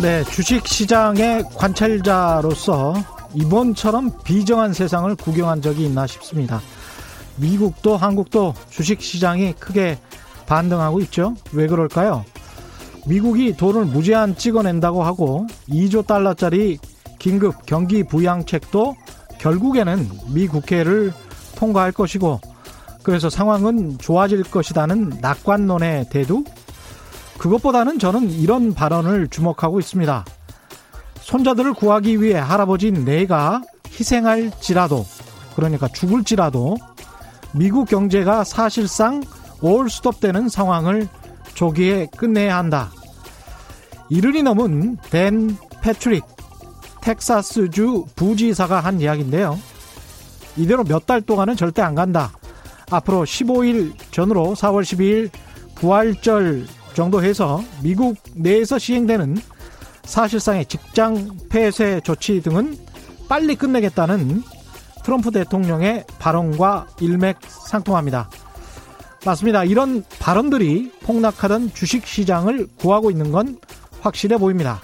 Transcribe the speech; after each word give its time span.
네, 0.00 0.22
주식 0.22 0.64
시장의 0.68 1.42
관찰자로서 1.56 2.94
이번처럼 3.34 4.12
비정한 4.22 4.72
세상을 4.72 5.12
구경한 5.16 5.60
적이 5.60 5.86
있나 5.86 6.06
싶습니다. 6.06 6.60
미국도 7.34 7.96
한국도 7.96 8.54
주식 8.70 9.02
시장이 9.02 9.54
크게 9.54 9.98
반등하고 10.46 11.00
있죠. 11.00 11.34
왜 11.52 11.66
그럴까요? 11.66 12.24
미국이 13.08 13.56
돈을 13.56 13.86
무제한 13.86 14.36
찍어낸다고 14.36 15.02
하고 15.02 15.46
2조 15.68 16.06
달러짜리 16.06 16.78
긴급 17.18 17.64
경기 17.64 18.04
부양책도 18.04 18.94
결국에는 19.38 20.08
미 20.34 20.46
국회를 20.46 21.12
통과할 21.56 21.92
것이고 21.92 22.40
그래서 23.02 23.30
상황은 23.30 23.98
좋아질 23.98 24.42
것이라는 24.44 25.20
낙관론의 25.22 26.10
대두 26.10 26.44
그것보다는 27.38 27.98
저는 27.98 28.30
이런 28.30 28.74
발언을 28.74 29.28
주목하고 29.28 29.78
있습니다. 29.78 30.24
손자들을 31.20 31.72
구하기 31.74 32.20
위해 32.20 32.38
할아버지 32.38 32.90
내가 32.90 33.62
희생할지라도 33.88 35.06
그러니까 35.56 35.88
죽을지라도 35.88 36.76
미국 37.52 37.88
경제가 37.88 38.44
사실상 38.44 39.22
올스톱되는 39.62 40.48
상황을 40.48 41.08
조기에 41.54 42.08
끝내야 42.16 42.56
한다. 42.56 42.90
이른이 44.10 44.42
넘은 44.42 44.96
댄 45.10 45.56
패트릭 45.82 46.24
텍사스주 47.02 48.06
부지사가 48.16 48.80
한 48.80 49.00
이야기인데요. 49.00 49.58
이대로 50.56 50.84
몇 50.84 51.06
달 51.06 51.22
동안은 51.22 51.56
절대 51.56 51.82
안 51.82 51.94
간다. 51.94 52.32
앞으로 52.90 53.24
15일 53.24 53.92
전으로 54.10 54.54
4월 54.54 54.82
12일 54.82 55.30
부활절 55.76 56.66
정도 56.94 57.22
해서 57.22 57.62
미국 57.82 58.16
내에서 58.34 58.78
시행되는 58.78 59.36
사실상의 60.04 60.66
직장 60.66 61.36
폐쇄 61.48 62.00
조치 62.02 62.40
등은 62.42 62.76
빨리 63.28 63.54
끝내겠다는 63.54 64.42
트럼프 65.04 65.30
대통령의 65.30 66.04
발언과 66.18 66.88
일맥상통합니다. 67.00 68.30
맞습니다. 69.24 69.64
이런 69.64 70.04
발언들이 70.18 70.90
폭락하던 71.02 71.72
주식 71.74 72.06
시장을 72.06 72.68
구하고 72.78 73.10
있는 73.10 73.30
건 73.32 73.58
확실해 74.00 74.38
보입니다. 74.38 74.80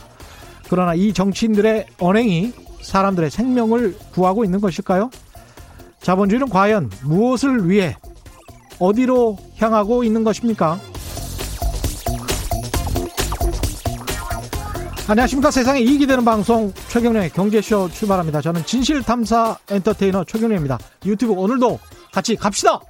그러나 0.69 0.95
이 0.95 1.13
정치인들의 1.13 1.87
언행이 1.99 2.53
사람들의 2.81 3.31
생명을 3.31 3.97
구하고 4.13 4.45
있는 4.45 4.61
것일까요? 4.61 5.11
자본주의는 6.01 6.49
과연 6.49 6.91
무엇을 7.05 7.69
위해 7.69 7.97
어디로 8.79 9.39
향하고 9.57 10.05
있는 10.05 10.25
것입니까? 10.25 10.79
안녕하십니까 15.07 15.51
세상에 15.51 15.81
이익이 15.81 16.07
되는 16.07 16.25
방송 16.25 16.73
최경련의 16.89 17.31
경제쇼 17.31 17.91
출발합니다. 17.91 18.41
저는 18.41 18.65
진실탐사 18.65 19.59
엔터테이너 19.71 20.25
최경련입니다. 20.25 20.79
유튜브 21.05 21.35
오늘도 21.35 21.79
같이 22.11 22.37
갑시다. 22.37 22.81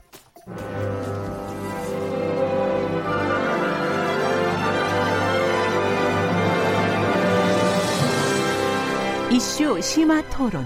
이슈 9.34 9.80
심화 9.80 10.22
토론. 10.28 10.64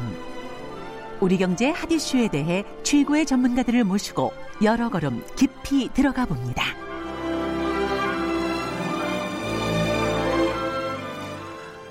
우리 1.20 1.38
경제 1.38 1.70
핫 1.70 1.90
이슈에 1.90 2.28
대해 2.28 2.66
최고의 2.82 3.24
전문가들을 3.24 3.82
모시고 3.82 4.30
여러 4.62 4.90
걸음 4.90 5.24
깊이 5.36 5.88
들어가 5.94 6.26
봅니다. 6.26 6.64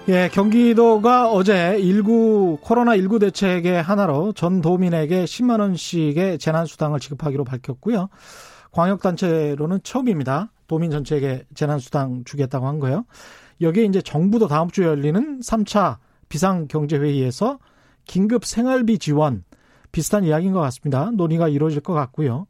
예, 0.10 0.30
경기도가 0.32 1.32
어제 1.32 1.80
19 1.82 2.60
코로나 2.62 2.96
19 2.96 3.18
대책의 3.18 3.82
하나로 3.82 4.34
전 4.34 4.62
도민에게 4.62 5.26
10만 5.26 5.60
원씩의 5.60 6.38
재난 6.38 6.68
수당을 6.68 7.00
지급하기로 7.00 7.44
밝혔고요. 7.44 8.10
광역 8.70 9.02
단체로는 9.02 9.80
처음입니다. 9.82 10.52
도민 10.68 10.92
전체에게 10.92 11.46
재난 11.56 11.80
수당 11.80 12.24
주겠다고 12.24 12.68
한 12.68 12.78
거예요. 12.78 13.06
여기에 13.62 13.86
이제 13.86 14.00
정부도 14.00 14.48
다음 14.48 14.70
주에 14.70 14.86
열리는 14.86 15.40
3차 15.40 15.98
비상경제회의에서 16.30 17.60
긴급 18.06 18.46
생활비 18.46 18.98
지원 19.00 19.44
비슷한 19.92 20.24
이야기인 20.24 20.54
것 20.54 20.60
같습니다. 20.62 21.12
논의가 21.12 21.48
이루어질 21.48 21.82
것 21.82 21.94
같고요. 21.94 22.48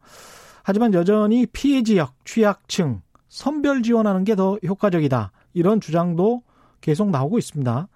하지만 0.64 0.94
여전히 0.94 1.46
피해 1.46 1.82
지역, 1.84 2.14
취약층, 2.26 3.02
선별 3.30 3.84
지원하는 3.84 4.24
게 4.24 4.36
더 4.36 4.58
효과적이다. 4.66 5.32
이런 5.54 5.80
주장도 5.80 6.44
계속 6.82 7.10
나오고 7.10 7.38
있습니다. 7.38 7.88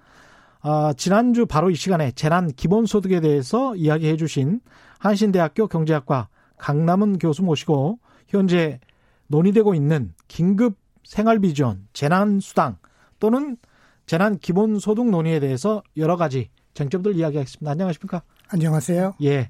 아, 0.63 0.93
지난주 0.95 1.45
바로 1.45 1.69
이 1.69 1.75
시간에 1.75 2.11
재난 2.11 2.51
기본소득에 2.51 3.19
대해서 3.19 3.75
이야기해 3.75 4.15
주신 4.17 4.61
한신대학교 4.99 5.67
경제학과 5.67 6.29
강남은 6.57 7.17
교수 7.17 7.43
모시고 7.43 7.99
현재 8.27 8.79
논의되고 9.27 9.73
있는 9.73 10.13
긴급 10.27 10.77
생활비 11.03 11.53
지원, 11.53 11.87
재난수당 11.93 12.77
또는 13.19 13.57
재난 14.05 14.37
기본소득 14.37 15.09
논의에 15.09 15.39
대해서 15.39 15.83
여러 15.97 16.17
가지 16.17 16.49
쟁점들 16.73 17.15
이야기하겠습니다. 17.15 17.71
안녕하십니까? 17.71 18.23
안녕하세요. 18.49 19.15
예. 19.23 19.49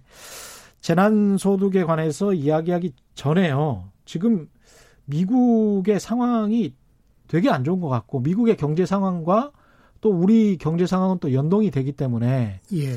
재난소득에 0.81 1.83
관해서 1.83 2.33
이야기하기 2.33 2.93
전에요. 3.15 3.89
지금 4.05 4.47
미국의 5.05 5.99
상황이 5.99 6.73
되게 7.27 7.49
안 7.49 7.63
좋은 7.63 7.79
것 7.79 7.87
같고 7.87 8.19
미국의 8.19 8.57
경제 8.57 8.85
상황과 8.85 9.51
또 10.01 10.09
우리 10.09 10.57
경제 10.57 10.85
상황은 10.85 11.19
또 11.19 11.33
연동이 11.33 11.71
되기 11.71 11.91
때문에 11.91 12.61
예. 12.73 12.95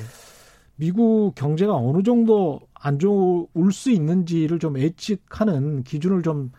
미국 0.76 1.34
경제가 1.34 1.74
어느 1.74 2.02
정도 2.02 2.60
안 2.74 2.98
좋을 2.98 3.70
수 3.70 3.90
있는지를 3.90 4.58
좀 4.58 4.78
예측하는 4.78 5.84
기준을 5.84 6.22
좀 6.22 6.50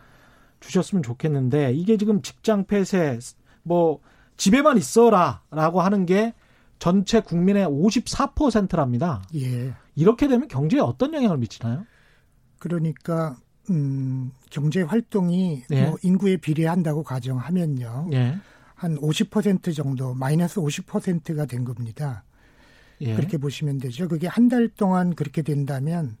주셨으면 0.60 1.02
좋겠는데 1.02 1.72
이게 1.74 1.96
지금 1.96 2.22
직장 2.22 2.64
폐쇄 2.64 3.18
뭐 3.62 4.00
집에만 4.36 4.76
있어라라고 4.76 5.80
하는 5.80 6.06
게 6.06 6.34
전체 6.78 7.20
국민의 7.20 7.66
54%랍니다. 7.66 9.22
예. 9.34 9.72
이렇게 9.94 10.28
되면 10.28 10.46
경제에 10.48 10.80
어떤 10.80 11.14
영향을 11.14 11.38
미치나요? 11.38 11.86
그러니까 12.58 13.36
음, 13.70 14.30
경제 14.50 14.82
활동이 14.82 15.62
예. 15.70 15.86
뭐 15.86 15.96
인구에 16.02 16.36
비례한다고 16.36 17.02
가정하면요. 17.02 18.10
예. 18.12 18.38
한 18.74 18.96
50% 18.98 19.74
정도 19.74 20.12
마이너스 20.14 20.60
50%가 20.60 21.46
된 21.46 21.64
겁니다. 21.64 22.24
예. 23.00 23.14
그렇게 23.14 23.38
보시면 23.38 23.78
되죠. 23.78 24.06
그게 24.08 24.26
한 24.26 24.48
달 24.48 24.68
동안 24.68 25.14
그렇게 25.14 25.42
된다면 25.42 26.16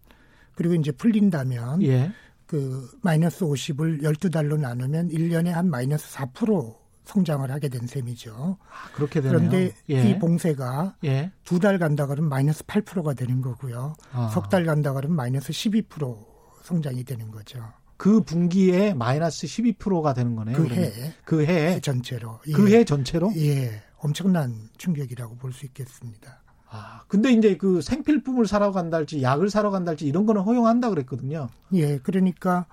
그리고 0.54 0.74
이제 0.74 0.90
풀린다면 0.90 1.82
예. 1.82 2.12
그 2.46 2.88
마이너스 3.02 3.44
50을 3.44 4.02
12달로 4.02 4.58
나누면 4.58 5.08
1년에 5.08 5.48
한 5.48 5.68
마이너스 5.68 6.14
4% 6.16 6.74
성장을 7.06 7.50
하게 7.50 7.68
된 7.68 7.86
셈이죠. 7.86 8.58
아, 8.60 8.90
그렇게 8.92 9.20
되네요. 9.20 9.38
그런데 9.38 9.72
예. 9.90 10.10
이 10.10 10.18
봉쇄가 10.18 10.96
예. 11.04 11.30
두달 11.44 11.78
간다 11.78 12.06
그러면 12.06 12.28
마이너스 12.28 12.64
8%가 12.64 13.14
되는 13.14 13.40
거고요. 13.40 13.94
아. 14.12 14.28
석달 14.34 14.64
간다 14.64 14.92
그러면 14.92 15.16
마이너스 15.16 15.52
12% 15.52 16.18
성장이 16.62 17.04
되는 17.04 17.30
거죠. 17.30 17.60
그 17.96 18.20
분기에 18.20 18.92
마이너스 18.94 19.46
12%가 19.46 20.12
되는 20.14 20.34
거네요. 20.34 20.56
그. 20.56 20.68
해. 20.68 21.14
그 21.24 21.46
해. 21.46 21.80
전체로. 21.80 22.40
예. 22.48 22.52
그해 22.52 22.84
전체로? 22.84 23.32
예. 23.36 23.82
엄청난 23.98 24.68
충격이라고 24.76 25.36
볼 25.36 25.52
수 25.52 25.64
있겠습니다. 25.66 26.42
아, 26.68 27.02
근데 27.08 27.30
이제 27.32 27.56
그 27.56 27.80
생필품을 27.80 28.46
사러 28.46 28.72
간달지 28.72 29.22
약을 29.22 29.48
사러 29.48 29.70
간달지 29.70 30.04
이런 30.06 30.26
거는 30.26 30.42
허용한다 30.42 30.90
그랬거든요. 30.90 31.48
예. 31.72 31.98
그러니까 31.98 32.66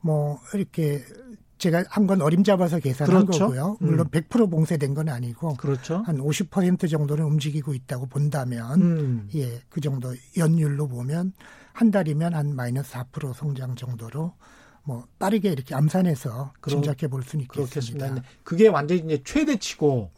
뭐 0.00 0.40
이렇게 0.52 1.02
제가 1.58 1.84
한 1.88 2.06
건 2.06 2.20
어림잡아서 2.22 2.78
계산한 2.80 3.26
그렇죠. 3.26 3.46
거고요. 3.46 3.76
물론 3.80 4.06
음. 4.06 4.10
100% 4.10 4.50
봉쇄된 4.50 4.94
건 4.94 5.08
아니고 5.08 5.54
그렇죠. 5.54 6.02
한 6.06 6.18
50% 6.18 6.90
정도는 6.90 7.24
움직이고 7.24 7.72
있다고 7.74 8.06
본다면 8.06 8.80
음. 8.82 9.28
예, 9.34 9.60
그 9.70 9.80
정도 9.80 10.14
연율로 10.36 10.86
보면 10.88 11.32
한 11.72 11.90
달이면 11.90 12.34
한 12.34 12.54
마이너스 12.54 12.92
4% 12.92 13.32
성장 13.34 13.74
정도로 13.74 14.34
뭐 14.84 15.06
빠르게 15.18 15.50
이렇게 15.50 15.74
암산해서 15.74 16.52
그렇- 16.60 16.74
짐작해 16.74 17.08
볼 17.08 17.22
수는. 17.22 17.44
있겠습니다. 17.44 18.06
근데 18.06 18.22
그게 18.44 18.68
완전히 18.68 19.00
이제 19.00 19.22
최대치고 19.24 20.10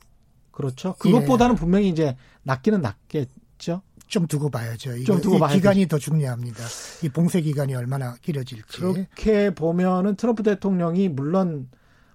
그렇죠. 0.51 0.95
그것보다는 0.99 1.55
예. 1.55 1.59
분명히 1.59 1.89
이제 1.89 2.17
낮기는 2.43 2.81
낮겠 2.81 3.29
죠. 3.59 3.83
좀 4.07 4.27
두고 4.27 4.49
봐야죠. 4.49 4.97
이거, 4.97 5.05
좀 5.13 5.21
두고 5.21 5.37
이 5.37 5.39
봐야 5.39 5.55
기간이 5.55 5.87
더 5.87 5.99
중요합니다. 5.99 6.65
이 7.03 7.09
봉쇄 7.11 7.41
기간이 7.43 7.75
얼마나 7.75 8.15
길어질지. 8.23 8.81
그렇게 8.81 9.51
보면은 9.55 10.17
트럼프 10.17 10.43
대통령이 10.43 11.09
물론 11.11 11.69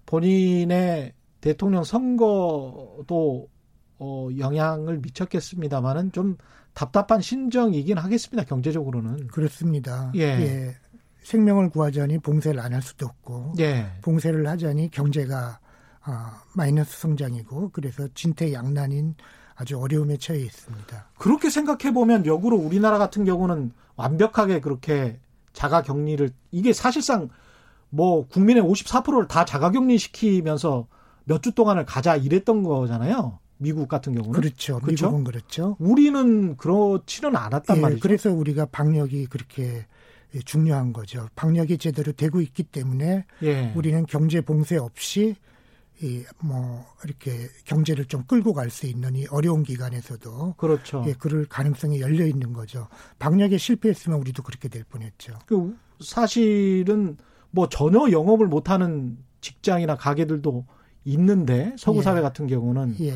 본인의 0.07 1.13
대통령 1.41 1.83
선거도 1.83 3.47
어, 3.99 4.29
영향을 4.37 4.99
미쳤겠습니다만은 4.99 6.11
좀 6.11 6.37
답답한 6.73 7.21
신정이긴 7.21 7.97
하겠습니다. 7.97 8.43
경제적으로는. 8.43 9.27
그렇습니다. 9.27 10.11
예. 10.15 10.21
예. 10.21 10.75
생명을 11.21 11.69
구하자니 11.69 12.19
봉쇄를 12.19 12.59
안 12.59 12.73
할 12.73 12.81
수도 12.81 13.05
없고 13.05 13.53
예. 13.59 13.85
봉쇄를 14.01 14.47
하자니 14.47 14.89
경제가 14.91 15.59
아, 16.01 16.43
마이너스 16.53 16.99
성장이고 16.99 17.69
그래서 17.69 18.07
진퇴양난인 18.13 19.15
아주 19.55 19.79
어려움에 19.79 20.17
처해 20.17 20.39
있습니다. 20.39 21.05
그렇게 21.17 21.49
생각해 21.49 21.93
보면 21.93 22.25
역으로 22.25 22.57
우리나라 22.57 22.97
같은 22.97 23.25
경우는 23.25 23.71
완벽하게 23.95 24.61
그렇게 24.61 25.19
자가 25.53 25.81
격리를 25.83 26.29
이게 26.51 26.73
사실상 26.73 27.29
뭐 27.89 28.27
국민의 28.27 28.63
54%를 28.63 29.27
다 29.27 29.45
자가 29.45 29.71
격리 29.71 29.97
시키면서 29.97 30.87
몇 31.25 31.41
주 31.41 31.51
동안을 31.51 31.85
가자 31.85 32.15
이랬던 32.15 32.63
거잖아요. 32.63 33.39
미국 33.57 33.87
같은 33.87 34.13
경우는 34.13 34.33
그렇죠. 34.33 34.79
그렇죠? 34.79 35.05
미국은 35.05 35.23
그렇죠. 35.23 35.77
우리는 35.79 36.57
그렇지는 36.57 37.35
않았단 37.35 37.77
예, 37.77 37.81
말이죠. 37.81 38.01
그래서 38.01 38.31
우리가 38.33 38.65
방역이 38.65 39.27
그렇게 39.27 39.85
중요한 40.45 40.91
거죠. 40.91 41.27
방역이 41.35 41.77
제대로 41.77 42.11
되고 42.11 42.41
있기 42.41 42.63
때문에 42.63 43.25
예. 43.43 43.71
우리는 43.75 44.05
경제 44.07 44.41
봉쇄 44.41 44.77
없이 44.77 45.35
이 46.01 46.23
뭐 46.41 46.85
이렇게 47.03 47.47
경제를 47.65 48.05
좀 48.05 48.23
끌고 48.23 48.53
갈 48.53 48.69
수 48.69 48.85
있는 48.87 49.15
이 49.15 49.25
어려운 49.29 49.63
기간에서도 49.63 50.55
그렇죠. 50.57 51.03
예, 51.07 51.13
그럴 51.13 51.45
가능성이 51.45 52.01
열려 52.01 52.25
있는 52.25 52.51
거죠. 52.53 52.87
방역에 53.19 53.57
실패했으면 53.57 54.19
우리도 54.19 54.41
그렇게 54.43 54.67
될 54.69 54.83
뻔했죠. 54.83 55.39
그 55.45 55.75
사실은 56.01 57.17
뭐 57.51 57.69
전혀 57.69 58.09
영업을 58.11 58.47
못하는 58.47 59.17
직장이나 59.41 59.95
가게들도 59.95 60.65
있는데 61.05 61.75
서구 61.77 62.01
사회 62.01 62.17
예. 62.17 62.21
같은 62.21 62.47
경우는 62.47 62.95
예. 63.01 63.13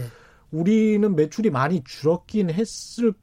우리는 0.51 1.15
매출이 1.15 1.50
많이 1.50 1.83
줄었긴 1.83 2.50
했을 2.50 3.13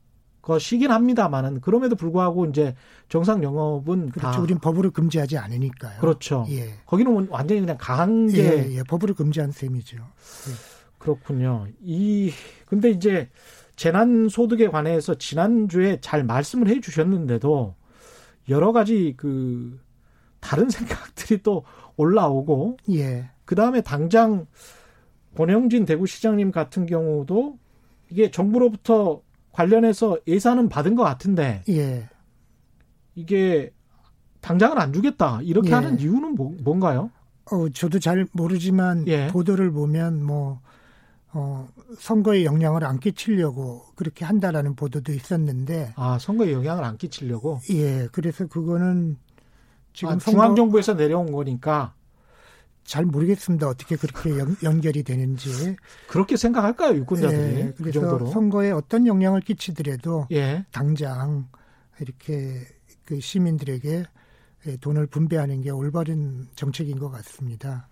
것이긴 0.44 0.90
합니다만은 0.90 1.62
그럼에도 1.62 1.96
불구하고 1.96 2.44
이제 2.44 2.74
정상 3.08 3.42
영업은 3.42 4.10
그렇죠. 4.10 4.42
우린 4.42 4.58
법으로 4.58 4.90
금지하지 4.90 5.38
않으니까요. 5.38 6.00
그렇죠. 6.00 6.46
예. 6.50 6.74
거기는 6.84 7.28
완전히 7.30 7.60
그냥 7.62 7.78
강제 7.80 8.42
예, 8.42 8.76
예. 8.76 8.82
법으로 8.82 9.14
금지한 9.14 9.52
셈이죠. 9.52 9.96
예. 9.96 10.52
그렇군요. 10.98 11.66
이 11.82 12.30
근데 12.66 12.90
이제 12.90 13.30
재난 13.74 14.28
소득에 14.28 14.68
관해서 14.68 15.14
지난주에 15.14 15.98
잘 16.02 16.24
말씀을 16.24 16.68
해 16.68 16.80
주셨는데도 16.80 17.74
여러 18.50 18.72
가지 18.72 19.14
그 19.16 19.80
다른 20.40 20.68
생각들이 20.68 21.42
또 21.42 21.64
올라오고 21.96 22.76
예. 22.90 23.30
그다음에 23.46 23.80
당장 23.80 24.46
권영진 25.36 25.86
대구시장님 25.86 26.52
같은 26.52 26.84
경우도 26.84 27.58
이게 28.10 28.30
정부로부터 28.30 29.22
관련해서 29.54 30.18
예산은 30.26 30.68
받은 30.68 30.96
것 30.96 31.04
같은데 31.04 31.62
예. 31.68 32.08
이게 33.14 33.72
당장은 34.40 34.78
안 34.78 34.92
주겠다 34.92 35.40
이렇게 35.42 35.70
예. 35.70 35.74
하는 35.74 35.98
이유는 35.98 36.34
뭐, 36.34 36.54
뭔가요? 36.62 37.10
어, 37.50 37.68
저도 37.68 38.00
잘 38.00 38.26
모르지만 38.32 39.06
예. 39.06 39.28
보도를 39.28 39.70
보면 39.70 40.24
뭐 40.24 40.60
어, 41.32 41.68
선거에 41.98 42.44
영향을 42.44 42.84
안 42.84 42.98
끼치려고 42.98 43.82
그렇게 43.94 44.24
한다라는 44.24 44.74
보도도 44.74 45.12
있었는데 45.12 45.94
아 45.96 46.18
선거에 46.18 46.52
영향을 46.52 46.84
안 46.84 46.96
끼치려고 46.96 47.60
예 47.70 48.08
그래서 48.12 48.46
그거는 48.46 49.16
지금 49.92 50.14
아, 50.14 50.18
중앙 50.18 50.56
정부에서 50.56 50.94
내려온 50.94 51.30
거니까 51.32 51.94
잘 52.84 53.04
모르겠습니다. 53.04 53.66
어떻게 53.68 53.96
그렇게 53.96 54.30
연, 54.62 54.80
결이 54.80 55.02
되는지. 55.02 55.76
그렇게 56.06 56.36
생각할까요, 56.36 56.96
유권자들이? 56.98 57.56
예, 57.56 57.72
그 57.76 57.82
그래서 57.82 58.18
그 58.18 58.26
선거에 58.30 58.70
어떤 58.70 59.06
영향을 59.06 59.40
끼치더라도 59.40 60.28
예. 60.32 60.64
당장 60.70 61.48
이렇게 62.00 62.60
그 63.04 63.20
시민들에게 63.20 64.04
돈을 64.80 65.06
분배하는 65.06 65.62
게 65.62 65.70
올바른 65.70 66.46
정책인 66.54 66.98
것 66.98 67.10
같습니다. 67.10 67.88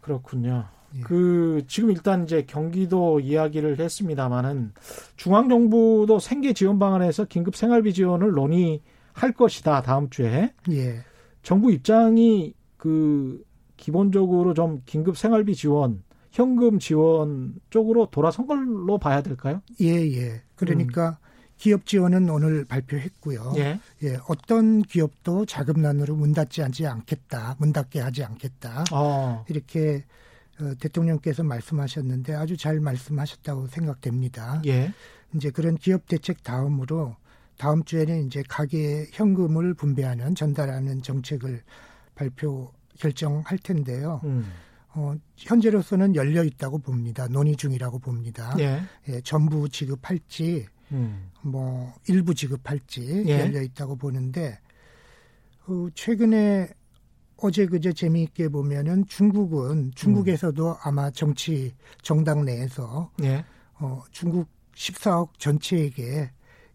그렇군요. 0.00 0.66
예. 0.96 1.00
그 1.00 1.62
지금 1.68 1.90
일단 1.90 2.24
이제 2.24 2.44
경기도 2.46 3.20
이야기를 3.20 3.78
했습니다마는 3.78 4.72
중앙 5.16 5.48
정부도 5.48 6.18
생계 6.18 6.52
지원 6.52 6.78
방안에서 6.78 7.26
긴급 7.26 7.56
생활비 7.56 7.94
지원을 7.94 8.32
논의할 8.32 9.32
것이다 9.36 9.82
다음 9.82 10.10
주에. 10.10 10.52
예. 10.70 11.04
정부 11.42 11.72
입장이 11.72 12.54
그 12.76 13.42
기본적으로 13.82 14.54
좀 14.54 14.80
긴급 14.86 15.18
생활비 15.18 15.56
지원, 15.56 16.04
현금 16.30 16.78
지원 16.78 17.56
쪽으로 17.68 18.06
돌아선 18.12 18.46
걸로 18.46 18.96
봐야 18.96 19.22
될까요? 19.22 19.60
예, 19.80 19.88
예. 19.88 20.40
그러니까 20.54 21.08
음. 21.08 21.26
기업 21.56 21.84
지원은 21.84 22.30
오늘 22.30 22.64
발표했고요. 22.64 23.54
예. 23.56 23.80
예. 24.04 24.18
어떤 24.28 24.82
기업도 24.82 25.46
자금난으로 25.46 26.14
문 26.14 26.32
닫지 26.32 26.62
않지 26.62 26.86
않겠다. 26.86 27.56
문 27.58 27.72
닫게 27.72 27.98
하지 27.98 28.22
않겠다. 28.22 28.84
어. 28.92 29.44
이렇게 29.48 30.04
어, 30.60 30.74
대통령께서 30.78 31.42
말씀하셨는데 31.42 32.34
아주 32.34 32.56
잘 32.56 32.78
말씀하셨다고 32.78 33.66
생각됩니다. 33.66 34.62
예. 34.66 34.92
이제 35.34 35.50
그런 35.50 35.76
기업 35.76 36.06
대책 36.06 36.44
다음으로 36.44 37.16
다음 37.58 37.82
주에는 37.82 38.26
이제 38.28 38.44
가계에 38.48 39.06
현금을 39.10 39.74
분배하는 39.74 40.36
전달하는 40.36 41.02
정책을 41.02 41.62
발표 42.14 42.72
결정할 43.02 43.58
텐데요. 43.58 44.20
음. 44.24 44.46
어, 44.94 45.14
현재로서는 45.36 46.14
열려 46.14 46.44
있다고 46.44 46.78
봅니다. 46.78 47.26
논의 47.28 47.56
중이라고 47.56 47.98
봅니다. 47.98 48.54
예. 48.60 48.80
예 49.08 49.20
전부 49.22 49.68
지급할지, 49.68 50.66
음. 50.92 51.30
뭐 51.40 51.92
일부 52.06 52.34
지급할지 52.34 53.24
예. 53.26 53.40
열려 53.40 53.62
있다고 53.62 53.96
보는데 53.96 54.58
어, 55.66 55.88
최근에 55.94 56.68
어제 57.38 57.66
그제 57.66 57.92
재미있게 57.92 58.48
보면은 58.48 59.04
중국은 59.06 59.90
중국에서도 59.96 60.70
음. 60.70 60.76
아마 60.82 61.10
정치 61.10 61.74
정당 62.02 62.44
내에서 62.44 63.10
예. 63.24 63.44
어, 63.80 64.02
중국 64.12 64.48
14억 64.74 65.38
전체에게 65.38 66.30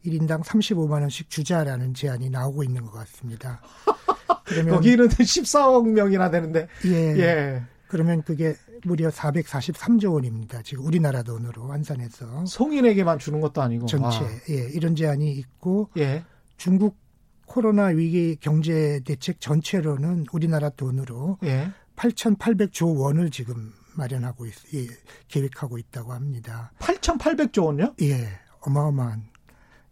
1인당 0.08 0.44
35만 0.44 1.02
원씩 1.02 1.30
주자라는 1.30 1.94
제안이 1.94 2.30
나오고 2.30 2.64
있는 2.64 2.84
것 2.84 2.92
같습니다. 2.94 3.62
그러면 4.46 4.76
거기는 4.76 5.08
14억 5.10 5.90
명이나 5.90 6.32
되는데. 6.32 6.68
예. 6.86 6.92
예. 6.92 7.64
그러면 7.88 8.22
그게 8.24 8.56
무려 8.84 9.10
443조 9.10 10.14
원입니다. 10.14 10.62
지금 10.62 10.86
우리나라 10.86 11.24
돈으로 11.24 11.68
환산해서. 11.70 12.46
성인에게만 12.46 13.20
주는 13.20 13.42
것도 13.42 13.62
아니고. 13.62 13.86
전체. 13.86 14.20
와. 14.20 14.26
아. 14.26 14.40
예. 14.50 14.70
이런 14.74 14.96
제안이 14.96 15.32
있고. 15.34 15.90
예. 15.98 16.24
중국 16.58 16.98
코로나 17.46 17.86
위기 17.86 18.36
경제 18.40 19.00
대책 19.06 19.40
전체로는 19.40 20.26
우리나라 20.32 20.70
돈으로 20.70 21.38
예. 21.44 21.72
8,800조 21.96 23.00
원을 23.00 23.32
지금 23.32 23.72
마련하고 23.96 24.46
있, 24.46 24.54
예, 24.76 24.88
계획하고 25.28 25.78
있다고 25.80 26.14
합니다. 26.14 26.72
8,800조 26.80 27.66
원요? 27.66 27.96
예. 28.02 28.28
어마어마한 28.62 29.24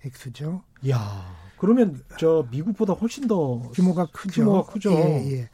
액수죠. 0.06 0.64
야. 0.90 1.36
그러면 1.58 2.04
저 2.20 2.48
미국보다 2.52 2.94
훨씬 2.94 3.28
더 3.28 3.60
규모가 3.74 4.08
크죠. 4.12 4.44
규모가 4.44 4.72
크죠. 4.72 4.92
예, 4.94 5.32
예. 5.32 5.50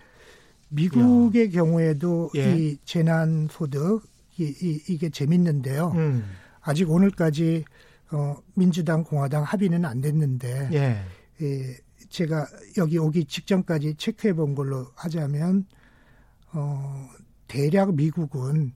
미국의 0.70 1.48
야. 1.48 1.51
경우에도 1.51 2.29
예. 2.36 2.58
이 2.58 2.77
재난 2.86 3.48
소득 3.51 4.03
이, 4.38 4.43
이, 4.43 4.81
이게 4.89 5.10
재밌는데요. 5.10 5.91
음. 5.96 6.25
아직 6.62 6.89
오늘까지 6.89 7.65
어, 8.12 8.36
민주당 8.55 9.03
공화당 9.03 9.43
합의는 9.43 9.86
안 9.86 10.01
됐는데 10.01 10.70
예. 10.74 11.05
예, 11.41 11.77
제가 12.10 12.48
여기 12.77 12.98
오기 12.98 13.25
직전까지 13.25 13.96
체크해 13.96 14.34
본 14.34 14.55
걸로 14.55 14.88
하자면 14.96 15.65
어, 16.53 17.08
대략 17.48 17.96
미국은 17.96 18.74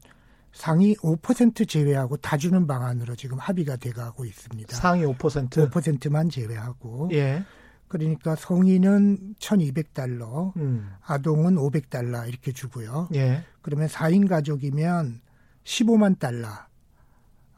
상위 0.55 0.95
5% 0.95 1.67
제외하고 1.67 2.15
다 2.17 2.37
주는 2.37 2.65
방안으로 2.65 3.15
지금 3.15 3.37
합의가 3.37 3.75
돼가고 3.75 4.23
있습니다. 4.23 4.75
상위 4.75 5.03
5%? 5.03 5.69
5%만 5.69 6.29
제외하고. 6.29 7.09
예. 7.11 7.43
그러니까 7.89 8.35
성인은 8.35 9.35
1,200달러, 9.37 10.55
음. 10.55 10.89
아동은 11.05 11.55
500달러 11.55 12.27
이렇게 12.27 12.53
주고요. 12.53 13.09
예. 13.13 13.43
그러면 13.61 13.87
4인 13.89 14.29
가족이면 14.29 15.21
15만 15.65 16.19
달러. 16.19 16.47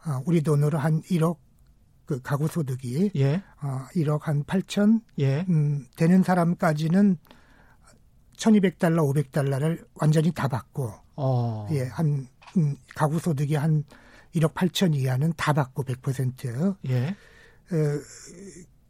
아, 0.01 0.21
우리 0.25 0.41
돈으로 0.41 0.79
한 0.79 1.01
1억 1.03 1.37
그 2.05 2.19
가구 2.21 2.47
소득이 2.47 3.11
예. 3.15 3.43
어, 3.61 3.85
1억 3.95 4.21
한 4.23 4.43
8천 4.43 5.01
예. 5.19 5.45
음, 5.49 5.85
되는 5.95 6.23
사람까지는 6.23 7.17
1,200달러, 8.37 9.13
500달러를 9.13 9.85
완전히 9.95 10.31
다 10.31 10.47
받고 10.47 10.93
어. 11.15 11.67
예, 11.71 11.83
한 11.87 12.05
음, 12.05 12.27
가구 12.95 13.19
소득이 13.19 13.55
한 13.55 13.83
1억 14.35 14.53
8천 14.53 14.95
이하는 14.95 15.33
다 15.35 15.53
받고 15.53 15.83
100%. 15.83 16.75
예. 16.89 17.07
어, 17.07 17.75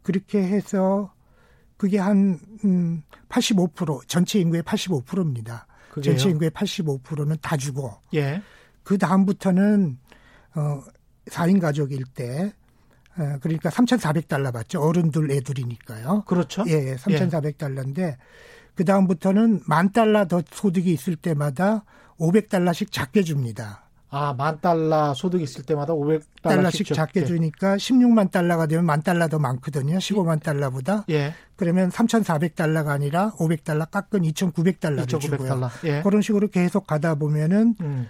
그렇게 0.04 0.42
해서 0.42 1.14
그게 1.78 2.00
한 2.00 2.40
음, 2.66 3.04
85% 3.30 4.08
전체 4.08 4.40
인구의 4.40 4.64
85%입니다. 4.64 5.68
그게요? 5.92 6.16
전체 6.16 6.30
인구의 6.30 6.52
85%는 6.52 7.38
다 7.42 7.56
주고. 7.58 7.94
예. 8.14 8.42
그 8.84 8.98
다음부터는 8.98 10.00
어 10.56 10.82
4인 11.30 11.60
가족일 11.60 12.06
때 12.14 12.54
어, 13.18 13.38
그러니까 13.42 13.70
3,400달러 13.70 14.54
받죠. 14.54 14.82
어른들 14.82 15.32
애둘이니까요. 15.32 16.24
그렇죠. 16.26 16.64
예, 16.68 16.96
3,400달러인데 16.96 18.00
예. 18.00 18.18
그 18.76 18.86
다음부터는 18.86 19.62
만 19.66 19.92
달러 19.92 20.26
더 20.28 20.42
소득이 20.52 20.92
있을 20.94 21.16
때마다 21.16 21.84
500달러씩 22.20 22.92
작게 22.92 23.24
줍니다. 23.24 23.84
아, 24.10 24.34
만 24.34 24.62
달러 24.62 25.14
소득 25.14 25.42
있을 25.42 25.64
때마다 25.64 25.94
500달러씩 25.94 26.94
작게 26.94 27.26
주니까 27.26 27.76
16만 27.76 28.32
달러가 28.32 28.66
되면 28.66 28.86
만 28.86 29.04
달러 29.04 29.28
더 29.28 29.38
많거든요. 29.38 29.98
15만 29.98 30.42
달러보다. 30.42 31.04
예. 31.10 31.34
그러면 31.58 31.90
3,400달러가 31.90 32.88
아니라 32.90 33.32
500달러 33.38 33.90
깎은 33.92 34.22
2,900달러를 34.22 35.08
2,900달러. 35.08 35.20
주고요. 35.20 35.70
예. 35.84 36.02
그런 36.04 36.22
식으로 36.22 36.48
계속 36.48 36.88
가다 36.88 37.16
보면은 37.16 37.76
음. 37.82 38.08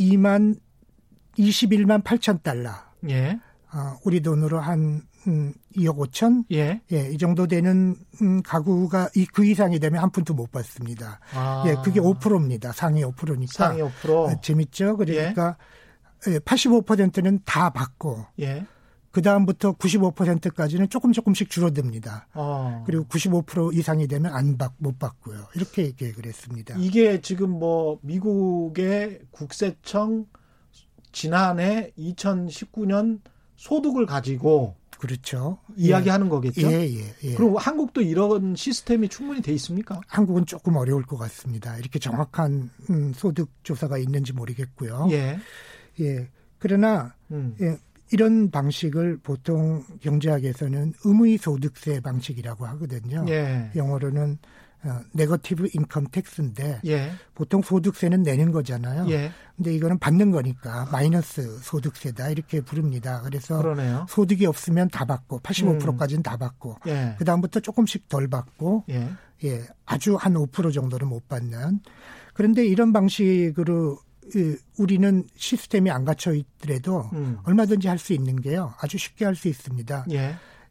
2만 0.00 0.58
21만 1.38 2.02
8천 2.02 2.42
달러. 2.42 2.72
예. 3.08 3.38
어, 3.72 3.96
우리 4.04 4.20
돈으로 4.20 4.58
한 4.58 5.02
음, 5.28 5.52
2억 5.76 5.98
5천? 5.98 6.44
예. 6.52 6.80
예, 6.90 7.10
이 7.10 7.18
정도 7.18 7.46
되는 7.46 7.94
음, 8.22 8.42
가구가 8.42 9.10
이, 9.14 9.26
그 9.26 9.44
이상이 9.44 9.78
되면 9.78 10.02
한 10.02 10.10
푼도 10.10 10.34
못 10.34 10.50
받습니다. 10.50 11.20
아. 11.34 11.64
예, 11.66 11.76
그게 11.84 12.00
5%입니다. 12.00 12.72
상위 12.72 13.02
5%니까. 13.02 13.52
상위 13.52 13.82
5%. 13.82 14.10
어, 14.10 14.40
재밌죠? 14.40 14.96
그러니까 14.96 15.56
예. 16.26 16.38
85%는 16.38 17.40
다 17.44 17.70
받고. 17.70 18.26
예. 18.40 18.66
그 19.10 19.22
다음부터 19.22 19.72
95%까지는 19.72 20.88
조금 20.90 21.12
조금씩 21.12 21.50
줄어듭니다. 21.50 22.28
어. 22.34 22.84
그리고 22.86 23.04
95% 23.04 23.74
이상이 23.74 24.06
되면 24.06 24.32
안 24.32 24.56
받, 24.58 24.72
못 24.78 24.98
받고요. 24.98 25.46
이렇게 25.54 25.92
계획을 25.92 26.26
했습니다. 26.26 26.74
이게 26.78 27.20
지금 27.20 27.50
뭐 27.50 27.98
미국의 28.02 29.20
국세청 29.30 30.26
지난해 31.10 31.90
2019년 31.98 33.20
소득을 33.56 34.06
가지고 34.06 34.76
그렇죠. 34.98 35.58
이야기하는 35.76 36.26
예. 36.26 36.30
거겠죠. 36.30 36.72
예, 36.72 36.86
예, 36.88 37.14
예. 37.24 37.34
그리고 37.34 37.58
한국도 37.58 38.00
이런 38.00 38.54
시스템이 38.56 39.08
충분히 39.08 39.40
돼 39.40 39.52
있습니까? 39.52 40.00
한국은 40.06 40.44
조금 40.46 40.76
어려울 40.76 41.04
것 41.04 41.16
같습니다. 41.16 41.76
이렇게 41.78 41.98
정확한 41.98 42.70
음, 42.90 43.12
소득 43.14 43.50
조사가 43.62 43.98
있는지 43.98 44.32
모르겠고요. 44.32 45.08
예. 45.12 45.38
예. 46.00 46.28
그러나 46.58 47.14
음. 47.30 47.54
예, 47.60 47.76
이런 48.10 48.50
방식을 48.50 49.18
보통 49.22 49.84
경제학에서는 50.00 50.94
음의 51.04 51.38
소득세 51.38 52.00
방식이라고 52.00 52.66
하거든요. 52.66 53.24
예. 53.28 53.70
영어로는 53.76 54.38
어, 54.84 55.00
negative 55.12 55.68
income 55.74 56.06
tax인데 56.12 56.80
예. 56.86 57.12
보통 57.34 57.62
소득세는 57.62 58.22
내는 58.22 58.52
거잖아요. 58.52 59.10
예. 59.10 59.32
근데 59.56 59.74
이거는 59.74 59.98
받는 59.98 60.30
거니까 60.30 60.88
마이너스 60.92 61.58
소득세다 61.62 62.30
이렇게 62.30 62.60
부릅니다. 62.60 63.20
그래서 63.22 63.58
그러네요. 63.60 64.06
소득이 64.08 64.46
없으면 64.46 64.88
다 64.90 65.04
받고 65.04 65.40
85%까지는 65.40 66.20
음. 66.20 66.22
다 66.22 66.36
받고 66.36 66.76
예. 66.86 67.16
그 67.18 67.24
다음부터 67.24 67.60
조금씩 67.60 68.08
덜 68.08 68.28
받고 68.28 68.84
예. 68.90 69.10
예 69.44 69.66
아주 69.84 70.14
한 70.16 70.34
5% 70.34 70.72
정도는 70.72 71.08
못 71.08 71.28
받는 71.28 71.80
그런데 72.34 72.64
이런 72.64 72.92
방식으로 72.92 73.98
우리는 74.78 75.24
시스템이 75.36 75.90
안 75.90 76.04
갖춰 76.04 76.32
있더라도 76.34 77.08
음. 77.14 77.38
얼마든지 77.44 77.88
할 77.88 77.98
수 77.98 78.12
있는 78.12 78.40
게요. 78.40 78.74
아주 78.80 78.98
쉽게 78.98 79.24
할 79.24 79.34
수 79.34 79.48
있습니다. 79.48 80.04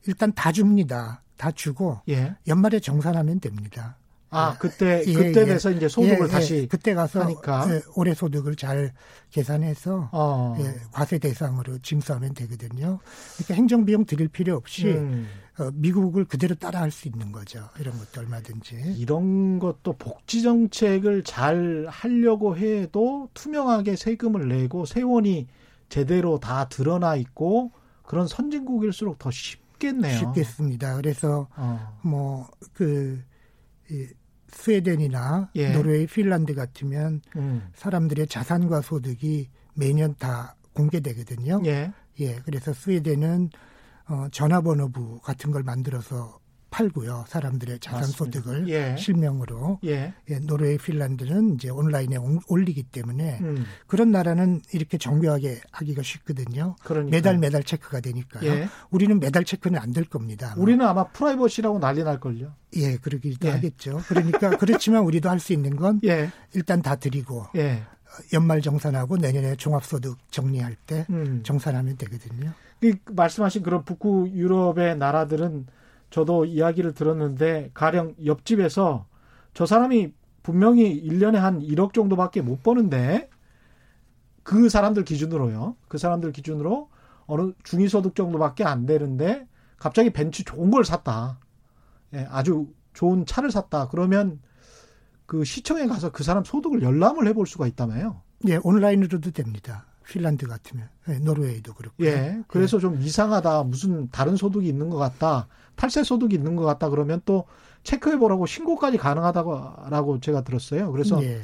예. 0.06 0.08
일단 0.08 0.34
다 0.34 0.52
줍니다. 0.52 1.22
다 1.38 1.52
주고 1.52 2.02
예. 2.10 2.36
연말에 2.48 2.80
정산하면 2.80 3.40
됩니다. 3.40 3.98
아 4.30 4.58
그때 4.58 5.04
예, 5.08 5.14
그때 5.14 5.42
예. 5.42 5.46
돼서 5.46 5.72
이제 5.72 5.88
소득을 5.88 6.26
예, 6.26 6.28
다시 6.28 6.68
그때 6.70 6.94
가서 6.94 7.22
하니까. 7.22 7.66
예, 7.70 7.82
올해 7.96 8.14
소득을 8.14 8.56
잘 8.58 8.92
계산해서 9.32 10.10
어. 10.12 10.58
예, 10.60 10.76
과세 10.92 11.18
대상으로 11.18 11.78
징수하면 11.80 12.34
되거든요. 12.34 13.00
그러니까 13.36 13.54
행정 13.54 13.86
비용 13.86 14.06
드릴 14.06 14.28
필요 14.28 14.56
없이 14.58 14.88
음. 14.88 15.28
어, 15.60 15.70
미국을 15.74 16.26
그대로 16.26 16.56
따라할 16.56 16.92
수 16.92 17.08
있는 17.08 17.32
거죠. 17.32 17.70
이런 17.80 17.98
것도 17.98 18.20
얼마든지. 18.22 18.96
이런 18.98 19.60
것도 19.60 19.94
복지 19.94 20.42
정책을 20.42 21.24
잘 21.24 21.88
하려고 21.90 22.58
해도 22.58 23.30
투명하게 23.34 23.96
세금을 23.96 24.50
내고 24.50 24.86
세원이 24.86 25.48
제대로 25.88 26.38
다 26.40 26.68
드러나 26.68 27.16
있고 27.16 27.72
그런 28.04 28.28
선진국일수록 28.28 29.20
더 29.20 29.32
쉽 29.32 29.67
겠네요. 29.80 30.18
쉽겠습니다. 30.18 30.96
그래서 30.96 31.48
어. 31.56 32.00
뭐그 32.04 33.24
스웨덴이나 34.50 35.52
예. 35.56 35.72
노르웨이, 35.72 36.08
핀란드 36.08 36.56
같으면 36.56 37.22
음. 37.36 37.70
사람들의 37.76 38.28
자산과 38.28 38.82
소득이 38.82 39.50
매년 39.74 40.16
다 40.16 40.56
공개되거든요. 40.74 41.62
예. 41.66 41.92
예. 42.20 42.36
그래서 42.46 42.74
스웨덴은 42.74 43.50
어, 44.10 44.28
전화번호부 44.32 45.20
같은 45.22 45.52
걸 45.52 45.64
만들어서 45.64 46.40
팔고요. 46.70 47.26
사람들의 47.28 47.80
자산 47.80 48.02
맞습니다. 48.02 48.18
소득을 48.40 48.70
예. 48.70 48.96
실명으로. 48.98 49.80
예. 49.86 50.14
예. 50.30 50.40
노르웨이, 50.40 50.78
핀란드는 50.78 51.56
이제 51.56 51.70
온라인에 51.70 52.18
올리기 52.48 52.84
때문에 52.84 53.40
음. 53.42 53.66
그런 53.88 54.12
나라는 54.12 54.62
이렇게 54.74 54.98
정교하게 54.98 55.62
하기가 55.72 56.02
쉽거든요. 56.04 56.76
그러니까요. 56.84 57.12
매달 57.12 57.38
매달 57.38 57.64
체크가 57.64 58.00
되니까요. 58.02 58.46
예. 58.50 58.68
우리는 58.90 59.20
매달 59.20 59.44
체크는 59.44 59.80
안 59.80 59.88
될 59.94 60.04
겁니다. 60.06 60.52
아마. 60.54 60.62
우리는 60.62 60.86
아마 60.86 61.06
프라이버시라고 61.06 61.80
난리 61.80 62.04
날 62.04 62.20
걸요. 62.20 62.54
예, 62.76 62.98
그러기도 62.98 63.48
예. 63.48 63.52
하겠죠. 63.54 64.02
그러니까 64.08 64.50
그렇지만 64.58 65.04
우리도 65.04 65.30
할 65.30 65.40
수 65.40 65.54
있는 65.54 65.76
건 65.76 66.02
예. 66.04 66.30
일단 66.54 66.82
다 66.82 66.96
드리고 66.98 67.46
예. 67.56 67.84
연말 68.34 68.62
정산하고 68.62 69.18
내년에 69.18 69.56
종합소득 69.56 70.18
정리할 70.32 70.76
때 70.86 71.06
음. 71.10 71.42
정산하면 71.44 71.98
되거든요. 71.98 72.52
그 72.82 72.94
말씀하신 73.12 73.64
그런 73.64 73.84
북구 73.86 74.28
유럽의 74.30 74.98
나라들은 74.98 75.66
저도 76.10 76.46
이야기를 76.46 76.94
들었는데 76.94 77.72
가령 77.74 78.16
옆집에서 78.26 79.06
저 79.54 79.66
사람이 79.66 80.14
분명히 80.44 81.04
1년에 81.04 81.36
한 81.36 81.60
1억 81.60 81.94
정도밖에 81.94 82.42
못 82.42 82.64
버는데 82.64 83.30
그 84.44 84.70
사람들 84.70 85.04
기준으로요. 85.04 85.76
그 85.88 85.98
사람들 85.98 86.32
기준으로 86.32 86.90
어느 87.26 87.52
중위소득 87.64 88.16
정도밖에 88.16 88.64
안 88.64 88.86
되는데 88.86 89.46
갑자기 89.78 90.10
벤츠 90.10 90.44
좋은 90.44 90.72
걸 90.72 90.86
샀다. 90.86 91.40
예, 92.14 92.26
아주 92.30 92.68
좋은 92.94 93.26
차를 93.26 93.52
샀다. 93.52 93.90
그러면 93.90 94.40
그 95.26 95.44
시청에 95.44 95.86
가서 95.86 96.12
그 96.12 96.24
사람 96.24 96.46
소득을 96.46 96.82
열람을 96.82 97.28
해볼 97.28 97.46
수가 97.46 97.68
있다며요. 97.68 98.22
예, 98.48 98.60
온라인으로도 98.64 99.32
됩니다. 99.32 99.86
핀란드 100.08 100.48
같으면 100.48 100.88
예, 101.10 101.20
노르웨이도 101.20 101.74
그렇고. 101.74 102.06
예, 102.06 102.42
그래서 102.48 102.78
예. 102.78 102.82
좀 102.82 103.02
이상하다. 103.02 103.64
무슨 103.64 104.10
다른 104.10 104.38
소득이 104.38 104.68
있는 104.68 104.90
것 104.90 104.98
같다. 104.98 105.48
탈세 105.78 106.04
소득이 106.04 106.36
있는 106.36 106.58
것 106.58 106.66
같다. 106.66 106.90
그러면 106.90 107.22
또 107.24 107.46
체크해 107.84 108.18
보라고 108.18 108.46
신고까지 108.46 108.98
가능하다고 108.98 110.20
제가 110.20 110.44
들었어요. 110.44 110.92
그래서 110.92 111.24
예. 111.24 111.40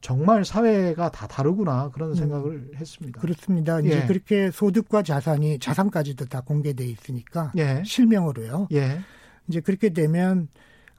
정말 0.00 0.44
사회가 0.44 1.10
다 1.10 1.26
다르구나 1.26 1.90
그런 1.90 2.10
음. 2.10 2.14
생각을 2.14 2.52
음, 2.52 2.70
했습니다. 2.76 3.20
그렇습니다. 3.20 3.80
이제 3.80 4.02
예. 4.02 4.06
그렇게 4.06 4.50
소득과 4.50 5.02
자산이 5.02 5.58
자산까지도 5.58 6.26
다 6.26 6.40
공개돼 6.40 6.84
있으니까 6.86 7.52
예. 7.58 7.82
실명으로요. 7.84 8.68
예. 8.72 9.00
이제 9.48 9.60
그렇게 9.60 9.90
되면 9.90 10.48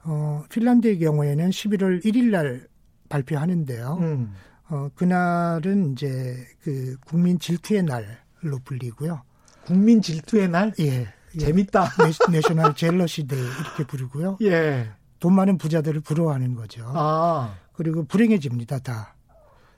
어 0.04 0.44
핀란드의 0.50 0.98
경우에는 0.98 1.50
11월 1.50 2.04
1일 2.04 2.30
날 2.30 2.68
발표하는데요. 3.08 3.98
음. 4.00 4.34
어 4.68 4.90
그날은 4.94 5.92
이제 5.92 6.36
그 6.62 6.96
국민 7.06 7.38
질투의 7.38 7.84
날로 7.84 8.58
불리고요. 8.64 9.22
국민 9.64 10.02
질투의 10.02 10.48
날? 10.48 10.74
예. 10.80 11.08
재밌다. 11.38 11.90
National 12.30 12.74
Jealousy 12.74 13.26
Day 13.26 13.40
이렇게 13.40 13.84
부르고요. 13.84 14.38
예. 14.42 14.90
돈 15.20 15.34
많은 15.34 15.58
부자들을 15.58 16.00
부러워하는 16.00 16.54
거죠. 16.54 16.90
아. 16.94 17.54
그리고 17.72 18.04
불행해집니다, 18.04 18.78
다. 18.80 19.14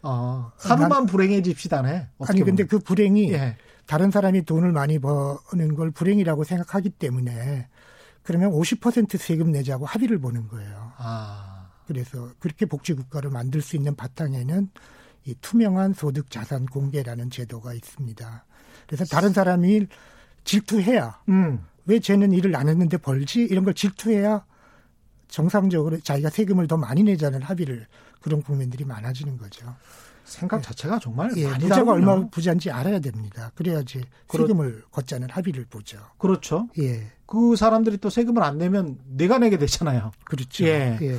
아, 0.02 0.52
하루만 0.58 0.88
난, 0.88 1.06
불행해집시다네. 1.06 2.08
아니, 2.26 2.42
근데 2.42 2.64
그 2.64 2.78
불행이 2.78 3.32
예. 3.32 3.56
다른 3.86 4.10
사람이 4.10 4.44
돈을 4.44 4.72
많이 4.72 4.98
버는 4.98 5.74
걸 5.74 5.90
불행이라고 5.90 6.44
생각하기 6.44 6.90
때문에 6.90 7.68
그러면 8.22 8.52
50% 8.52 9.16
세금 9.18 9.50
내자고 9.50 9.86
합의를 9.86 10.18
보는 10.18 10.48
거예요. 10.48 10.92
아. 10.96 11.68
그래서 11.86 12.30
그렇게 12.38 12.66
복지국가를 12.66 13.30
만들 13.30 13.60
수 13.60 13.76
있는 13.76 13.96
바탕에는 13.96 14.70
이 15.24 15.34
투명한 15.40 15.94
소득 15.94 16.30
자산 16.30 16.66
공개라는 16.66 17.30
제도가 17.30 17.74
있습니다. 17.74 18.44
그래서 18.86 19.04
다른 19.04 19.32
사람이 19.32 19.86
질투해야 20.44 21.20
음. 21.28 21.64
왜 21.86 21.98
쟤는 21.98 22.32
일을 22.32 22.54
안 22.56 22.68
했는데 22.68 22.96
벌지 22.96 23.40
이런 23.40 23.64
걸 23.64 23.74
질투해야 23.74 24.44
정상적으로 25.28 26.00
자기가 26.00 26.30
세금을 26.30 26.66
더 26.66 26.76
많이 26.76 27.02
내자는 27.02 27.42
합의를 27.42 27.86
그런 28.20 28.42
국민들이 28.42 28.84
많아지는 28.84 29.38
거죠. 29.38 29.74
생각 30.24 30.58
예. 30.58 30.62
자체가 30.62 30.98
정말 31.00 31.32
예, 31.36 31.48
부자가 31.58 31.92
얼마 31.92 32.24
부자인지 32.28 32.70
알아야 32.70 33.00
됩니다. 33.00 33.50
그래야지 33.56 34.04
그렇, 34.28 34.46
세금을 34.46 34.84
걷자는 34.92 35.28
합의를 35.30 35.66
보죠. 35.68 35.98
그렇죠. 36.18 36.68
예. 36.78 37.10
그 37.26 37.56
사람들이 37.56 37.98
또 37.98 38.10
세금을 38.10 38.42
안 38.42 38.58
내면 38.58 38.98
내가 39.06 39.38
내게 39.38 39.58
되잖아요. 39.58 40.12
그렇죠. 40.24 40.64
예. 40.64 40.98
예. 41.00 41.18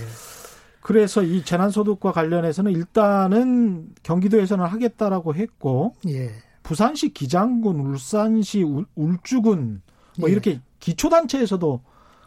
그래서 0.82 1.22
이 1.24 1.44
재난소득과 1.44 2.12
관련해서는 2.12 2.72
일단은 2.72 3.90
경기도에서는 4.04 4.66
하겠다라고 4.66 5.36
했고, 5.36 5.96
예. 6.08 6.32
부산시 6.64 7.14
기장군, 7.14 7.80
울산시 7.80 8.64
울, 8.64 8.86
울주군, 8.96 9.82
뭐 10.20 10.30
예. 10.30 10.34
이렇게 10.34 10.62
기초 10.80 11.10
단체에서도 11.10 11.82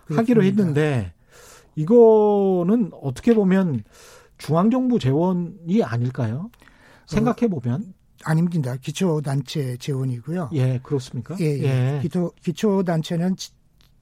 그렇습니다. 0.06 0.20
하기로 0.20 0.44
했는데, 0.44 1.12
이거는 1.76 2.90
어떻게 3.02 3.34
보면 3.34 3.84
중앙 4.38 4.70
정부 4.70 4.98
재원이 4.98 5.82
아닐까요? 5.82 6.50
생각해 7.06 7.48
보면. 7.48 7.82
어, 7.82 8.04
아닙니다. 8.24 8.76
기초 8.76 9.20
단체 9.20 9.76
재원이고요. 9.76 10.50
예, 10.54 10.80
그렇습니까? 10.82 11.36
예, 11.40 11.44
예. 11.44 11.96
예. 11.96 11.98
기초, 12.02 12.32
기초 12.42 12.82
단체는 12.82 13.36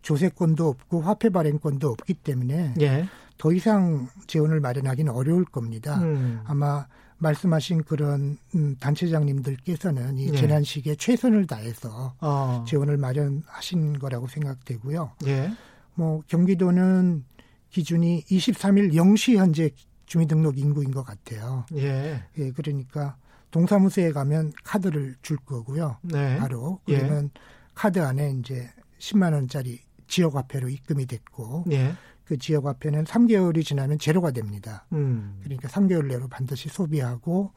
조세권도 0.03 0.69
없고 0.69 1.01
화폐 1.01 1.29
발행권도 1.29 1.89
없기 1.89 2.15
때문에 2.15 2.75
예. 2.81 3.09
더 3.39 3.53
이상 3.53 4.09
재원을 4.27 4.61
마련하기는 4.61 5.13
어려울 5.13 5.45
겁니다. 5.45 6.01
음. 6.03 6.41
아마 6.45 6.87
말씀하신 7.23 7.85
그런 7.85 8.37
음, 8.55 8.77
단체장님들께서는 8.81 10.19
이 10.19 10.29
예. 10.29 10.37
재난 10.37 10.65
시기에 10.65 10.97
최선을 10.97 11.47
다해서 11.47 12.15
어. 12.21 12.65
재원을 12.69 12.97
마련하신 12.97 13.99
거라고 13.99 14.27
생각되고요. 14.27 15.13
예. 15.27 15.51
뭐 15.95 16.23
경기도는 16.27 17.25
기준이 17.71 18.25
23일 18.25 18.93
0시 18.93 19.37
현재 19.37 19.71
주민등록 20.07 20.59
인구인 20.59 20.91
것 20.91 21.05
같아요. 21.05 21.65
예. 21.75 22.23
예 22.39 22.51
그러니까 22.53 23.17
동사무소에 23.51 24.13
가면 24.13 24.53
카드를 24.65 25.17
줄 25.23 25.37
거고요. 25.39 25.99
네. 26.03 26.37
바로 26.39 26.81
예. 26.89 26.99
그러면 26.99 27.31
예. 27.35 27.41
카드 27.75 28.01
안에 28.01 28.37
이제 28.41 28.69
10만 28.99 29.33
원짜리 29.33 29.81
지역 30.07 30.37
화폐로 30.37 30.69
입금이 30.69 31.07
됐고 31.07 31.65
예. 31.71 31.95
그 32.25 32.39
지역 32.39 32.67
화폐는 32.67 33.05
3개월이 33.05 33.65
지나면 33.65 33.99
제로가 33.99 34.31
됩니다. 34.31 34.87
음. 34.93 35.39
그러니까 35.43 35.69
3개월 35.69 36.07
내로 36.07 36.29
반드시 36.29 36.69
소비하고 36.69 37.53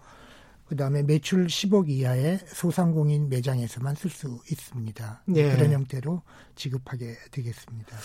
그다음에 0.68 1.04
매출 1.04 1.46
10억 1.46 1.90
이하의 1.90 2.40
소상공인 2.48 3.30
매장에서만 3.30 3.96
쓸 3.96 4.10
수 4.10 4.40
있습니다. 4.52 5.24
예. 5.36 5.52
그런 5.56 5.72
형태로 5.72 6.24
지급하게 6.56 7.16
되겠습니다. 7.32 7.96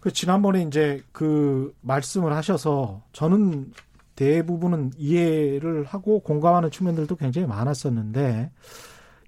그 0.00 0.10
지난번에 0.10 0.62
이제 0.62 1.02
그 1.12 1.74
말씀을 1.82 2.32
하셔서 2.32 3.04
저는 3.12 3.72
대부분은 4.16 4.92
이해를 4.96 5.84
하고 5.84 6.20
공감하는 6.20 6.70
측면들도 6.70 7.16
굉장히 7.16 7.46
많았었는데 7.46 8.50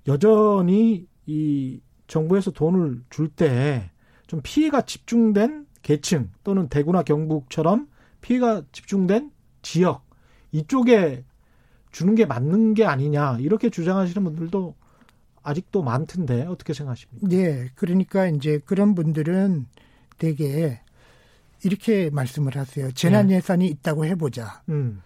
여전히 0.09 1.07
이 1.27 1.81
정부에서 2.07 2.51
돈을 2.51 3.03
줄 3.11 3.29
때 3.29 3.91
좀 4.27 4.41
피해가 4.43 4.81
집중된 4.83 5.67
계층 5.83 6.31
또는 6.45 6.69
대구나 6.69 7.03
경북처럼 7.03 7.89
피해가 8.21 8.63
집중된 8.73 9.31
지역 9.63 10.05
이쪽에 10.53 11.25
주는 11.91 12.15
게 12.15 12.25
맞는 12.25 12.75
게 12.75 12.85
아니냐 12.85 13.39
이렇게 13.41 13.69
주장하시는 13.69 14.23
분들도 14.25 14.75
아직도 15.43 15.83
많던데 15.83 16.43
어떻게 16.47 16.73
생각하십니까? 16.73 17.27
네, 17.29 17.69
그러니까 17.75 18.27
이제 18.29 18.61
그런 18.65 18.95
분들은 18.95 19.67
되게 20.19 20.81
이렇게 21.65 22.11
말씀을 22.11 22.57
하세요. 22.57 22.91
재난 22.93 23.29
네. 23.29 23.37
예산이 23.37 23.67
있다고 23.67 24.05
해보자. 24.07 24.63
음. 24.69 25.03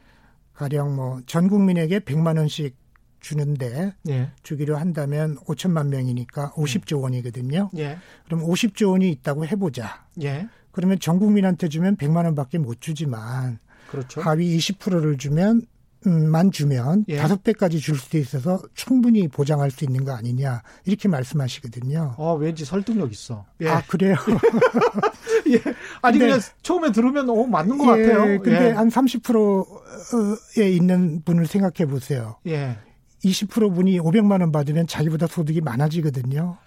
가령 0.54 0.96
뭐 0.96 1.20
전 1.26 1.48
국민에게 1.48 2.00
100만 2.00 2.38
원씩 2.38 2.76
주는데 3.20 3.92
예. 4.08 4.30
주기로 4.42 4.76
한다면 4.76 5.36
5천만 5.46 5.88
명이니까 5.88 6.52
50조 6.52 7.02
원이거든요. 7.02 7.70
예. 7.76 7.98
그럼 8.26 8.42
50조 8.42 8.90
원이 8.90 9.10
있다고 9.10 9.46
해보자. 9.46 10.06
예. 10.22 10.48
그러면 10.76 10.98
전 11.00 11.18
국민한테 11.18 11.70
주면 11.70 11.96
100만 11.96 12.26
원밖에 12.26 12.58
못 12.58 12.82
주지만 12.82 13.58
그렇죠. 13.90 14.20
하위 14.20 14.58
20%를 14.58 15.16
주면 15.16 15.62
만 16.04 16.52
주면 16.52 17.06
예. 17.08 17.16
다섯 17.16 17.38
예. 17.38 17.42
배까지 17.44 17.80
줄 17.80 17.96
수도 17.96 18.18
있어서 18.18 18.60
충분히 18.74 19.26
보장할 19.26 19.70
수 19.70 19.84
있는 19.86 20.04
거 20.04 20.12
아니냐 20.12 20.62
이렇게 20.84 21.08
말씀하시거든요. 21.08 22.16
어 22.18 22.34
왠지 22.34 22.66
설득력 22.66 23.10
있어. 23.10 23.46
예. 23.62 23.70
아 23.70 23.82
그래요? 23.88 24.16
예. 25.48 25.62
아니 26.02 26.18
근데, 26.18 26.26
그냥 26.26 26.40
처음에 26.60 26.92
들으면 26.92 27.30
어 27.30 27.46
맞는 27.46 27.78
것 27.78 27.98
예, 27.98 28.06
같아요. 28.06 28.42
근데 28.42 28.66
예. 28.66 28.70
한 28.72 28.90
30%에 28.90 30.70
있는 30.70 31.22
분을 31.24 31.46
생각해 31.46 31.90
보세요. 31.90 32.36
예. 32.46 32.76
20% 33.24 33.74
분이 33.74 33.98
500만 33.98 34.42
원 34.42 34.52
받으면 34.52 34.86
자기보다 34.86 35.26
소득이 35.26 35.62
많아지거든요. 35.62 36.58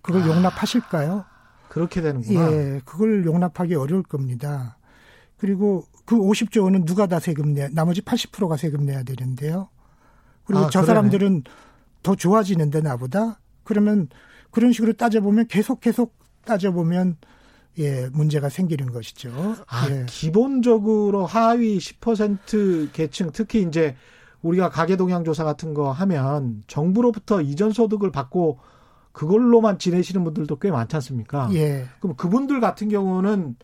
그걸 0.00 0.22
아, 0.22 0.26
용납하실까요? 0.28 1.24
그렇게 1.68 2.00
되는구나. 2.00 2.52
예, 2.52 2.80
그걸 2.84 3.24
용납하기 3.24 3.74
어려울 3.74 4.02
겁니다. 4.02 4.78
그리고 5.36 5.84
그 6.04 6.16
50조 6.16 6.64
원은 6.64 6.84
누가 6.84 7.06
다 7.06 7.20
세금 7.20 7.54
내, 7.54 7.68
나머지 7.68 8.00
80%가 8.00 8.56
세금 8.56 8.84
내야 8.84 9.02
되는데요. 9.02 9.68
그리고 10.44 10.64
아, 10.64 10.70
저 10.70 10.80
그러네. 10.80 10.86
사람들은 10.86 11.42
더 12.02 12.14
좋아지는데 12.14 12.80
나보다 12.80 13.38
그러면 13.64 14.08
그런 14.50 14.72
식으로 14.72 14.94
따져보면 14.94 15.46
계속 15.48 15.80
계속 15.80 16.16
따져보면 16.44 17.16
예, 17.78 18.08
문제가 18.08 18.48
생기는 18.48 18.90
것이죠. 18.90 19.30
아, 19.68 19.88
예. 19.90 20.06
기본적으로 20.08 21.26
하위 21.26 21.78
10% 21.78 22.92
계층 22.92 23.30
특히 23.32 23.62
이제 23.62 23.94
우리가 24.42 24.70
가계 24.70 24.96
동향 24.96 25.24
조사 25.24 25.44
같은 25.44 25.74
거 25.74 25.92
하면 25.92 26.62
정부로부터 26.66 27.40
이전 27.40 27.72
소득을 27.72 28.10
받고 28.10 28.58
그걸로만 29.18 29.80
지내시는 29.80 30.22
분들도 30.22 30.60
꽤 30.60 30.70
많지 30.70 30.94
않습니까? 30.94 31.50
예. 31.52 31.86
그럼 31.98 32.14
그분들 32.14 32.60
같은 32.60 32.88
경우는 32.88 33.56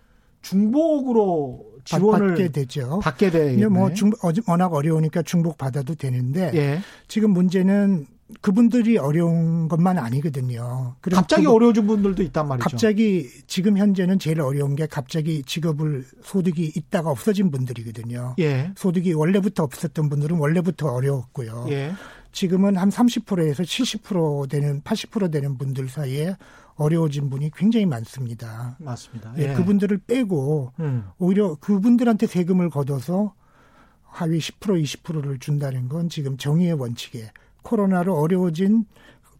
중복으로 0.42 1.64
지원을 1.84 2.28
받게 2.30 2.48
되죠. 2.48 2.98
받게 2.98 3.30
되요. 3.30 3.70
뭐 3.70 3.92
중, 3.92 4.10
워낙 4.48 4.74
어려우니까 4.74 5.22
중복 5.22 5.56
받아도 5.56 5.94
되는데 5.94 6.50
예. 6.54 6.80
지금 7.06 7.30
문제는 7.30 8.06
그분들이 8.40 8.98
어려운 8.98 9.68
것만 9.68 9.96
아니거든요. 9.96 10.96
갑자기 11.00 11.44
그분, 11.44 11.54
어려워진 11.54 11.86
분들도 11.86 12.22
있단 12.24 12.48
말이죠. 12.48 12.68
갑자기 12.68 13.28
지금 13.46 13.78
현재는 13.78 14.18
제일 14.18 14.40
어려운 14.40 14.74
게 14.74 14.86
갑자기 14.86 15.44
직업을 15.44 16.04
소득이 16.22 16.72
있다가 16.74 17.10
없어진 17.10 17.52
분들이거든요. 17.52 18.34
예. 18.40 18.72
소득이 18.76 19.12
원래부터 19.12 19.62
없었던 19.62 20.08
분들은 20.08 20.36
원래부터 20.36 20.88
어려웠고요. 20.88 21.66
예. 21.68 21.92
지금은 22.34 22.76
한 22.76 22.90
30%에서 22.90 23.62
70% 23.62 24.50
되는 24.50 24.82
80% 24.82 25.30
되는 25.30 25.56
분들 25.56 25.88
사이에 25.88 26.36
어려워진 26.74 27.30
분이 27.30 27.52
굉장히 27.54 27.86
많습니다. 27.86 28.76
맞습니다. 28.80 29.32
예. 29.38 29.50
예. 29.50 29.54
그분들을 29.54 29.96
빼고 29.98 30.72
음. 30.80 31.04
오히려 31.18 31.54
그분들한테 31.54 32.26
세금을 32.26 32.70
걷어서 32.70 33.34
하위 34.02 34.38
10% 34.38 34.82
20%를 34.82 35.38
준다는 35.38 35.88
건 35.88 36.08
지금 36.08 36.36
정의의 36.36 36.72
원칙에 36.72 37.30
코로나로 37.62 38.18
어려워진 38.18 38.84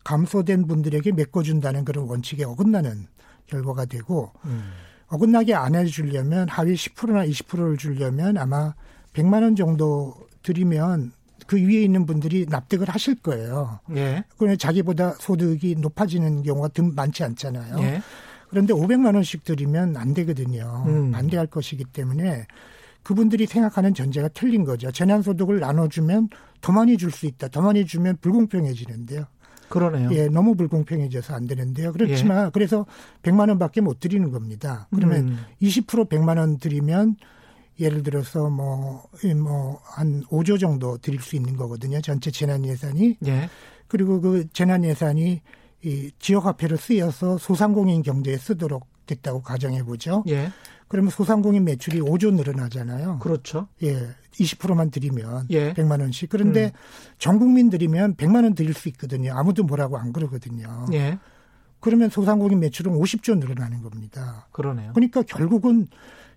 감소된 0.05 0.69
분들에게 0.69 1.11
메꿔준다는 1.13 1.85
그런 1.85 2.07
원칙에 2.07 2.45
어긋나는 2.45 3.09
결과가 3.47 3.87
되고 3.87 4.31
음. 4.45 4.71
어긋나게 5.09 5.53
안 5.55 5.75
해주려면 5.75 6.49
하위 6.49 6.75
10%나 6.75 7.27
20%를 7.27 7.77
주려면 7.77 8.39
아마 8.39 8.75
100만 9.15 9.43
원 9.43 9.57
정도 9.57 10.15
드리면 10.43 11.13
그 11.47 11.57
위에 11.57 11.83
있는 11.83 12.07
분들이 12.07 12.47
납득을 12.49 12.89
하실 12.89 13.17
거예요. 13.17 13.81
예. 13.97 14.25
그런데 14.39 14.57
자기보다 14.57 15.13
소득이 15.19 15.77
높아지는 15.77 16.43
경우가 16.43 16.69
좀 16.69 16.95
많지 16.95 17.23
않잖아요. 17.25 17.79
예. 17.81 18.03
그런데 18.49 18.73
500만 18.73 19.15
원씩 19.15 19.45
드리면 19.45 19.97
안 19.97 20.15
되거든요. 20.15 20.85
음. 20.87 21.11
반대할 21.13 21.47
것이기 21.47 21.85
때문에 21.85 22.47
그분들이 23.03 23.47
생각하는 23.47 23.93
전제가 23.95 24.29
틀린 24.29 24.65
거죠. 24.65 24.91
재난소득을 24.91 25.61
나눠주면 25.61 26.29
더 26.61 26.73
많이 26.73 26.97
줄 26.97 27.11
수 27.11 27.27
있다. 27.27 27.49
더 27.49 27.61
많이 27.61 27.85
주면 27.85 28.17
불공평해지는데요. 28.21 29.27
그러네요. 29.69 30.11
예, 30.13 30.29
너무 30.29 30.55
불공평해져서 30.55 31.35
안 31.35 31.47
되는데요. 31.47 31.93
그렇지만 31.93 32.47
예. 32.47 32.51
그래서 32.53 32.87
100만 33.23 33.49
원밖에 33.49 33.81
못 33.81 33.99
드리는 33.99 34.31
겁니다. 34.31 34.87
그러면 34.95 35.29
음. 35.29 35.39
20% 35.61 36.09
100만 36.09 36.39
원 36.39 36.59
드리면 36.59 37.17
예를 37.81 38.03
들어서 38.03 38.51
뭐, 38.51 39.05
뭐, 39.37 39.81
한 39.85 40.23
5조 40.25 40.61
정도 40.61 40.99
드릴 40.99 41.21
수 41.21 41.37
있는 41.37 41.57
거거든요. 41.57 42.01
전체 42.01 42.31
재난 42.31 42.65
예산이. 42.65 43.19
예. 43.27 43.49
그리고 43.89 44.21
그 44.21 44.47
재난 44.53 44.85
예산이 44.85 45.41
이 45.83 46.11
지역화폐로 46.19 46.77
쓰여서 46.77 47.39
소상공인 47.39 48.03
경제에 48.03 48.37
쓰도록 48.37 48.87
됐다고 49.07 49.43
가정해 49.43 49.83
보죠. 49.83 50.25
예. 50.29 50.51
그러면 50.89 51.11
소상공인 51.11 51.65
매출이 51.65 52.01
5조 52.01 52.33
늘어나잖아요. 52.35 53.19
그렇죠. 53.19 53.69
예. 53.83 54.15
20%만 54.33 54.91
드리면 54.91 55.47
예. 55.51 55.73
100만 55.75 56.01
원씩. 56.01 56.29
그런데 56.29 56.67
음. 56.67 56.71
전 57.19 57.39
국민 57.39 57.71
드리면 57.71 58.17
100만 58.17 58.45
원 58.45 58.55
드릴 58.55 58.75
수 58.75 58.89
있거든요. 58.91 59.35
아무도 59.35 59.65
뭐라고 59.65 59.99
안 59.99 60.13
그러거든요. 60.13 60.87
예. 60.93 61.19
그러면 61.81 62.09
소상공인 62.09 62.61
매출은 62.61 62.93
50조 62.93 63.39
늘어나는 63.39 63.83
겁니다. 63.83 64.49
그러네요. 64.53 64.93
그러니까 64.95 65.23
결국은 65.23 65.87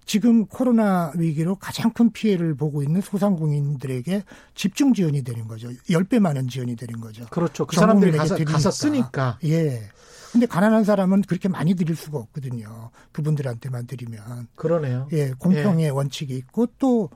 지금 0.07 0.45
코로나 0.47 1.11
위기로 1.15 1.55
가장 1.57 1.91
큰 1.91 2.11
피해를 2.11 2.55
보고 2.55 2.81
있는 2.81 3.01
소상공인들에게 3.01 4.23
집중 4.55 4.93
지원이 4.93 5.21
되는 5.23 5.47
거죠. 5.47 5.69
10배 5.89 6.19
많은 6.19 6.47
지원이 6.47 6.77
되는 6.77 6.99
거죠. 7.01 7.25
그렇죠. 7.29 7.65
그 7.67 7.75
사람들이 7.75 8.17
가서, 8.17 8.37
가서 8.45 8.71
쓰니까. 8.71 9.37
예. 9.43 9.83
근데 10.31 10.45
가난한 10.45 10.85
사람은 10.85 11.23
그렇게 11.23 11.49
많이 11.49 11.75
드릴 11.75 11.95
수가 11.95 12.17
없거든요. 12.19 12.89
그분들한테만 13.11 13.85
드리면. 13.87 14.47
그러네요. 14.55 15.09
예, 15.11 15.31
공평의 15.37 15.85
예. 15.85 15.89
원칙이 15.89 16.35
있고 16.37 16.67
또 16.79 17.09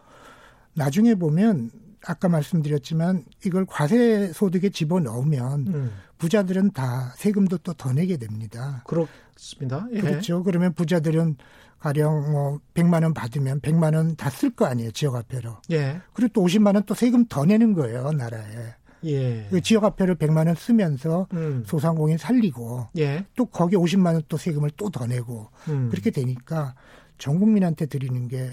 나중에 0.73 1.15
보면 1.15 1.71
아까 2.05 2.27
말씀드렸지만 2.29 3.23
이걸 3.45 3.65
과세 3.65 4.31
소득에 4.33 4.69
집어 4.69 4.99
넣으면 4.99 5.67
음. 5.67 5.91
부자들은 6.17 6.71
다 6.71 7.13
세금도 7.15 7.59
또 7.59 7.73
더 7.73 7.93
내게 7.93 8.17
됩니다. 8.17 8.83
그렇습니다. 8.85 9.87
예. 9.93 10.01
그렇죠. 10.01 10.43
그러면 10.43 10.73
부자들은 10.73 11.37
가령 11.81 12.31
뭐 12.31 12.59
100만 12.75 13.03
원 13.03 13.13
받으면 13.13 13.59
100만 13.61 13.95
원 13.95 14.15
다 14.15 14.29
쓸 14.29 14.51
거 14.55 14.65
아니에요. 14.65 14.91
지역화폐로. 14.91 15.57
예. 15.71 15.99
그리고 16.13 16.31
또 16.33 16.43
50만 16.45 16.75
원 16.75 16.83
또 16.85 16.93
세금 16.93 17.25
더 17.25 17.43
내는 17.45 17.73
거예요. 17.73 18.11
나라에. 18.11 18.75
예. 19.05 19.47
그 19.49 19.61
지역화폐를 19.61 20.15
100만 20.15 20.45
원 20.45 20.55
쓰면서 20.55 21.27
음. 21.33 21.63
소상공인 21.65 22.17
살리고 22.19 22.87
예. 22.97 23.25
또 23.35 23.45
거기에 23.45 23.79
50만 23.79 24.13
원 24.13 24.21
또 24.29 24.37
세금을 24.37 24.69
또 24.77 24.89
더 24.91 25.07
내고 25.07 25.47
음. 25.69 25.89
그렇게 25.89 26.11
되니까 26.11 26.75
전 27.17 27.39
국민한테 27.39 27.87
드리는 27.87 28.27
게 28.27 28.51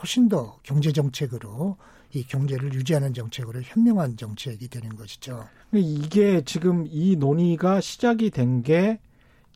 훨씬 0.00 0.28
더 0.28 0.58
경제 0.64 0.90
정책으로 0.92 1.76
이 2.12 2.24
경제를 2.24 2.72
유지하는 2.74 3.14
정책으로 3.14 3.60
현명한 3.62 4.16
정책이 4.16 4.68
되는 4.68 4.96
것이죠. 4.96 5.46
이게 5.72 6.42
지금 6.44 6.84
이 6.88 7.16
논의가 7.16 7.80
시작이 7.80 8.30
된게 8.30 8.98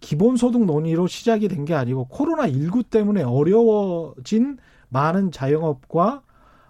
기본소득 0.01 0.65
논의로 0.65 1.07
시작이 1.07 1.49
된 1.49 1.65
게 1.65 1.75
아니고 1.75 2.09
코로나19 2.11 2.89
때문에 2.91 3.23
어려워진 3.23 4.59
많은 4.89 5.33
자영업과 5.33 6.23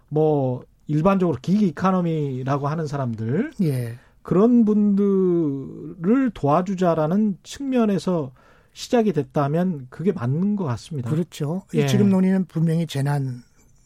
뭐 0.08 0.64
일반적으로 0.86 1.36
기기 1.40 1.68
이카노미라고 1.68 2.66
하는 2.68 2.86
사람들 2.86 3.52
예. 3.62 3.98
그런 4.22 4.64
분들을 4.64 6.30
도와주자라는 6.34 7.38
측면에서 7.42 8.32
시작이 8.72 9.12
됐다면 9.12 9.86
그게 9.90 10.12
맞는 10.12 10.56
것 10.56 10.64
같습니다. 10.64 11.10
그렇죠. 11.10 11.62
예. 11.74 11.86
지금 11.86 12.10
논의는 12.10 12.46
분명히 12.46 12.86
재난 12.86 13.42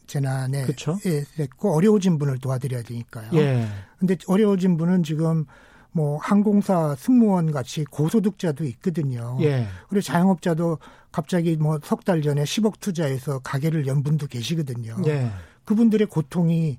재난에 0.06 0.62
그렇죠. 0.62 0.98
예, 1.06 1.22
됐고 1.36 1.74
어려워진 1.74 2.18
분을 2.18 2.38
도와드려야 2.38 2.82
되니까요. 2.82 3.30
예. 3.34 3.66
근데 3.98 4.16
어려워진 4.26 4.76
분은 4.76 5.02
지금 5.02 5.46
뭐 5.92 6.16
항공사 6.18 6.94
승무원 6.98 7.52
같이 7.52 7.84
고소득자도 7.84 8.64
있거든요. 8.64 9.36
예. 9.42 9.66
그리고 9.88 10.00
자영업자도 10.02 10.78
갑자기 11.12 11.56
뭐 11.56 11.78
석 11.84 12.04
달 12.04 12.22
전에 12.22 12.44
10억 12.44 12.80
투자해서 12.80 13.40
가게를 13.40 13.86
연 13.86 14.02
분도 14.02 14.26
계시거든요. 14.26 14.96
예. 15.06 15.30
그분들의 15.64 16.06
고통이 16.08 16.78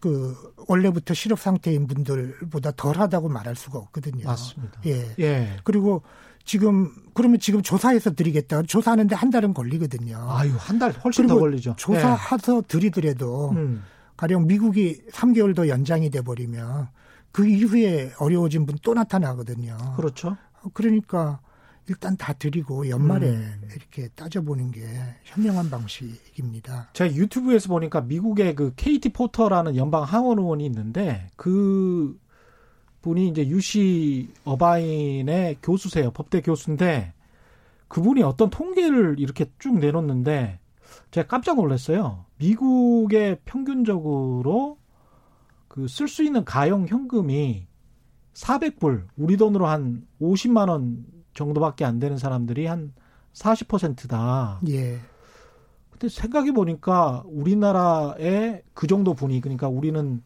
그 0.00 0.36
원래부터 0.68 1.14
실업 1.14 1.40
상태인 1.40 1.86
분들보다 1.86 2.72
덜하다고 2.76 3.30
말할 3.30 3.56
수가 3.56 3.78
없거든요. 3.78 4.26
맞습니다. 4.26 4.80
예. 4.86 5.14
예. 5.18 5.56
그리고 5.64 6.02
지금 6.44 6.92
그러면 7.14 7.40
지금 7.40 7.62
조사해서 7.62 8.12
드리겠다. 8.12 8.62
조사하는데 8.64 9.14
한 9.16 9.30
달은 9.30 9.54
걸리거든요. 9.54 10.18
아유 10.28 10.52
한 10.58 10.78
달 10.78 10.92
훨씬 10.92 11.26
더 11.26 11.38
걸리죠. 11.38 11.76
조사해서 11.78 12.60
네. 12.60 12.68
드리더라도 12.68 13.52
음. 13.52 13.82
가령 14.18 14.46
미국이 14.46 15.00
3개월 15.10 15.56
더 15.56 15.66
연장이 15.68 16.10
돼 16.10 16.20
버리면 16.20 16.88
그 17.34 17.44
이후에 17.48 18.12
어려워진 18.20 18.64
분 18.64 18.76
또 18.80 18.94
나타나거든요. 18.94 19.76
그렇죠. 19.96 20.36
그러니까 20.72 21.40
일단 21.88 22.16
다 22.16 22.32
드리고 22.32 22.88
연말에 22.88 23.28
음. 23.28 23.68
이렇게 23.74 24.06
따져보는 24.14 24.70
게 24.70 24.86
현명한 25.24 25.68
방식입니다. 25.68 26.90
제가 26.92 27.12
유튜브에서 27.12 27.68
보니까 27.68 28.02
미국의 28.02 28.54
그 28.54 28.72
케이티 28.76 29.08
포터라는 29.08 29.74
연방 29.74 30.04
하원 30.04 30.38
의원이 30.38 30.64
있는데 30.66 31.28
그 31.34 32.16
분이 33.02 33.28
이제 33.28 33.46
유시 33.48 34.28
어바인의 34.44 35.58
교수세요. 35.60 36.12
법대 36.12 36.40
교수인데 36.40 37.12
그분이 37.88 38.22
어떤 38.22 38.48
통계를 38.48 39.16
이렇게 39.18 39.46
쭉 39.58 39.78
내놓는데 39.78 40.60
제가 41.10 41.26
깜짝 41.26 41.56
놀랐어요. 41.56 42.24
미국의 42.38 43.38
평균적으로 43.44 44.78
그 45.74 45.86
쓸 45.88 46.06
수 46.06 46.22
있는 46.22 46.44
가용 46.44 46.86
현금이 46.86 47.66
400불, 48.34 49.06
우리 49.16 49.36
돈으로 49.36 49.66
한 49.66 50.06
50만 50.20 50.68
원 50.68 51.04
정도밖에 51.34 51.84
안 51.84 51.98
되는 51.98 52.16
사람들이 52.16 52.66
한 52.66 52.92
40%다. 53.32 54.60
예. 54.68 55.00
근데 55.90 56.08
생각해 56.08 56.52
보니까 56.52 57.24
우리나라의 57.26 58.62
그 58.72 58.86
정도 58.86 59.14
분위 59.14 59.40
그러니까 59.40 59.68
우리는 59.68 60.22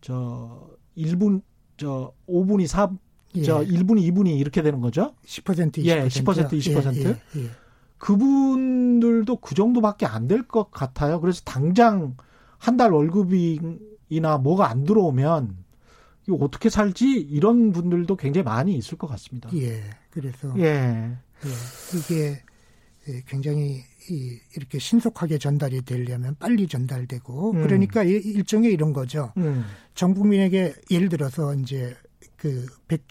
저 0.00 0.66
1분 0.96 1.42
저 1.76 2.12
5분이 2.26 2.66
4, 2.66 2.90
예. 3.36 3.42
저 3.42 3.60
1분이 3.60 4.10
2분이 4.10 4.38
이렇게 4.38 4.62
되는 4.62 4.80
거죠? 4.80 5.14
10% 5.26 5.72
20%. 5.72 5.84
예, 5.84 6.06
10% 6.08 6.48
20%. 6.48 6.96
예, 6.96 7.04
예, 7.04 7.08
예. 7.36 7.50
그분들도 7.98 9.36
그 9.36 9.54
정도밖에 9.54 10.06
안 10.06 10.26
될 10.26 10.48
것 10.48 10.70
같아요. 10.70 11.20
그래서 11.20 11.42
당장 11.44 12.16
한 12.56 12.76
달 12.78 12.92
월급 12.92 13.32
이나 14.10 14.36
뭐가 14.36 14.68
안 14.68 14.84
들어오면 14.84 15.56
이거 16.26 16.36
어떻게 16.44 16.68
살지 16.68 17.06
이런 17.30 17.72
분들도 17.72 18.14
굉장히 18.16 18.44
많이 18.44 18.74
있을 18.74 18.98
것 18.98 19.06
같습니다. 19.06 19.48
예. 19.54 19.82
그래서 20.10 20.52
예. 20.58 20.64
예 20.64 21.16
이게 21.96 22.42
예, 23.08 23.22
굉장히 23.26 23.82
이 24.10 24.38
이렇게 24.56 24.78
신속하게 24.78 25.38
전달이 25.38 25.82
되려면 25.82 26.36
빨리 26.38 26.66
전달되고 26.66 27.52
음. 27.52 27.62
그러니까 27.62 28.02
일종의 28.02 28.72
이런 28.72 28.92
거죠. 28.92 29.32
음. 29.38 29.64
전 29.94 30.14
국민에게 30.14 30.74
예를 30.90 31.08
들어서 31.08 31.54
이제 31.54 31.96
그 32.36 32.66
100, 32.88 33.02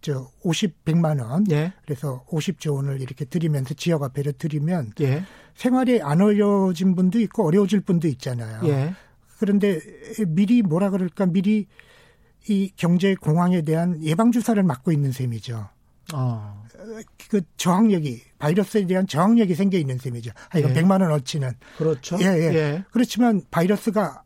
저 0.00 0.30
50, 0.42 0.84
100만 0.84 1.20
원. 1.20 1.44
예. 1.50 1.72
그래서 1.84 2.24
50조 2.28 2.74
원을 2.74 3.00
이렇게 3.00 3.24
드리면서 3.24 3.74
지역 3.74 4.02
화폐를 4.02 4.32
드리면 4.34 4.92
예. 5.00 5.22
생활이 5.54 6.02
안 6.02 6.20
어려워진 6.20 6.94
분도 6.94 7.18
있고 7.20 7.46
어려워질 7.46 7.80
분도 7.80 8.08
있잖아요. 8.08 8.60
예. 8.68 8.94
그런데 9.38 9.80
미리 10.26 10.62
뭐라 10.62 10.90
그럴까 10.90 11.26
미리 11.26 11.66
이 12.48 12.72
경제 12.76 13.14
공황에 13.14 13.62
대한 13.62 14.02
예방 14.02 14.32
주사를 14.32 14.62
맞고 14.62 14.92
있는 14.92 15.12
셈이죠. 15.12 15.68
어. 16.14 16.64
그 17.28 17.42
저항력이 17.56 18.22
바이러스에 18.38 18.86
대한 18.86 19.06
저항력이 19.06 19.54
생겨 19.54 19.76
있는 19.76 19.98
셈이죠. 19.98 20.30
아, 20.50 20.58
이거 20.58 20.70
예. 20.70 20.74
100만 20.74 21.02
원어치는 21.02 21.52
그렇죠. 21.76 22.16
예, 22.20 22.24
예, 22.24 22.54
예. 22.54 22.84
그렇지만 22.90 23.42
바이러스가 23.50 24.22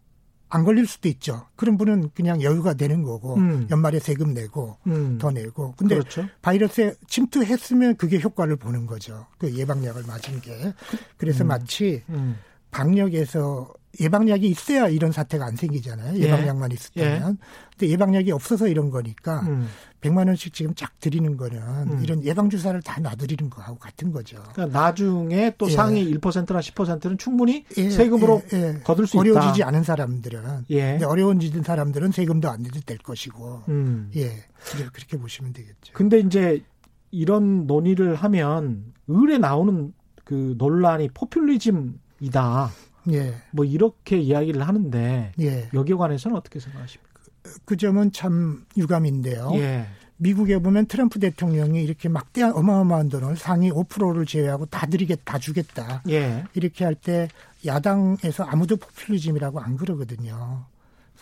안 0.49 0.65
걸릴 0.65 0.87
수도 0.87 1.09
있죠. 1.09 1.47
그런 1.57 1.79
분은 1.79 2.11
그냥 2.15 2.43
여유가 2.43 2.75
되는 2.75 3.03
거고 3.03 3.37
음. 3.37 3.67
연말에 3.71 3.99
세금 3.99 4.35
내고 4.35 4.77
음. 4.87 5.17
더 5.17 5.31
내고. 5.31 5.73
근데 5.79 5.95
그렇죠. 5.95 6.27
바이러스에 6.43 6.95
침투했으면 7.09 7.97
그게 7.97 8.21
효과를 8.21 8.57
보는 8.57 8.87
거죠. 8.87 9.27
그 9.39 9.53
예방약을 9.53 10.05
맞은 10.07 10.43
게. 10.43 10.75
그래서 11.17 11.43
음. 11.45 11.49
마치 11.49 12.03
음. 12.11 12.37
방역에서 12.71 13.73
예방약이 14.01 14.47
있어야 14.49 14.89
이런 14.89 15.13
사태가 15.13 15.45
안 15.45 15.57
생기잖아요. 15.57 16.17
예. 16.19 16.25
예방약만 16.25 16.71
예. 16.71 16.75
있었다면. 16.75 17.31
예. 17.33 17.37
근데 17.77 17.93
예방약이 17.93 18.33
없어서 18.33 18.69
이런 18.69 18.91
거니까 18.91 19.41
음. 19.41 19.69
100만 20.01 20.27
원씩 20.27 20.53
지금 20.55 20.75
쫙 20.75 20.99
드리는 21.01 21.37
거는 21.37 21.59
음. 21.59 22.01
이런 22.03 22.25
예방 22.25 22.49
주사를 22.51 22.81
다 22.83 23.01
놔드리는 23.01 23.51
거하고 23.51 23.79
같은 23.79 24.13
거죠. 24.13 24.43
그러니까 24.53 24.79
나중에 24.79 25.55
또 25.59 25.69
예. 25.69 25.73
상위 25.73 26.15
1%나 26.15 26.61
10%는 26.61 27.19
충분히 27.19 27.65
예. 27.77 27.91
세금으로 27.91 28.43
예, 28.53 28.57
예. 28.57 28.81
거둘 28.83 29.07
수 29.07 29.19
어려워지지 29.19 29.31
있다. 29.31 29.41
어려워지지 29.41 29.63
않은 29.65 29.83
사람들은 29.83 30.65
예. 30.71 30.93
근데 30.93 31.05
어려워지는 31.05 31.63
사람들은 31.63 32.13
세금도 32.13 32.51
안 32.51 32.63
내도 32.63 32.81
될 32.81 32.99
것이고. 32.99 33.63
음. 33.69 34.11
예. 34.17 34.45
그렇게 34.93 35.17
보시면 35.17 35.53
되겠죠. 35.53 35.93
근데 35.93 36.21
이제 36.21 36.63
이런 37.11 37.67
논의를 37.67 38.15
하면 38.15 38.93
을에 39.11 39.39
나오는 39.39 39.93
그 40.25 40.55
논란이 40.57 41.11
포퓰리즘이다. 41.11 42.71
예. 43.11 43.35
뭐 43.51 43.65
이렇게 43.65 44.19
이야기를 44.19 44.63
하는데 44.67 45.33
예. 45.41 45.69
여기에 45.75 45.97
관해서는 45.97 46.37
어떻게 46.37 46.61
생각하십니까? 46.61 47.11
그, 47.43 47.59
그 47.65 47.77
점은 47.77 48.13
참 48.13 48.65
유감인데요. 48.77 49.51
예. 49.55 49.87
미국에 50.17 50.59
보면 50.59 50.87
트럼프 50.87 51.19
대통령이 51.19 51.83
이렇게 51.83 52.09
막대한 52.09 52.53
어마어마한 52.53 53.09
돈을 53.09 53.37
상위 53.37 53.71
5%를 53.73 54.25
제외하고 54.25 54.67
다 54.67 54.87
드리겠다, 54.87 55.33
다 55.33 55.39
주겠다. 55.39 56.03
예. 56.09 56.45
이렇게 56.55 56.85
할 56.85 56.95
때 56.95 57.29
야당에서 57.67 58.45
아무도 58.45 58.77
포퓰리즘이라고 58.77 59.61
안 59.61 59.77
그러거든요. 59.77 60.65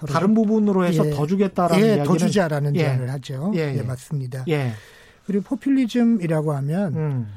다른 0.09 0.35
부분으로 0.35 0.85
해서 0.85 1.07
예. 1.07 1.11
더 1.11 1.27
주겠다라는 1.27 1.87
예, 1.87 2.03
더 2.05 2.17
주자라는 2.17 2.75
예. 2.77 2.81
제안을 2.81 3.11
하죠. 3.11 3.53
예, 3.55 3.73
예. 3.73 3.79
예 3.79 3.83
맞습니다. 3.83 4.45
예. 4.49 4.73
그리고 5.27 5.45
포퓰리즘이라고 5.45 6.53
하면 6.55 6.95
음. 6.95 7.29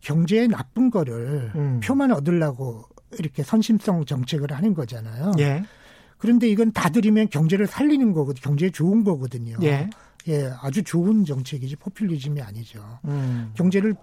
경제에 0.00 0.46
나쁜 0.46 0.90
거를 0.90 1.50
음. 1.54 1.80
표만 1.82 2.12
얻으려고 2.12 2.84
이렇게 3.18 3.42
선심성 3.42 4.04
정책을 4.04 4.52
하는 4.52 4.74
거잖아요. 4.74 5.32
예. 5.38 5.62
그런데 6.18 6.48
이건 6.48 6.72
다 6.72 6.88
들이면 6.88 7.30
경제를 7.30 7.66
살리는 7.66 8.12
거거든요. 8.12 8.42
경제에 8.42 8.70
좋은 8.70 9.02
거거든요. 9.04 9.56
예. 9.62 9.90
예, 10.28 10.52
아주 10.60 10.84
좋은 10.84 11.24
정책이지 11.24 11.76
포퓰리즘이 11.76 12.40
아니죠. 12.40 13.00
음. 13.06 13.50
경제를 13.54 13.94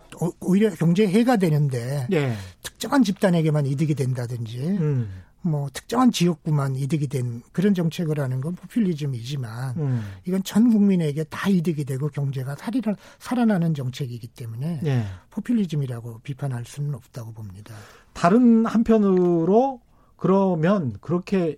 오히려 0.42 0.70
경제 0.72 1.08
해가 1.08 1.38
되는데 1.38 2.08
예. 2.12 2.36
특정한 2.62 3.04
집단에게만 3.04 3.66
이득이 3.66 3.96
된다든지 3.96 4.60
음. 4.60 5.10
뭐 5.42 5.70
특정한 5.74 6.12
지역구만 6.12 6.76
이득이 6.76 7.08
된 7.08 7.42
그런 7.52 7.74
정책을 7.74 8.20
하는 8.20 8.42
건 8.42 8.56
포퓰리즘이지만 8.56 9.78
음. 9.78 10.02
이건 10.26 10.44
전 10.44 10.72
국민에게 10.72 11.24
다 11.26 11.50
이득이 11.50 11.86
되고 11.86 12.10
경제가 12.10 12.56
살이라, 12.56 12.96
살아나는 13.20 13.74
정책이기 13.74 14.28
때문에 14.28 14.82
예. 14.84 15.06
포퓰리즘이라고 15.30 16.20
비판할 16.24 16.66
수는 16.66 16.94
없다고 16.94 17.34
봅니다. 17.34 17.74
다른 18.14 18.66
한편으로 18.66 19.82
그러면 20.18 20.98
그렇게 21.00 21.58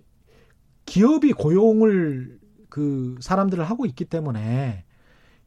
기업이 0.86 1.32
고용을 1.32 2.38
그 2.68 3.16
사람들을 3.20 3.64
하고 3.64 3.84
있기 3.86 4.04
때문에 4.04 4.84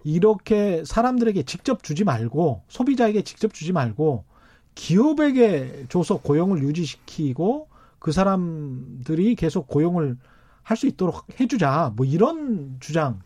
이렇게 0.03 0.83
사람들에게 0.85 1.43
직접 1.43 1.83
주지 1.83 2.03
말고 2.03 2.63
소비자에게 2.67 3.23
직접 3.23 3.53
주지 3.53 3.71
말고 3.71 4.25
기업에게 4.75 5.85
줘서 5.89 6.17
고용을 6.17 6.61
유지시키고 6.61 7.69
그 8.05 8.11
사람들이 8.11 9.33
계속 9.33 9.67
고용을 9.67 10.15
할 10.61 10.77
수 10.77 10.85
있도록 10.85 11.25
해주자 11.39 11.91
뭐 11.95 12.05
이런 12.05 12.77
주장은 12.79 13.17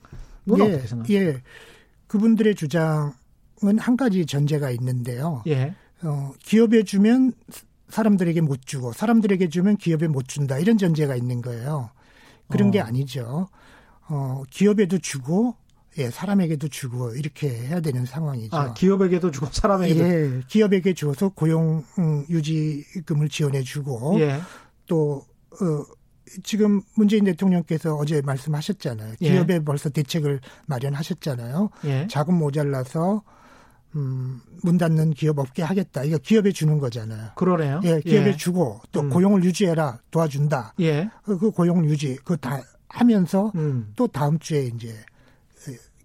예, 0.57 0.61
어떻게 0.61 0.87
생각하세요? 0.87 1.19
예, 1.19 1.41
그분들의 2.07 2.55
주장은 2.55 3.77
한 3.77 3.97
가지 3.97 4.25
전제가 4.25 4.71
있는데요. 4.71 5.43
예. 5.47 5.75
어, 6.01 6.31
기업에 6.39 6.83
주면 6.83 7.33
사람들에게 7.89 8.39
못 8.39 8.65
주고 8.65 8.93
사람들에게 8.93 9.49
주면 9.49 9.75
기업에 9.75 10.07
못 10.07 10.29
준다 10.29 10.57
이런 10.59 10.77
전제가 10.77 11.17
있는 11.17 11.41
거예요. 11.41 11.89
그런 12.47 12.69
어. 12.69 12.71
게 12.71 12.79
아니죠. 12.79 13.49
어, 14.07 14.43
기업에도 14.49 14.97
주고 14.97 15.55
예, 15.97 16.09
사람에게도 16.09 16.69
주고 16.69 17.13
이렇게 17.15 17.49
해야 17.49 17.81
되는 17.81 18.05
상황이죠. 18.05 18.55
아, 18.55 18.73
기업에게도 18.73 19.31
주고 19.31 19.47
사람에게도 19.51 19.99
예, 20.07 20.41
기업에게 20.47 20.93
줘서 20.93 21.27
고용 21.29 21.83
음, 21.97 22.25
유지금을 22.29 23.27
지원해 23.27 23.61
주고 23.63 24.17
예. 24.21 24.39
또 24.89 25.23
어, 25.52 25.86
지금 26.43 26.82
문재인 26.95 27.23
대통령께서 27.23 27.95
어제 27.95 28.21
말씀하셨잖아요. 28.21 29.13
예. 29.21 29.32
기업에 29.32 29.54
예. 29.56 29.60
벌써 29.60 29.89
대책을 29.89 30.41
마련하셨잖아요. 30.67 31.69
예. 31.86 32.08
자금 32.10 32.36
모자라서 32.36 33.23
음, 33.95 34.41
문 34.62 34.78
닫는 34.78 35.12
기업 35.12 35.39
없게 35.39 35.63
하겠다. 35.63 36.04
이거 36.04 36.17
기업에 36.17 36.52
주는 36.52 36.78
거잖아요. 36.78 37.32
그러네요. 37.36 37.82
예, 37.86 38.02
기업에 38.02 38.28
예. 38.28 38.36
주고 38.36 38.82
또 38.91 39.02
음. 39.02 39.10
고용을 39.10 39.43
유지해라 39.43 39.99
도와준다. 40.12 40.73
예. 40.82 41.10
그, 41.23 41.38
그 41.38 41.52
고용 41.52 41.86
유지 41.86 42.15
그거 42.17 42.36
다 42.36 42.62
하면서 42.89 43.52
음. 43.56 43.93
또 43.95 44.08
다음 44.08 44.38
주에 44.38 44.65
이제 44.75 44.93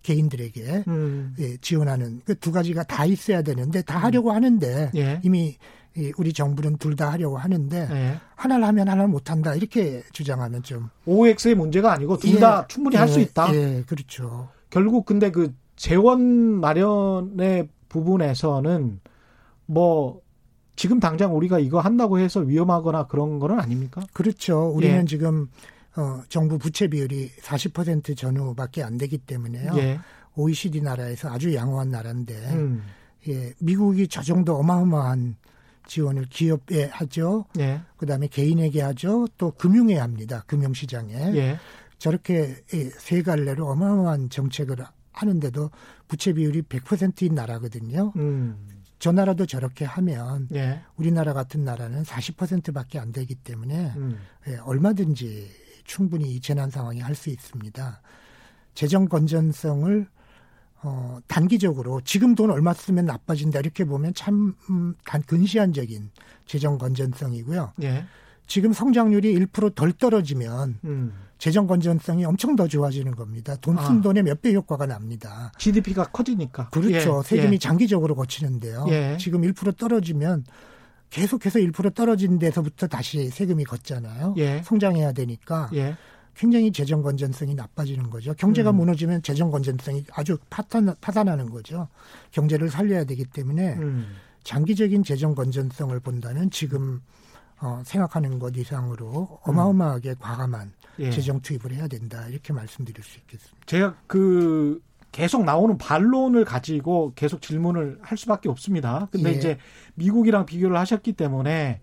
개인들에게 0.03 0.85
음. 0.87 1.35
예, 1.38 1.57
지원하는 1.59 2.20
그 2.25 2.35
두 2.35 2.53
가지가 2.53 2.85
다 2.85 3.05
있어야 3.07 3.42
되는데 3.42 3.83
다 3.83 3.99
하려고 3.99 4.33
하는데 4.33 4.90
예. 4.94 5.20
이미 5.23 5.57
우리 6.16 6.33
정부는 6.33 6.76
둘 6.78 6.96
다 6.96 7.11
하려고 7.12 7.38
하는데 7.38 7.88
예. 7.90 8.20
하나를 8.37 8.64
하면 8.66 8.88
하나를 8.88 9.09
못 9.09 9.30
한다 9.30 9.54
이렇게 9.54 10.02
주장하면 10.12 10.62
좀 10.62 10.90
OX의 11.07 11.54
문제가 11.54 11.92
아니고 11.92 12.18
둘다 12.18 12.62
예. 12.62 12.68
충분히 12.68 12.96
할 12.96 13.09
수 13.09 13.20
있다. 13.20 13.54
예, 13.54 13.83
그렇죠. 13.87 14.48
결국 14.70 15.07
근데 15.07 15.30
그 15.30 15.54
재원 15.76 16.20
마련의 16.61 17.68
부분에서는 17.88 19.00
뭐 19.66 20.20
지금 20.76 20.98
당장 21.00 21.37
우리가 21.37 21.59
이거 21.61 21.78
한다고 21.80 22.18
해서 22.18 22.40
위험하거나 22.40 23.07
그런 23.07 23.38
거는 23.38 23.61
아닙니까? 23.61 24.02
그렇죠. 24.12 24.68
우리는 24.74 25.02
예. 25.02 25.04
지금 25.04 25.48
어, 25.96 26.22
정부 26.28 26.59
부채 26.59 26.88
비율이 26.88 27.30
40% 27.40 28.16
전후밖에 28.16 28.83
안 28.83 28.98
되기 28.98 29.16
때문에요. 29.18 29.72
예. 29.76 30.00
OECD 30.37 30.80
나라에서 30.80 31.30
아주 31.30 31.54
양호한 31.54 31.90
나라인데, 31.90 32.35
음. 32.54 32.83
예, 33.28 33.52
미국이 33.61 34.09
저 34.09 34.20
정도 34.20 34.57
어마어마한 34.57 35.37
지원을 35.87 36.27
기업에 36.27 36.87
하죠. 36.87 37.47
예. 37.59 37.81
그 37.97 38.07
다음에 38.07 38.27
개인에게 38.27 38.81
하죠. 38.83 39.27
또 39.38 39.51
금융에 39.53 39.97
합니다. 39.99 40.42
금융시장에. 40.47 41.14
예. 41.37 41.59
저렇게 41.99 42.57
세 42.99 43.23
갈래로 43.23 43.66
어마어마한 43.68 44.31
정책을 44.31 44.77
하는데도 45.12 45.70
부채 46.09 46.33
비율이 46.33 46.62
100%인 46.62 47.35
나라거든요. 47.35 48.12
음. 48.16 48.68
저 48.99 49.12
나라도 49.12 49.47
저렇게 49.47 49.85
하면 49.85 50.49
예. 50.55 50.81
우리나라 50.97 51.33
같은 51.33 51.64
나라는 51.64 52.03
40%밖에 52.05 52.99
안 52.99 53.12
되기 53.12 53.35
때문에 53.35 53.92
음. 53.97 54.18
예, 54.49 54.57
얼마든지 54.57 55.51
충분히 55.85 56.35
이 56.35 56.40
재난 56.40 56.70
상황이 56.70 57.01
할 57.01 57.14
수 57.14 57.31
있습니다. 57.31 58.01
재정 58.75 59.07
건전성을 59.07 60.07
어, 60.87 61.18
단기적으로 61.27 62.01
지금 62.05 62.35
돈 62.35 62.51
얼마 62.51 62.75
쓰면 62.75 63.07
나빠진다 63.07 63.61
이렇게 63.61 63.85
보면 63.85 64.12
참 64.14 64.55
음, 64.68 64.94
근시안적인 65.27 66.11
재정 66.47 66.77
건전성이고요. 66.79 67.73
예. 67.83 68.05
지금 68.47 68.75
성장률이 68.75 69.35
1%덜 69.47 69.92
떨어지면 69.94 70.79
음. 70.85 71.12
재정 71.38 71.66
건전성이 71.66 72.27
엄청 72.27 72.55
더 72.55 72.68
좋아지는 72.68 73.14
겁니다. 73.16 73.57
돈쓴 73.57 73.99
아. 73.99 74.01
돈에 74.03 74.23
몇 74.23 74.42
배 74.42 74.53
효과가 74.53 74.85
납니다. 74.87 75.51
GDP가 75.59 76.05
커지니까. 76.05 76.68
그렇죠. 76.68 77.23
예. 77.25 77.29
세금이 77.29 77.55
예. 77.55 77.59
장기적으로 77.59 78.14
거치는데요. 78.14 78.85
예. 78.90 79.16
지금 79.18 79.40
1% 79.40 79.79
떨어지면 79.79 80.44
계속해서 81.09 81.61
1% 81.61 81.94
떨어진 81.94 82.38
데서부터 82.38 82.88
다시 82.88 83.31
세금이 83.31 83.64
걷잖아요. 83.64 84.35
예. 84.37 84.61
성장해야 84.64 85.12
되니까 85.12 85.70
예. 85.75 85.97
굉장히 86.37 86.73
재정 86.73 87.03
건전성이 87.03 87.55
나빠지는 87.55 88.11
거죠. 88.11 88.35
경제가 88.35 88.70
음. 88.70 88.77
무너지면 88.77 89.23
재정 89.23 89.51
건전성이 89.51 90.05
아주 90.12 90.37
파탄, 90.51 90.94
파산하는 91.01 91.51
거죠. 91.51 91.88
경제를 92.33 92.70
살려야 92.70 93.05
되기 93.05 93.25
때문에 93.25 93.75
음. 93.75 94.14
장기적인 94.42 95.05
재정 95.05 95.35
건전성을 95.35 95.99
본다면 96.01 96.51
지금 96.51 97.01
어, 97.61 97.83
생각하는 97.85 98.38
것 98.38 98.57
이상으로 98.57 99.40
어마어마하게 99.42 100.11
음. 100.11 100.14
과감한 100.18 100.73
예. 100.99 101.11
재정 101.11 101.40
투입을 101.40 101.73
해야 101.73 101.88
된다 101.88 102.27
이렇게 102.29 102.53
말씀드릴 102.53 103.03
수 103.03 103.18
있겠습니다. 103.18 103.59
제가 103.66 103.94
그 104.07 104.81
계속 105.12 105.44
나오는 105.44 105.79
반론을 105.79 106.44
가지고 106.44 107.12
계속 107.14 107.40
질문을 107.40 107.99
할 108.03 108.18
수밖에 108.18 108.49
없습니다. 108.49 109.09
근데 109.12 109.31
예. 109.31 109.35
이제 109.35 109.59
미국이랑 109.94 110.44
비교를 110.44 110.77
하셨기 110.77 111.12
때문에 111.12 111.81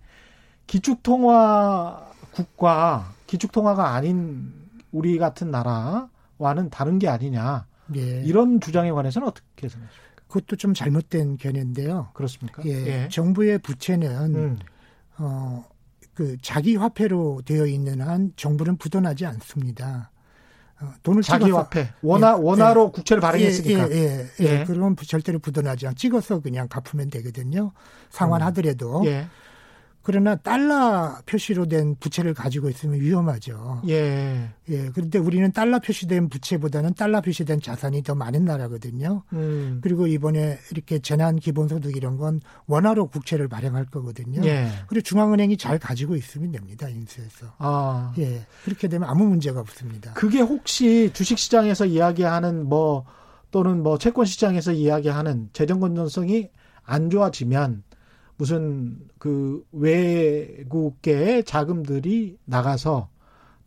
기축통화 0.68 2.12
국과 2.32 3.14
기축통화가 3.32 3.94
아닌 3.94 4.52
우리 4.91 5.17
같은 5.17 5.52
나라와는 5.52 6.70
다른 6.70 7.00
게 7.00 7.08
아니냐. 7.08 7.65
예. 7.96 8.22
이런 8.24 8.60
주장에 8.60 8.91
관해서는 8.91 9.28
어떻게 9.28 9.70
생각하십니까? 9.70 10.24
그것도 10.28 10.58
좀 10.58 10.74
잘못된 10.74 11.38
견해인데요. 11.38 12.10
그렇습니까? 12.13 12.62
예. 12.65 12.72
예. 12.72 13.08
정부의 13.10 13.60
부채는 13.60 14.36
음. 14.36 14.60
어, 15.17 15.63
그 16.13 16.36
자기 16.41 16.76
화폐로 16.76 17.41
되어 17.46 17.65
있는 17.65 18.02
한 18.02 18.34
정부는 18.36 18.76
부도나지 18.76 19.26
않습니다. 19.26 20.12
어, 20.82 20.91
돈을 21.04 21.22
자기 21.22 21.46
찍어서, 21.46 21.63
화폐 21.63 21.89
원화 22.02 22.32
예, 22.32 22.41
원화로 22.41 22.88
예, 22.88 22.91
국채를 22.91 23.22
발행했으니까 23.22 23.91
예, 23.91 23.96
예, 23.96 24.28
예, 24.41 24.46
예. 24.46 24.63
그러면 24.65 24.96
절대로 24.98 25.39
부도나지 25.39 25.88
않 25.88 25.96
찍어서 25.96 26.39
그냥 26.39 26.67
갚으면 26.67 27.12
되거든요 27.12 27.72
상환하더라도 28.10 29.04
음. 29.04 29.30
그러나 30.04 30.36
달러 30.36 31.18
표시로 31.26 31.68
된 31.68 31.96
부채를 32.00 32.34
가지고 32.34 32.70
있으면 32.70 33.00
위험하죠. 33.00 33.84
예. 33.88 34.50
예. 34.70 34.90
그런데 34.94 35.20
우리는 35.20 35.52
달러 35.52 35.80
표시된 35.80 36.30
부채보다는 36.30 36.96
달러 36.96 37.22
표시된 37.22 37.62
자산이 37.62 38.02
더 38.02 38.16
많은 38.16 38.46
나라거든요. 38.46 39.24
음. 39.34 39.80
그리고 39.84 40.08
이번에 40.08 40.58
이렇게 40.72 41.00
재난 41.00 41.36
기본소득 41.36 41.96
이런 41.96 42.18
건 42.18 42.42
원화로 42.66 43.08
국채를 43.08 43.48
발행할 43.48 43.86
거거든요. 43.86 44.44
예. 44.44 44.70
그리고 44.88 45.04
중앙은행이 45.04 45.58
잘 45.58 45.78
가지고 45.78 46.16
있으면 46.16 46.52
됩니다. 46.52 46.90
인수해서. 46.90 47.54
아. 47.60 48.14
예. 48.18 48.46
그렇게 48.66 48.88
되면 48.88 49.08
아무 49.08 49.26
문제가 49.26 49.60
없습니다. 49.60 50.14
그게 50.14 50.40
혹시 50.40 51.12
주식 51.14 51.38
시장에서 51.38 51.86
이야기하는 51.86 52.66
뭐 52.68 53.06
또는 53.52 53.84
뭐 53.84 53.98
채권 53.98 54.26
시장에서 54.26 54.72
이야기하는 54.72 55.50
재정 55.54 55.80
건전성이 55.80 56.50
안 56.84 57.10
좋아지면 57.10 57.84
무슨 58.41 58.97
그 59.19 59.63
외국계 59.71 61.43
자금들이 61.43 62.39
나가서 62.45 63.08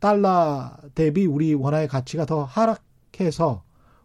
달러 0.01 0.73
대비 0.97 1.27
우리 1.27 1.55
원화의 1.55 1.87
가치가 1.87 2.27
더 2.27 2.43
하락해서 2.43 3.63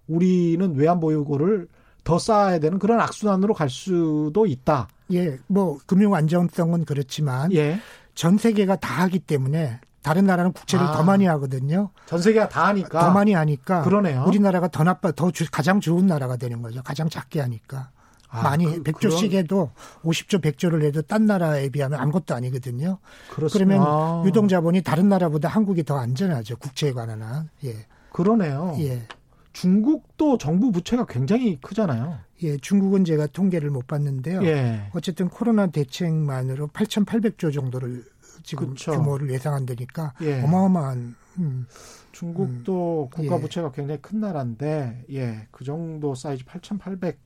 우리는 0.07 0.75
외환 0.75 0.99
보유고를 0.99 1.67
더 2.03 2.19
쌓아야 2.19 2.59
되는 2.59 2.77
그런 2.77 2.99
악순환으로 2.99 3.55
갈 3.55 3.67
수도 3.67 4.45
있다. 4.45 4.89
예, 5.11 5.39
뭐 5.47 5.79
금융 5.87 6.13
안정성은 6.13 6.85
그렇지만 6.85 7.51
예. 7.53 7.79
전 8.13 8.37
세계가 8.37 8.75
다 8.75 9.01
하기 9.05 9.17
때문에 9.17 9.79
다른 10.03 10.27
나라는 10.27 10.51
국채를 10.51 10.85
아, 10.85 10.91
더 10.91 11.01
많이 11.03 11.25
하거든요. 11.25 11.89
전 12.05 12.21
세계가 12.21 12.49
다 12.49 12.67
하니까 12.67 12.99
더 12.99 13.09
많이 13.09 13.33
하니까 13.33 13.81
그러네요. 13.81 14.23
우리나라가 14.27 14.67
더 14.67 14.83
나빠 14.83 15.11
더 15.13 15.31
주, 15.31 15.49
가장 15.49 15.79
좋은 15.79 16.05
나라가 16.05 16.37
되는 16.37 16.61
거죠. 16.61 16.83
가장 16.83 17.09
작게 17.09 17.39
하니까. 17.39 17.89
아, 18.29 18.43
많이 18.43 18.65
그, 18.65 18.83
100조씩 18.83 19.31
해도 19.33 19.71
50조 20.03 20.41
100조를 20.41 20.83
해도 20.83 21.01
딴 21.01 21.25
나라에 21.25 21.69
비하면 21.69 21.99
아무것도 21.99 22.35
아니거든요. 22.35 22.99
그렇습니다. 23.31 23.79
그러면 23.81 23.87
아. 23.87 24.23
유동 24.25 24.47
자본이 24.47 24.83
다른 24.83 25.09
나라보다 25.09 25.49
한국이 25.49 25.83
더 25.83 25.97
안전하죠. 25.97 26.57
국채에 26.57 26.93
관한 26.93 27.21
한. 27.21 27.49
예. 27.63 27.87
그러네요. 28.11 28.75
예. 28.79 29.07
중국도 29.53 30.37
정부 30.37 30.71
부채가 30.71 31.05
굉장히 31.07 31.59
크잖아요. 31.59 32.19
예, 32.43 32.57
중국은 32.57 33.03
제가 33.03 33.27
통계를 33.27 33.69
못 33.71 33.87
봤는데요. 33.87 34.43
예. 34.45 34.89
어쨌든 34.93 35.27
코로나 35.27 35.67
대책만으로 35.67 36.67
8,800조 36.67 37.53
정도를 37.53 38.03
지금 38.43 38.69
그쵸. 38.69 38.91
규모를 38.91 39.31
예상한다니까 39.31 40.13
예. 40.21 40.41
어마어마한 40.43 41.15
음, 41.39 41.67
중국도 42.11 43.09
음, 43.11 43.15
국가 43.15 43.35
예. 43.35 43.41
부채가 43.41 43.71
굉장히 43.71 44.01
큰 44.01 44.19
나라인데 44.19 45.05
예, 45.11 45.47
그 45.51 45.63
정도 45.65 46.15
사이즈 46.15 46.45
8,800 46.45 47.17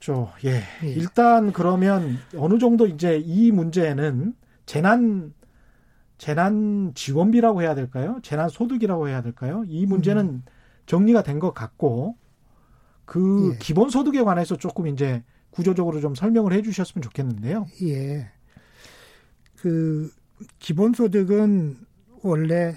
그렇죠. 0.00 0.32
예. 0.44 0.62
예. 0.82 0.88
일단 0.92 1.52
그러면 1.52 2.18
어느 2.36 2.58
정도 2.58 2.86
이제 2.86 3.18
이 3.24 3.52
문제는 3.52 4.34
재난 4.66 5.34
재난 6.16 6.92
지원비라고 6.94 7.62
해야 7.62 7.74
될까요? 7.74 8.18
재난 8.22 8.48
소득이라고 8.48 9.08
해야 9.08 9.22
될까요? 9.22 9.62
이 9.66 9.86
문제는 9.86 10.24
음. 10.26 10.42
정리가 10.86 11.22
된 11.22 11.38
것 11.38 11.52
같고 11.54 12.16
그 13.04 13.52
예. 13.54 13.58
기본 13.58 13.90
소득에 13.90 14.22
관해서 14.22 14.56
조금 14.56 14.86
이제 14.86 15.22
구조적으로 15.50 16.00
좀 16.00 16.14
설명을 16.14 16.52
해 16.52 16.62
주셨으면 16.62 17.02
좋겠는데요. 17.02 17.66
예. 17.82 18.30
그 19.56 20.10
기본 20.58 20.94
소득은 20.94 21.76
원래 22.22 22.76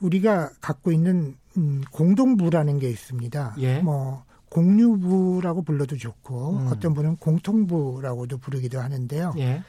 우리가 0.00 0.50
갖고 0.60 0.92
있는 0.92 1.36
음, 1.56 1.82
공동부라는 1.92 2.78
게 2.78 2.90
있습니다. 2.90 3.56
예. 3.58 3.78
뭐 3.80 4.23
공유부라고 4.54 5.62
불러도 5.62 5.96
좋고 5.96 6.58
음. 6.58 6.68
어떤 6.68 6.94
분은 6.94 7.16
공통부라고도 7.16 8.38
부르기도 8.38 8.78
하는데요. 8.80 9.34
예. 9.38 9.64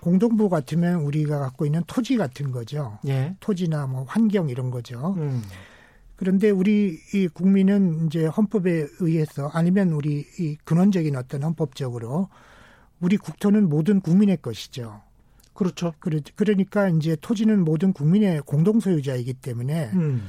공동부 0.00 0.48
같으면 0.48 1.02
우리가 1.02 1.38
갖고 1.38 1.66
있는 1.66 1.82
토지 1.86 2.16
같은 2.16 2.50
거죠. 2.50 2.98
예. 3.06 3.36
토지나 3.40 3.86
뭐 3.86 4.04
환경 4.08 4.48
이런 4.48 4.70
거죠. 4.70 5.14
음. 5.18 5.42
그런데 6.16 6.48
우리 6.48 6.98
이 7.12 7.28
국민은 7.28 8.06
이제 8.06 8.24
헌법에 8.24 8.86
의해서 9.00 9.50
아니면 9.52 9.92
우리 9.92 10.24
이 10.38 10.56
근원적인 10.64 11.14
어떤 11.16 11.42
헌법적으로 11.42 12.30
우리 13.00 13.18
국토는 13.18 13.68
모든 13.68 14.00
국민의 14.00 14.38
것이죠. 14.40 15.02
그렇죠. 15.52 15.92
그러니까 16.36 16.88
이제 16.88 17.16
토지는 17.20 17.64
모든 17.64 17.92
국민의 17.92 18.40
공동 18.46 18.80
소유자이기 18.80 19.34
때문에 19.34 19.90
음. 19.92 20.22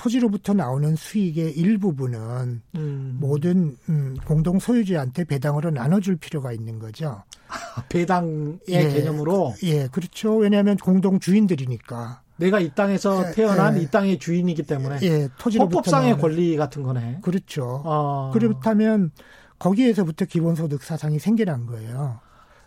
토지로부터 0.00 0.54
나오는 0.54 0.96
수익의 0.96 1.58
일부분은 1.58 2.62
음. 2.74 3.18
모든 3.20 3.76
음, 3.90 4.16
공동 4.24 4.58
소유주한테 4.58 5.24
배당으로 5.24 5.70
나눠줄 5.70 6.16
필요가 6.16 6.52
있는 6.52 6.78
거죠. 6.78 7.22
배당의 7.90 8.60
예, 8.68 8.88
개념으로. 8.88 9.54
예, 9.62 9.88
그렇죠. 9.88 10.36
왜냐하면 10.36 10.78
공동 10.78 11.20
주인들이니까. 11.20 12.22
내가 12.38 12.60
이 12.60 12.70
땅에서 12.74 13.28
예, 13.28 13.32
태어난 13.32 13.76
예, 13.76 13.82
이 13.82 13.90
땅의 13.90 14.18
주인이기 14.18 14.62
때문에. 14.62 15.00
예, 15.02 15.28
토지로부터 15.38 15.76
헌법상의 15.76 16.10
나오는, 16.12 16.22
권리 16.22 16.56
같은 16.56 16.82
거네. 16.82 17.18
그렇죠. 17.20 17.82
어. 17.84 18.30
그렇다면 18.32 19.10
거기에서부터 19.58 20.24
기본소득 20.24 20.82
사상이 20.82 21.18
생겨난 21.18 21.66
거예요. 21.66 22.20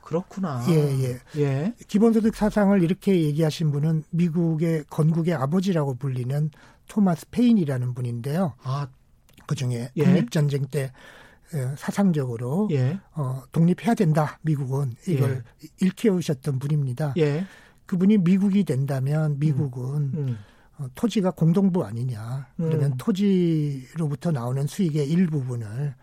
그렇구나. 0.03 0.65
예, 0.69 0.73
예. 0.75 1.19
예. 1.37 1.73
기본소득 1.87 2.35
사상을 2.35 2.83
이렇게 2.83 3.23
얘기하신 3.23 3.71
분은 3.71 4.03
미국의 4.11 4.85
건국의 4.89 5.33
아버지라고 5.33 5.95
불리는 5.95 6.51
토마스 6.87 7.29
페인이라는 7.31 7.93
분인데요. 7.93 8.53
아, 8.63 8.87
그 9.47 9.55
중에 9.55 9.89
예. 9.95 10.03
독립전쟁 10.03 10.67
때 10.67 10.91
사상적으로 11.77 12.67
예. 12.71 12.99
어, 13.13 13.43
독립해야 13.51 13.93
된다. 13.93 14.39
미국은 14.41 14.93
이걸 15.07 15.43
예. 15.63 15.67
일깨우셨던 15.81 16.59
분입니다. 16.59 17.13
예. 17.17 17.45
그분이 17.85 18.19
미국이 18.19 18.63
된다면 18.63 19.37
미국은 19.39 19.83
음. 19.85 20.13
음. 20.15 20.37
어, 20.79 20.87
토지가 20.95 21.31
공동부 21.31 21.85
아니냐. 21.85 22.47
그러면 22.57 22.93
음. 22.93 22.97
토지로부터 22.97 24.31
나오는 24.31 24.65
수익의 24.65 25.07
일부분을 25.09 25.93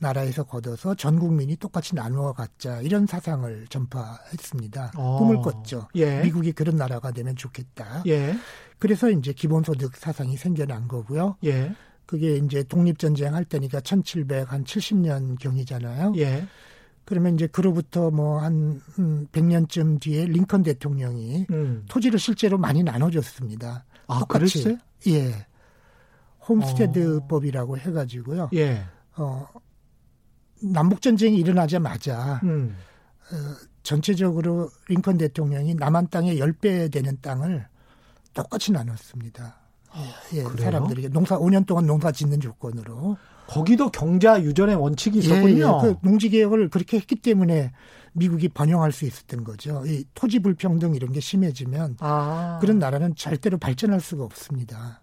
나라에서 0.00 0.44
걷어서 0.44 0.94
전 0.94 1.18
국민이 1.18 1.56
똑같이 1.56 1.94
나누어 1.94 2.32
갖자 2.32 2.80
이런 2.80 3.06
사상을 3.06 3.66
전파했습니다. 3.68 4.92
어. 4.96 5.18
꿈을 5.18 5.40
꿨죠. 5.40 5.88
예. 5.94 6.22
미국이 6.22 6.52
그런 6.52 6.76
나라가 6.76 7.10
되면 7.12 7.36
좋겠다. 7.36 8.02
예. 8.06 8.34
그래서 8.78 9.10
이제 9.10 9.32
기본소득 9.32 9.96
사상이 9.96 10.36
생겨난 10.36 10.88
거고요. 10.88 11.36
예. 11.44 11.74
그게 12.06 12.36
이제 12.36 12.62
독립전쟁 12.64 13.34
할 13.34 13.44
때니까 13.44 13.80
1770년 13.80 15.38
경이잖아요. 15.38 16.14
예. 16.16 16.46
그러면 17.04 17.34
이제 17.34 17.46
그로부터 17.46 18.10
뭐 18.10 18.40
한 18.40 18.80
100년쯤 19.32 19.80
음, 19.82 19.98
뒤에 19.98 20.26
링컨 20.26 20.62
대통령이 20.62 21.46
음. 21.50 21.84
토지를 21.88 22.18
실제로 22.18 22.56
많이 22.56 22.82
나눠줬습니다. 22.82 23.84
아, 24.06 24.18
똑같이. 24.20 24.62
그랬어요? 24.62 24.78
예. 25.08 25.46
홈스테드법이라고 26.48 27.74
어. 27.74 27.76
해가지고요. 27.76 28.50
예. 28.54 28.82
어, 29.16 29.46
남북 30.62 31.00
전쟁이 31.00 31.36
일어나자마자 31.38 32.40
음. 32.44 32.76
어, 33.32 33.36
전체적으로 33.82 34.70
링컨 34.88 35.18
대통령이 35.18 35.74
남한 35.74 36.08
땅의 36.08 36.38
10배 36.38 36.92
되는 36.92 37.16
땅을 37.20 37.66
똑같이 38.34 38.72
나눴습니다. 38.72 39.56
예, 40.32 40.38
예 40.38 40.42
사람들에게 40.42 41.08
농사 41.08 41.38
5년 41.38 41.66
동안 41.66 41.86
농사 41.86 42.12
짓는 42.12 42.40
조건으로 42.40 43.16
거기도 43.48 43.90
경자 43.90 44.40
유전의 44.40 44.76
원칙이 44.76 45.18
있었군요. 45.18 45.80
예, 45.82 45.88
예. 45.88 45.92
그 45.92 45.98
농지 46.02 46.28
개혁을 46.28 46.68
그렇게 46.68 46.98
했기 46.98 47.16
때문에 47.16 47.72
미국이 48.12 48.48
번영할 48.48 48.92
수 48.92 49.06
있었던 49.06 49.44
거죠. 49.44 49.82
이 49.86 50.04
토지 50.14 50.38
불평등 50.38 50.94
이런 50.94 51.12
게 51.12 51.20
심해지면 51.20 51.96
아. 52.00 52.58
그런 52.60 52.78
나라는 52.78 53.14
절대로 53.16 53.58
발전할 53.58 54.00
수가 54.00 54.24
없습니다. 54.24 55.00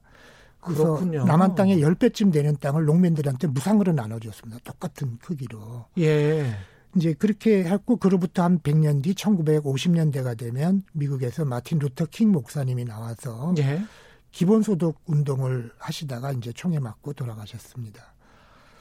그래서 0.62 0.84
그렇군요. 0.84 1.26
남한 1.26 1.56
땅의 1.56 1.80
10배쯤 1.80 2.32
되는 2.32 2.56
땅을 2.58 2.86
농민들한테 2.86 3.48
무상으로 3.48 3.93
나눠줬습니다. 3.93 4.62
똑같은 4.63 5.17
크기로. 5.20 5.86
예. 6.00 6.56
이제 6.96 7.13
그렇게 7.13 7.63
했고 7.63 7.98
그로부터 7.98 8.43
한 8.43 8.60
100년 8.60 9.04
뒤 9.04 9.13
1950년대가 9.13 10.38
되면 10.38 10.84
미국에서 10.93 11.46
마틴 11.46 11.80
루터 11.80 12.06
킹 12.08 12.32
목사님이 12.32 12.86
나와서 12.86 13.54
예. 13.60 13.84
기본소득 14.32 14.96
운동을 15.06 15.72
하시다가 15.78 16.32
이제 16.32 16.52
총에 16.52 16.80
맞고 16.80 17.13
돌아가셨습니다. 17.13 18.13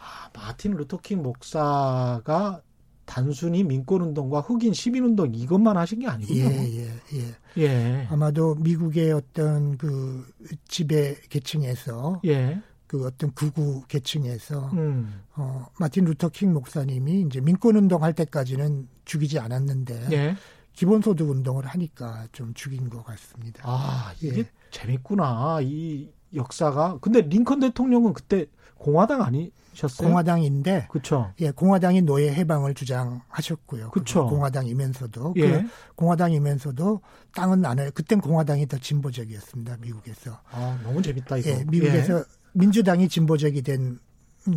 아, 0.01 0.31
마틴 0.35 0.73
루터 0.73 0.99
킹 0.99 1.23
목사가 1.23 2.61
단순히 3.07 3.65
민권운동과 3.65 4.41
흑인 4.41 4.75
시민운동 4.75 5.35
이것만 5.35 5.77
하신 5.77 6.01
게 6.01 6.09
아니군요. 6.09 6.41
예, 6.41 6.81
예, 6.81 6.91
예. 7.15 7.63
예. 7.63 8.07
아마도 8.11 8.57
미국의 8.57 9.13
어떤 9.13 9.79
그 9.79 10.27
지배 10.69 11.17
계층에서 11.31 12.21
예. 12.27 12.61
그 12.87 13.07
어떤 13.07 13.33
극우 13.33 13.85
계층에서 13.89 14.71
음. 14.75 15.23
어 15.35 15.67
마틴 15.79 16.05
루터 16.05 16.29
킹 16.29 16.53
목사님이 16.53 17.23
이제 17.23 17.41
민권 17.41 17.77
운동 17.77 18.03
할 18.03 18.13
때까지는 18.13 18.89
죽이지 19.05 19.39
않았는데 19.39 20.09
예. 20.13 20.37
기본소득 20.73 21.31
운동을 21.31 21.67
하니까 21.67 22.27
좀 22.33 22.53
죽인 22.55 22.91
것 22.91 23.03
같습니다. 23.05 23.63
아 23.65 24.13
이게 24.21 24.41
예. 24.41 24.51
재밌구나 24.71 25.61
이 25.63 26.11
역사가. 26.37 26.99
근데 27.01 27.23
링컨 27.23 27.61
대통령은 27.61 28.13
그때 28.13 28.47
공화당 28.77 29.23
아니셨어요? 29.23 30.07
공화당인데, 30.09 30.89
그렇죠. 30.91 31.33
예, 31.41 31.51
공화당이 31.51 32.03
노예 32.03 32.33
해방을 32.33 32.75
주장하셨고요. 32.75 33.91
그렇죠. 33.91 34.27
공화당이면서도 34.27 35.33
그 35.33 35.41
예. 35.41 35.63
그 35.63 35.69
공화당이면서도 35.97 37.01
땅은 37.35 37.65
안 37.65 37.79
해요. 37.79 37.91
그땐 37.95 38.21
공화당이 38.21 38.67
더 38.69 38.79
진보적이었습니다. 38.79 39.79
미국에서. 39.81 40.41
아 40.51 40.79
너무 40.83 41.03
재밌다 41.03 41.39
이거. 41.39 41.51
예, 41.51 41.65
미국에서 41.67 42.19
예. 42.19 42.25
민주당이 42.53 43.09
진보적이 43.09 43.63
된 43.63 43.99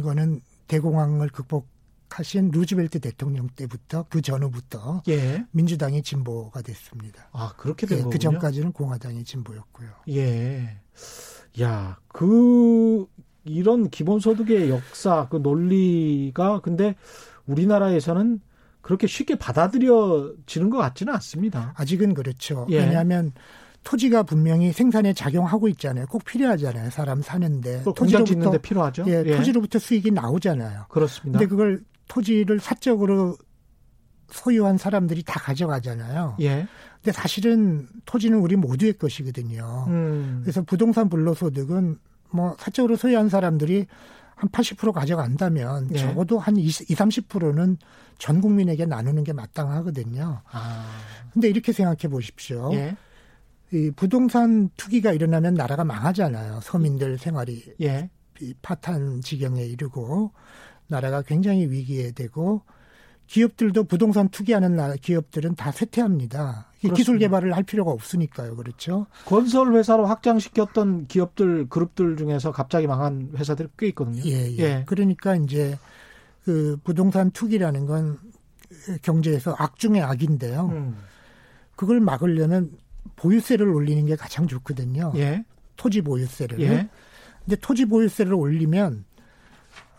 거는 0.03 0.41
대공황을 0.67 1.29
극복하신 1.29 2.51
루즈벨트 2.51 2.99
대통령 2.99 3.49
때부터 3.49 4.05
그 4.09 4.21
전후부터 4.21 5.03
예. 5.07 5.45
민주당이 5.51 6.03
진보가 6.03 6.61
됐습니다. 6.61 7.29
아 7.31 7.53
그렇게 7.57 7.87
된 7.87 7.97
예, 7.97 8.01
거군요. 8.03 8.11
그 8.11 8.19
전까지는 8.19 8.71
공화당이 8.73 9.23
진보였고요. 9.23 9.89
예. 10.09 10.77
야, 11.62 11.97
그 12.07 13.05
이런 13.45 13.89
기본소득의 13.89 14.69
역사, 14.69 15.27
그 15.29 15.38
논리가 15.38 16.62
근데 16.62 16.95
우리나라에서는 17.45 18.41
그렇게 18.81 19.07
쉽게 19.07 19.35
받아들여지는 19.35 20.69
것 20.69 20.77
같지는 20.77 21.13
않습니다. 21.15 21.73
아직은 21.77 22.13
그렇죠. 22.13 22.67
예. 22.69 22.79
왜냐하면 22.79 23.33
토지가 23.83 24.23
분명히 24.23 24.71
생산에 24.71 25.13
작용하고 25.13 25.67
있잖아요. 25.69 26.05
꼭 26.07 26.23
필요하잖아요. 26.25 26.89
사람 26.89 27.21
사는데. 27.21 27.83
토지로 27.83 28.23
짓는데 28.23 28.57
필요하죠. 28.59 29.05
예, 29.07 29.23
예, 29.25 29.38
토지로부터 29.38 29.79
수익이 29.79 30.12
나오잖아요. 30.12 30.85
그렇습니다. 30.89 31.39
근데 31.39 31.49
그걸 31.49 31.81
토지를 32.07 32.59
사적으로 32.59 33.38
소유한 34.31 34.77
사람들이 34.77 35.23
다 35.23 35.39
가져가잖아요. 35.39 36.38
예. 36.41 36.67
근데 37.01 37.12
사실은 37.13 37.87
토지는 38.06 38.39
우리 38.39 38.56
모두의 38.56 38.93
것이거든요. 38.93 39.85
음. 39.87 40.39
그래서 40.43 40.62
부동산 40.63 41.10
불로소득은 41.10 41.97
뭐 42.31 42.56
사적으로 42.60 42.95
소유한 42.95 43.29
사람들이 43.29 43.87
한 44.35 44.50
80% 44.50 44.93
가져간다면 44.93 45.89
예. 45.93 45.97
적어도 45.97 46.39
한 46.39 46.56
20, 46.56 46.87
30%는 46.87 47.77
전 48.17 48.41
국민에게 48.41 48.85
나누는 48.85 49.23
게 49.23 49.33
마땅하거든요. 49.33 50.41
아. 50.50 51.00
근데 51.33 51.50
이렇게 51.50 51.73
생각해 51.73 52.08
보십시오. 52.10 52.71
예. 52.73 52.95
이 53.71 53.91
부동산 53.95 54.69
투기가 54.77 55.12
일어나면 55.12 55.54
나라가 55.54 55.83
망하잖아요. 55.83 56.62
서민들 56.63 57.17
생활이 57.17 57.63
예. 57.81 58.10
파탄 58.62 59.21
지경에 59.21 59.63
이르고 59.65 60.31
나라가 60.87 61.21
굉장히 61.21 61.69
위기에 61.69 62.12
되고 62.12 62.63
기업들도 63.30 63.84
부동산 63.84 64.27
투기하는 64.30 64.96
기업들은 64.98 65.54
다 65.54 65.71
쇠퇴합니다. 65.71 66.65
그렇습니다. 66.80 66.96
기술 66.96 67.19
개발을 67.19 67.56
할 67.56 67.62
필요가 67.62 67.92
없으니까요. 67.92 68.56
그렇죠. 68.56 69.06
건설 69.25 69.73
회사로 69.75 70.08
확장시켰던 70.08 71.06
기업들 71.06 71.69
그룹들 71.69 72.17
중에서 72.17 72.52
갑자기 72.52 72.88
망한 72.88 73.34
회사들이 73.38 73.69
꽤 73.77 73.88
있거든요. 73.90 74.23
예, 74.25 74.52
예. 74.52 74.58
예. 74.58 74.84
그러니까 74.88 75.36
이제 75.36 75.77
그 76.44 76.80
부동산 76.84 77.30
투기라는 77.30 77.86
건 77.86 78.17
경제에서 79.04 79.56
악 79.60 79.77
중의 79.77 80.02
악인데요. 80.02 80.65
음. 80.73 80.98
그걸 81.75 82.00
막으려면 82.00 82.71
보유세를 83.15 83.67
올리는 83.67 84.08
게 84.08 84.15
가장 84.15 84.48
좋거든요. 84.48 85.13
예. 85.17 85.46
토지 85.75 86.02
보유세를. 86.02 86.60
예. 86.62 86.90
근데 87.46 87.56
토지 87.62 87.86
보유세를 87.86 88.34
올리면 88.34 89.06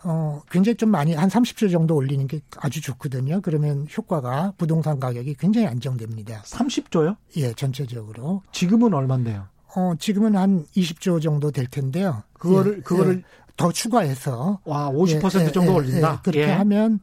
어, 0.03 0.41
굉장히 0.49 0.75
좀 0.75 0.89
많이 0.89 1.13
한 1.13 1.29
30조 1.29 1.71
정도 1.71 1.95
올리는 1.95 2.25
게 2.27 2.41
아주 2.57 2.81
좋거든요. 2.81 3.41
그러면 3.41 3.87
효과가 3.95 4.53
부동산 4.57 4.99
가격이 4.99 5.35
굉장히 5.35 5.67
안정됩니다. 5.67 6.41
30조요? 6.43 7.15
예, 7.37 7.53
전체적으로. 7.53 8.41
지금은 8.51 8.93
얼마인데요? 8.93 9.47
어, 9.75 9.93
지금은 9.99 10.35
한 10.35 10.65
20조 10.75 11.21
정도 11.21 11.51
될 11.51 11.67
텐데요. 11.67 12.23
그거를 12.33 12.77
예, 12.77 12.81
그거를 12.81 13.17
예, 13.17 13.51
더 13.55 13.71
추가해서 13.71 14.59
와, 14.65 14.89
50% 14.89 15.39
예, 15.39 15.45
예, 15.45 15.51
정도 15.51 15.75
올린다. 15.75 16.13
예, 16.13 16.19
그렇게 16.23 16.51
하면 16.51 16.99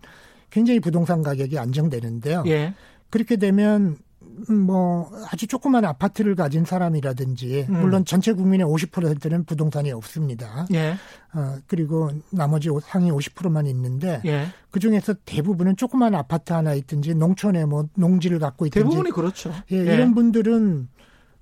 굉장히 0.50 0.80
부동산 0.80 1.22
가격이 1.22 1.58
안정되는데요. 1.58 2.44
그렇게 3.10 3.36
되면 3.36 3.96
뭐 4.48 5.10
아주 5.30 5.46
조그만 5.46 5.84
아파트를 5.84 6.34
가진 6.34 6.64
사람이라든지 6.64 7.66
음. 7.68 7.80
물론 7.80 8.04
전체 8.04 8.32
국민의 8.32 8.66
50%는 8.66 9.44
부동산이 9.44 9.92
없습니다. 9.92 10.66
예. 10.72 10.96
어 11.34 11.56
그리고 11.66 12.10
나머지 12.30 12.68
상위 12.82 13.10
50%만 13.10 13.66
있는데 13.66 14.20
예. 14.24 14.48
그 14.70 14.80
중에서 14.80 15.14
대부분은 15.24 15.76
조그만 15.76 16.14
아파트 16.14 16.52
하나 16.52 16.74
있든지 16.74 17.14
농촌에 17.14 17.64
뭐 17.64 17.88
농지를 17.94 18.38
갖고 18.38 18.66
있든지 18.66 18.84
대부분이 18.84 19.10
그렇죠. 19.10 19.52
예, 19.72 19.76
예. 19.76 19.94
이런 19.94 20.14
분들은 20.14 20.88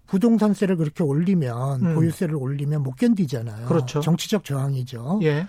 부동산세를 0.06 0.76
그렇게 0.76 1.02
올리면 1.02 1.84
음. 1.84 1.94
보유세를 1.94 2.34
올리면 2.36 2.82
못 2.82 2.92
견디잖아요. 2.96 3.66
그렇죠. 3.66 4.00
정치적 4.00 4.44
저항이죠. 4.44 5.20
예. 5.22 5.46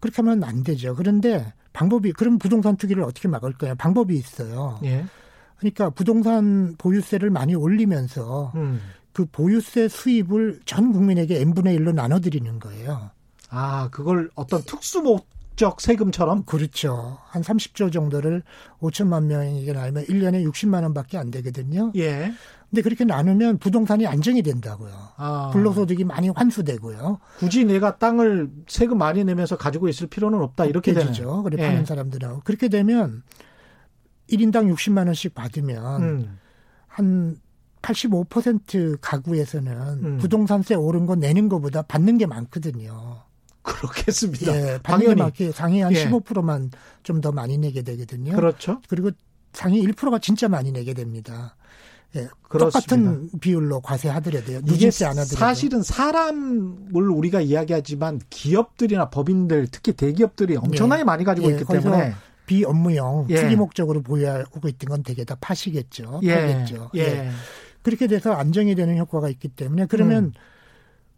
그렇게 0.00 0.16
하면 0.22 0.42
안 0.44 0.62
되죠. 0.62 0.94
그런데 0.96 1.52
방법이 1.72 2.12
그럼 2.12 2.38
부동산 2.38 2.76
투기를 2.76 3.02
어떻게 3.02 3.28
막을 3.28 3.52
거냐? 3.52 3.74
방법이 3.74 4.14
있어요. 4.16 4.80
예. 4.84 5.04
그러니까 5.60 5.90
부동산 5.90 6.74
보유세를 6.78 7.28
많이 7.28 7.54
올리면서 7.54 8.52
음. 8.54 8.80
그 9.12 9.26
보유세 9.26 9.88
수입을 9.88 10.60
전 10.64 10.92
국민에게 10.92 11.40
n분의 11.40 11.78
1로 11.78 11.94
나눠드리는 11.94 12.58
거예요. 12.58 13.10
아, 13.50 13.88
그걸 13.90 14.30
어떤 14.36 14.62
특수 14.62 15.02
목적 15.02 15.80
세금처럼? 15.82 16.44
그렇죠. 16.44 17.18
한 17.26 17.42
30조 17.42 17.92
정도를 17.92 18.42
5천만 18.80 19.24
명에게 19.24 19.72
나누면 19.74 20.04
1년에 20.04 20.50
60만 20.50 20.82
원밖에 20.84 21.18
안 21.18 21.30
되거든요. 21.30 21.92
예. 21.96 22.32
근데 22.70 22.82
그렇게 22.82 23.04
나누면 23.04 23.58
부동산이 23.58 24.06
안정이 24.06 24.42
된다고요. 24.42 24.92
아. 25.16 25.50
불로소득이 25.52 26.04
많이 26.04 26.30
환수되고요. 26.30 27.18
굳이 27.38 27.64
내가 27.64 27.98
땅을 27.98 28.48
세금 28.66 28.96
많이 28.96 29.24
내면서 29.24 29.58
가지고 29.58 29.88
있을 29.88 30.06
필요는 30.06 30.40
없다. 30.40 30.64
이렇게 30.64 30.94
되죠. 30.94 31.42
그래 31.42 31.62
예. 31.62 31.66
파는 31.66 31.84
사람들하고. 31.84 32.40
그렇게 32.44 32.68
되면 32.68 33.24
1인당 34.30 34.72
60만 34.74 35.06
원씩 35.06 35.34
받으면 35.34 36.02
음. 36.02 36.38
한85% 37.82 38.98
가구에서는 39.00 39.72
음. 40.04 40.18
부동산세 40.18 40.74
오른 40.74 41.06
거 41.06 41.14
내는 41.16 41.48
것보다 41.48 41.82
받는 41.82 42.18
게 42.18 42.26
많거든요. 42.26 43.22
그렇겠습니다. 43.62 44.54
예, 44.56 44.78
받는 44.82 45.32
게 45.32 45.52
상위 45.52 45.80
한 45.80 45.92
예. 45.94 46.06
15%만 46.08 46.70
좀 47.02 47.20
더 47.20 47.30
많이 47.32 47.58
내게 47.58 47.82
되거든요. 47.82 48.34
그렇죠. 48.34 48.80
그리고 48.88 49.10
상위 49.52 49.82
1%가 49.86 50.18
진짜 50.18 50.48
많이 50.48 50.72
내게 50.72 50.94
됩니다. 50.94 51.56
예, 52.16 52.28
똑같은 52.50 53.28
비율로 53.40 53.80
과세하더라도요. 53.82 54.60
누진세 54.64 55.04
안 55.04 55.10
하더라도. 55.10 55.36
사실은 55.36 55.82
사람을 55.82 57.08
우리가 57.10 57.40
이야기하지만 57.40 58.20
기업들이나 58.30 59.10
법인들 59.10 59.68
특히 59.70 59.92
대기업들이 59.92 60.56
엄청나게 60.56 61.00
예. 61.00 61.04
많이 61.04 61.24
가지고 61.24 61.48
예, 61.48 61.52
있기 61.52 61.64
때문에 61.66 62.14
비업무용 62.50 63.26
예. 63.30 63.36
투기 63.42 63.54
목적으로 63.54 64.02
보유하고 64.02 64.68
있던 64.68 64.88
건 64.88 65.02
되게 65.04 65.22
다 65.24 65.36
파시겠죠. 65.40 66.18
예. 66.24 66.34
팔겠죠. 66.34 66.90
예. 66.96 67.00
예. 67.00 67.30
그렇게 67.82 68.08
돼서 68.08 68.32
안정이 68.32 68.74
되는 68.74 68.98
효과가 68.98 69.28
있기 69.28 69.46
때문에 69.48 69.86
그러면 69.86 70.24
음. 70.24 70.32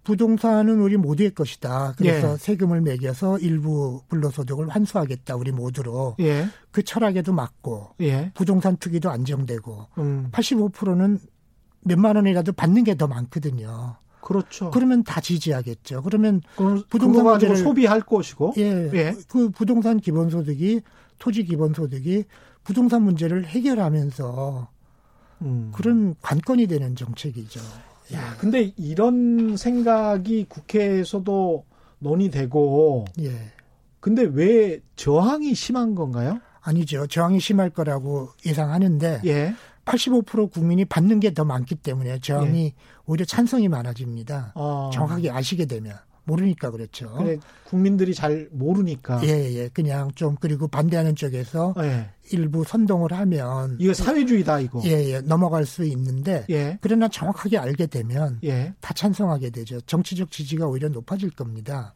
부동산은 0.04 0.80
우리 0.80 0.98
모두의 0.98 1.30
것이다. 1.30 1.94
그래서 1.96 2.34
예. 2.34 2.36
세금을 2.36 2.82
매겨서 2.82 3.38
일부 3.38 4.02
불로소득을 4.08 4.68
환수하겠다. 4.68 5.36
우리 5.36 5.52
모두로. 5.52 6.16
예. 6.20 6.48
그 6.70 6.82
철학에도 6.82 7.32
맞고 7.32 7.94
예. 8.02 8.30
부동산 8.34 8.76
투기도 8.76 9.10
안정되고 9.10 9.86
음. 9.98 10.28
85%는 10.32 11.18
몇만 11.84 12.16
원이라도 12.16 12.52
받는 12.52 12.84
게 12.84 12.94
더 12.94 13.06
많거든요. 13.06 13.96
그렇죠. 14.20 14.70
그러면 14.70 15.02
다 15.02 15.20
지지하겠죠. 15.22 16.02
그러면 16.02 16.42
부동산 16.90 17.24
가지고 17.24 17.54
소비할 17.56 18.02
것이고. 18.02 18.52
예. 18.58 18.90
예. 18.92 19.14
그 19.28 19.48
부동산 19.48 19.98
기본소득이 19.98 20.82
토지 21.22 21.44
기본 21.44 21.72
소득이 21.72 22.24
부동산 22.64 23.02
문제를 23.04 23.46
해결하면서 23.46 24.68
음. 25.42 25.70
그런 25.72 26.16
관건이 26.20 26.66
되는 26.66 26.96
정책이죠. 26.96 27.60
야, 28.12 28.36
근데 28.38 28.72
이런 28.76 29.56
생각이 29.56 30.46
국회에서도 30.48 31.64
논의되고, 32.00 33.04
예. 33.20 33.52
근데 34.00 34.22
왜 34.22 34.80
저항이 34.96 35.54
심한 35.54 35.94
건가요? 35.94 36.40
아니죠. 36.60 37.06
저항이 37.06 37.38
심할 37.38 37.70
거라고 37.70 38.30
예상하는데, 38.44 39.20
예. 39.24 39.54
85% 39.84 40.50
국민이 40.50 40.84
받는 40.84 41.20
게 41.20 41.30
더 41.32 41.44
많기 41.44 41.76
때문에 41.76 42.18
저항이 42.18 42.64
예. 42.64 42.74
오히려 43.06 43.24
찬성이 43.24 43.68
많아집니다. 43.68 44.52
어. 44.56 44.90
정확하게 44.92 45.30
아시게 45.30 45.66
되면. 45.66 45.94
모르니까 46.24 46.70
그렇죠. 46.70 47.12
그래, 47.14 47.38
국민들이 47.64 48.14
잘 48.14 48.48
모르니까. 48.52 49.20
예, 49.24 49.54
예. 49.54 49.68
그냥 49.68 50.10
좀 50.14 50.36
그리고 50.40 50.68
반대하는 50.68 51.16
쪽에서 51.16 51.74
예. 51.78 52.10
일부 52.30 52.64
선동을 52.64 53.12
하면 53.12 53.76
이거 53.80 53.92
사회주의다 53.94 54.60
이거. 54.60 54.80
예, 54.84 55.12
예. 55.12 55.20
넘어갈 55.20 55.66
수 55.66 55.84
있는데 55.84 56.44
예. 56.50 56.78
그러나 56.80 57.08
정확하게 57.08 57.58
알게 57.58 57.86
되면 57.86 58.38
예. 58.44 58.74
다 58.80 58.94
찬성하게 58.94 59.50
되죠. 59.50 59.80
정치적 59.82 60.30
지지가 60.30 60.66
오히려 60.66 60.88
높아질 60.88 61.30
겁니다. 61.30 61.94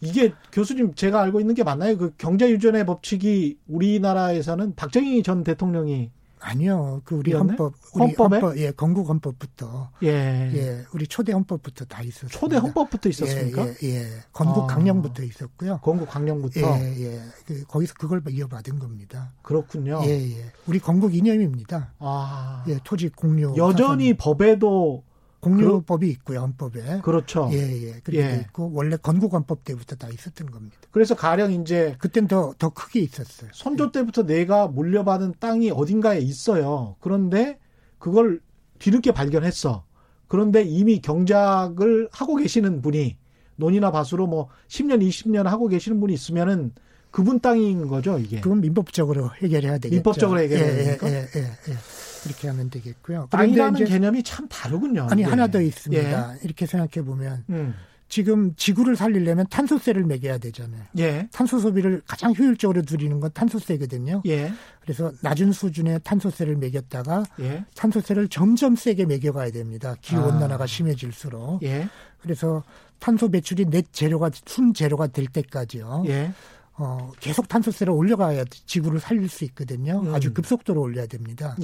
이게 0.00 0.32
교수님 0.52 0.94
제가 0.94 1.22
알고 1.22 1.40
있는 1.40 1.54
게 1.54 1.62
맞나요? 1.64 1.96
그 1.96 2.12
경제 2.18 2.50
유전의 2.50 2.84
법칙이 2.84 3.58
우리나라에서는 3.68 4.74
박정희 4.74 5.22
전 5.22 5.44
대통령이 5.44 6.10
아니요. 6.44 7.00
그 7.04 7.14
우리 7.14 7.32
헌법, 7.32 7.72
우리 7.94 8.04
헌법에? 8.04 8.36
헌법, 8.36 8.58
예, 8.58 8.70
건국 8.70 9.08
헌법부터. 9.08 9.90
예. 10.02 10.08
예, 10.08 10.84
우리 10.92 11.06
초대 11.06 11.32
헌법부터 11.32 11.86
다 11.86 12.02
있었어요. 12.02 12.28
초대 12.28 12.56
헌법부터 12.56 13.08
있었습니까? 13.08 13.66
예, 13.66 13.74
예, 13.82 13.88
예. 13.88 14.06
건국 14.32 14.64
아. 14.64 14.66
강령부터 14.66 15.22
있었고요. 15.22 15.78
건국 15.82 16.08
강령부터. 16.10 16.60
예, 16.60 17.02
예. 17.02 17.22
그, 17.46 17.64
거기서 17.64 17.94
그걸 17.94 18.22
이어받은 18.28 18.78
겁니다. 18.78 19.32
그렇군요. 19.40 20.02
예, 20.04 20.10
예. 20.10 20.52
우리 20.66 20.78
건국 20.80 21.14
이념입니다. 21.14 21.94
아. 21.98 22.62
예, 22.68 22.78
토지 22.84 23.08
공유. 23.08 23.54
여전히 23.56 24.10
사선. 24.10 24.16
법에도 24.18 25.02
공유법이 25.44 26.08
있고요, 26.10 26.40
헌법에. 26.40 27.00
그렇죠. 27.02 27.48
예, 27.52 27.58
예. 27.58 28.00
그렇게 28.02 28.20
예. 28.20 28.40
있고, 28.40 28.70
원래 28.72 28.96
건국헌법 28.96 29.64
때부터 29.64 29.96
다 29.96 30.08
있었던 30.08 30.50
겁니다. 30.50 30.76
그래서 30.90 31.14
가령 31.14 31.52
이제. 31.52 31.94
그땐 31.98 32.26
더, 32.26 32.54
더 32.58 32.70
크게 32.70 33.00
있었어요. 33.00 33.50
선조 33.52 33.92
때부터 33.92 34.24
내가 34.24 34.68
물려받은 34.68 35.34
땅이 35.40 35.70
어딘가에 35.70 36.18
있어요. 36.18 36.96
그런데 37.00 37.58
그걸 37.98 38.40
뒤늦게 38.78 39.12
발견했어. 39.12 39.84
그런데 40.26 40.62
이미 40.62 41.00
경작을 41.00 42.08
하고 42.10 42.36
계시는 42.36 42.82
분이 42.82 43.16
논이나 43.56 43.90
밭으로 43.90 44.26
뭐 44.26 44.48
10년, 44.68 45.06
20년 45.06 45.44
하고 45.44 45.68
계시는 45.68 46.00
분이 46.00 46.12
있으면은 46.14 46.72
그분 47.10 47.38
땅인 47.38 47.86
거죠, 47.86 48.18
이게. 48.18 48.40
그건 48.40 48.60
민법적으로 48.60 49.30
해결해야 49.36 49.78
되겠죠. 49.78 49.94
민법적으로 49.94 50.40
해결해야 50.40 50.78
예, 50.78 50.84
되니까. 50.84 51.08
예, 51.08 51.28
예, 51.36 51.40
예. 51.68 51.76
그렇게 52.24 52.48
하면 52.48 52.70
되겠고요. 52.70 53.28
땅이라는 53.30 53.84
개념이 53.84 54.22
참 54.22 54.48
다르군요. 54.48 55.06
아니, 55.10 55.22
예. 55.22 55.26
하나 55.26 55.46
더 55.46 55.60
있습니다. 55.60 56.34
예. 56.34 56.38
이렇게 56.42 56.66
생각해 56.66 57.06
보면. 57.06 57.44
음. 57.50 57.74
지금 58.08 58.54
지구를 58.54 58.96
살리려면 58.96 59.46
탄소세를 59.48 60.04
매겨야 60.04 60.38
되잖아요. 60.38 60.82
예. 60.98 61.28
탄소 61.32 61.58
소비를 61.58 62.02
가장 62.06 62.32
효율적으로 62.34 62.82
줄이는 62.82 63.18
건 63.18 63.30
탄소세거든요. 63.32 64.22
예. 64.26 64.52
그래서 64.80 65.10
낮은 65.22 65.52
수준의 65.52 66.00
탄소세를 66.04 66.56
매겼다가 66.56 67.24
예. 67.40 67.64
탄소세를 67.74 68.28
점점 68.28 68.76
세게 68.76 69.06
매겨가야 69.06 69.50
됩니다. 69.50 69.96
기후 70.00 70.20
아. 70.20 70.26
온난화가 70.26 70.66
심해질수록. 70.66 71.62
예. 71.64 71.88
그래서 72.20 72.62
탄소 73.00 73.28
배출이 73.28 73.64
넷 73.66 73.92
제로가 73.92 74.30
순 74.46 74.74
제로가 74.74 75.08
될 75.08 75.26
때까지요. 75.26 76.04
예. 76.06 76.32
어, 76.76 77.10
계속 77.20 77.48
탄소세를 77.48 77.92
올려가야 77.92 78.44
지구를 78.66 79.00
살릴 79.00 79.28
수 79.28 79.44
있거든요. 79.44 80.00
음. 80.00 80.14
아주 80.14 80.32
급속도로 80.34 80.80
올려야 80.80 81.06
됩니다. 81.06 81.56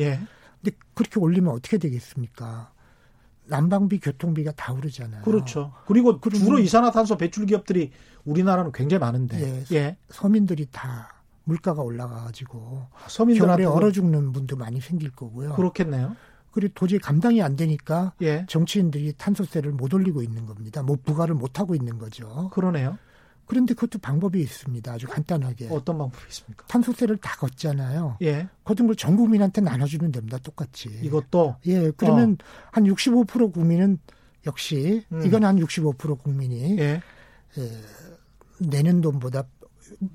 예. 0.66 0.70
근데 0.70 0.76
그렇게 0.94 1.20
올리면 1.20 1.52
어떻게 1.52 1.78
되겠습니까? 1.78 2.72
난방비, 3.46 3.98
교통비가 3.98 4.52
다 4.52 4.72
오르잖아요. 4.72 5.22
그렇죠. 5.22 5.72
그리고 5.86 6.20
주로 6.20 6.58
이산화탄소 6.58 7.16
배출 7.16 7.46
기업들이 7.46 7.90
우리나라는 8.24 8.72
굉장히 8.72 9.00
많은데. 9.00 9.64
예. 9.70 9.76
예. 9.76 9.96
서민들이 10.08 10.66
다 10.70 11.22
물가가 11.44 11.82
올라가가지고 11.82 12.86
서민들한테 13.08 13.64
얼어 13.64 13.90
죽는 13.90 14.32
분도 14.32 14.56
많이 14.56 14.80
생길 14.80 15.10
거고요. 15.10 15.54
그렇겠네요. 15.54 16.14
그리고 16.52 16.74
도저히 16.74 16.98
감당이 16.98 17.42
안 17.42 17.56
되니까 17.56 18.12
예. 18.22 18.44
정치인들이 18.48 19.14
탄소세를 19.16 19.72
못 19.72 19.94
올리고 19.94 20.22
있는 20.22 20.46
겁니다. 20.46 20.82
뭐 20.82 20.96
부과를 21.04 21.34
못 21.34 21.58
하고 21.58 21.74
있는 21.74 21.98
거죠. 21.98 22.50
그러네요. 22.52 22.98
그런데 23.50 23.74
그것도 23.74 23.98
방법이 23.98 24.40
있습니다. 24.40 24.92
아주 24.92 25.08
간단하게. 25.08 25.66
어떤 25.72 25.98
방법이 25.98 26.22
있습니까? 26.28 26.64
탄소세를 26.68 27.16
다 27.16 27.34
걷잖아요. 27.36 28.18
예. 28.22 28.48
걷은 28.64 28.86
걸 28.86 28.94
전 28.94 29.16
국민한테 29.16 29.60
나눠주면 29.60 30.12
됩니다. 30.12 30.38
똑같이. 30.38 30.88
이것도? 31.02 31.56
예. 31.66 31.90
그러면 31.96 32.36
어. 32.40 32.70
한65% 32.78 33.52
국민은 33.52 33.98
역시 34.46 35.04
음. 35.10 35.26
이건 35.26 35.44
한 35.44 35.58
65% 35.58 36.18
국민이 36.18 36.78
예. 36.78 37.00
예, 37.58 37.70
내는 38.60 39.00
돈보다 39.00 39.42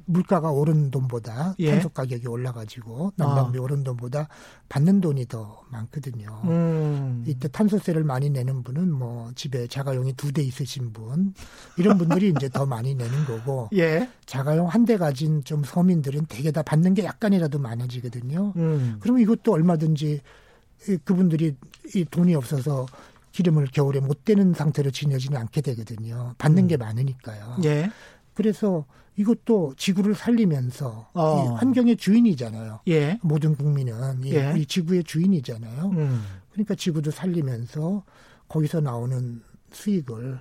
물가가 0.06 0.52
오른 0.52 0.90
돈보다 0.92 1.56
예. 1.60 1.72
탄소 1.72 1.90
가격이 1.90 2.28
올라가지고 2.28 3.14
난방비 3.16 3.58
아. 3.58 3.62
오른 3.62 3.84
돈보다 3.84 4.28
받는 4.70 5.02
돈이 5.02 5.28
더 5.28 5.62
많거든요. 5.70 6.42
음. 6.46 7.24
이때 7.28 7.48
탄소세를 7.48 8.04
많이 8.04 8.30
내는 8.30 8.64
분은 8.64 8.92
뭐 8.92 9.32
집에 9.36 9.68
자가용이 9.68 10.14
두 10.14 10.32
대 10.36 10.42
있으신 10.42 10.92
분 10.94 11.34
이런 11.78 11.98
분들이 11.98 12.30
이제 12.36 12.50
더 12.50 12.66
많이 12.66 12.94
내는 12.96 13.26
거고 13.26 13.70
예. 13.76 14.10
자가용 14.26 14.68
한 14.68 14.86
대 14.86 14.98
가진 14.98 15.44
좀 15.44 15.64
서민들은 15.64 16.26
대개 16.28 16.52
다 16.52 16.62
받는 16.62 16.94
게 16.94 17.04
약간이라도 17.06 17.58
많아지거든요. 17.60 18.54
음. 18.56 18.98
그러면 19.00 19.22
이것도 19.24 19.52
얼마든지 19.54 20.22
그분들이 21.04 21.56
이 21.96 22.06
돈이 22.06 22.36
없어서 22.36 22.86
기름을 23.32 23.68
겨울에 23.74 24.00
못 24.00 24.24
대는 24.24 24.54
상태로 24.54 24.92
지내지는 24.92 25.38
않게 25.40 25.62
되거든요. 25.62 26.36
받는 26.38 26.64
음. 26.64 26.68
게 26.68 26.78
많으니까요. 26.78 27.58
예. 27.66 27.90
그래서 28.34 28.86
이것도 29.18 29.74
지구를 29.78 30.14
살리면서 30.16 31.10
어. 31.14 31.54
환경의 31.54 31.98
주인이잖아요. 31.98 32.82
예. 32.90 33.20
모든 33.22 33.56
국민은 33.56 34.24
이, 34.24 34.34
예. 34.34 34.54
이 34.58 34.66
지구의 34.66 35.04
주인이잖아요. 35.04 35.86
음. 35.86 36.22
그러니까 36.52 36.76
지구도 36.76 37.12
살리면서 37.12 38.04
거기서 38.48 38.82
나오는 38.82 39.42
수익을 39.72 40.40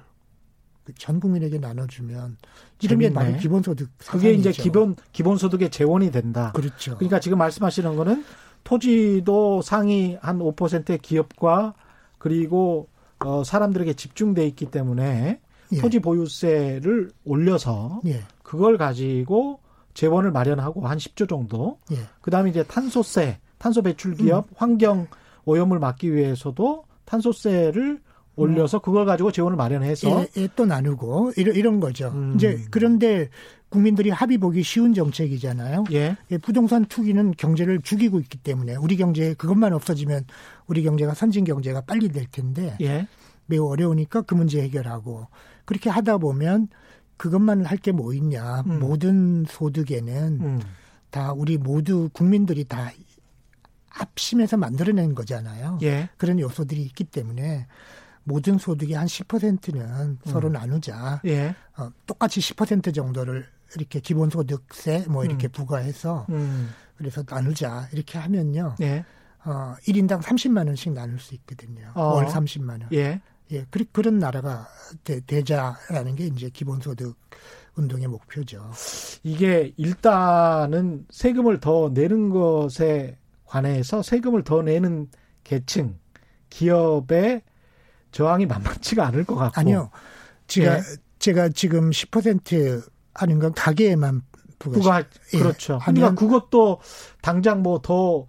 그전 0.84 1.18
국민에게 1.18 1.58
나눠주면 1.58 2.36
게 2.78 3.12
바로 3.12 3.36
기본소득. 3.38 3.90
그게 3.98 4.32
이제 4.32 4.52
기본 4.52 4.96
기본소득의 5.12 5.70
재원이 5.70 6.10
된다. 6.10 6.52
그렇죠. 6.52 6.96
그러니까 6.96 7.20
지금 7.20 7.38
말씀하시는 7.38 7.96
거는 7.96 8.24
토지도 8.64 9.62
상위 9.62 10.18
한 10.20 10.38
5%의 10.38 10.98
기업과 10.98 11.74
그리고 12.18 12.88
어, 13.20 13.42
사람들에게 13.44 13.94
집중돼 13.94 14.46
있기 14.48 14.66
때문에 14.66 15.40
예. 15.72 15.80
토지 15.80 16.00
보유세를 16.00 17.10
올려서 17.24 18.00
예. 18.06 18.22
그걸 18.54 18.78
가지고 18.78 19.60
재원을 19.94 20.30
마련하고 20.30 20.86
한 20.86 20.98
10조 20.98 21.28
정도. 21.28 21.78
예. 21.92 21.96
그다음에 22.20 22.50
이제 22.50 22.62
탄소세, 22.64 23.38
탄소 23.58 23.82
배출 23.82 24.14
기업, 24.14 24.46
음. 24.46 24.54
환경 24.56 25.06
오염을 25.44 25.78
막기 25.78 26.14
위해서도 26.14 26.84
탄소세를 27.04 28.00
올려서 28.36 28.80
그걸 28.80 29.06
가지고 29.06 29.30
재원을 29.30 29.56
마련해서 29.56 30.08
예, 30.08 30.28
예, 30.36 30.48
또 30.56 30.66
나누고 30.66 31.32
이런 31.36 31.54
이런 31.54 31.80
거죠. 31.80 32.10
음. 32.14 32.34
이제 32.34 32.60
그런데 32.70 33.28
국민들이 33.68 34.10
합의 34.10 34.38
보기 34.38 34.62
쉬운 34.62 34.94
정책이잖아요. 34.94 35.84
예. 35.92 36.16
예. 36.30 36.38
부동산 36.38 36.84
투기는 36.84 37.32
경제를 37.36 37.80
죽이고 37.82 38.18
있기 38.20 38.38
때문에 38.38 38.76
우리 38.76 38.96
경제 38.96 39.34
그것만 39.34 39.72
없어지면 39.72 40.24
우리 40.66 40.82
경제가 40.82 41.14
선진 41.14 41.44
경제가 41.44 41.82
빨리 41.82 42.08
될 42.08 42.26
텐데 42.26 42.76
예. 42.80 43.06
매우 43.46 43.68
어려우니까 43.68 44.22
그 44.22 44.34
문제 44.34 44.60
해결하고 44.62 45.28
그렇게 45.64 45.90
하다 45.90 46.18
보면 46.18 46.68
그것만 47.16 47.64
할 47.64 47.78
게 47.78 47.92
뭐 47.92 48.12
있냐. 48.14 48.60
음. 48.66 48.80
모든 48.80 49.44
소득에는 49.48 50.40
음. 50.40 50.60
다 51.10 51.32
우리 51.32 51.56
모두 51.58 52.08
국민들이 52.12 52.64
다 52.64 52.90
합심해서 53.88 54.56
만들어낸 54.56 55.14
거잖아요. 55.14 55.78
예. 55.82 56.08
그런 56.16 56.40
요소들이 56.40 56.82
있기 56.82 57.04
때문에 57.04 57.66
모든 58.24 58.58
소득의 58.58 58.96
한 58.96 59.06
10%는 59.06 59.80
음. 59.80 60.18
서로 60.24 60.48
나누자. 60.48 61.20
예. 61.26 61.54
어, 61.76 61.90
똑같이 62.06 62.40
10% 62.40 62.92
정도를 62.94 63.46
이렇게 63.76 64.00
기본소득세 64.00 65.06
뭐 65.08 65.24
이렇게 65.24 65.48
음. 65.48 65.52
부과해서 65.52 66.26
음. 66.30 66.70
그래서 66.96 67.22
나누자. 67.28 67.88
이렇게 67.92 68.18
하면요. 68.18 68.74
예. 68.80 69.04
어, 69.44 69.74
1인당 69.86 70.22
30만 70.22 70.66
원씩 70.66 70.92
나눌 70.92 71.18
수 71.20 71.34
있거든요. 71.34 71.90
어. 71.94 72.14
월 72.14 72.26
30만 72.26 72.68
원. 72.70 72.88
예. 72.92 73.20
예, 73.52 73.64
그, 73.70 73.84
그런 73.92 74.18
나라가 74.18 74.66
되, 75.04 75.20
되자라는 75.20 76.16
게 76.16 76.26
이제 76.26 76.48
기본소득 76.48 77.16
운동의 77.76 78.08
목표죠. 78.08 78.70
이게 79.22 79.72
일단은 79.76 81.06
세금을 81.10 81.60
더 81.60 81.90
내는 81.92 82.30
것에 82.30 83.18
관해서 83.44 84.02
세금을 84.02 84.44
더 84.44 84.62
내는 84.62 85.08
계층, 85.42 85.98
기업의 86.50 87.42
저항이 88.12 88.46
만만치가 88.46 89.06
않을 89.08 89.24
것 89.24 89.34
같고. 89.34 89.60
아니요. 89.60 89.90
제가, 90.46 90.78
예. 90.78 90.82
제가 91.18 91.48
지금 91.50 91.90
10% 91.90 92.88
하는 93.14 93.38
건 93.38 93.52
가게에만 93.52 94.22
부가, 94.58 94.78
부가 94.78 95.04
예. 95.34 95.38
그렇죠. 95.38 95.78
그러니까 95.82 96.14
그것도 96.14 96.80
당장 97.20 97.62
뭐 97.62 97.80
더 97.82 98.28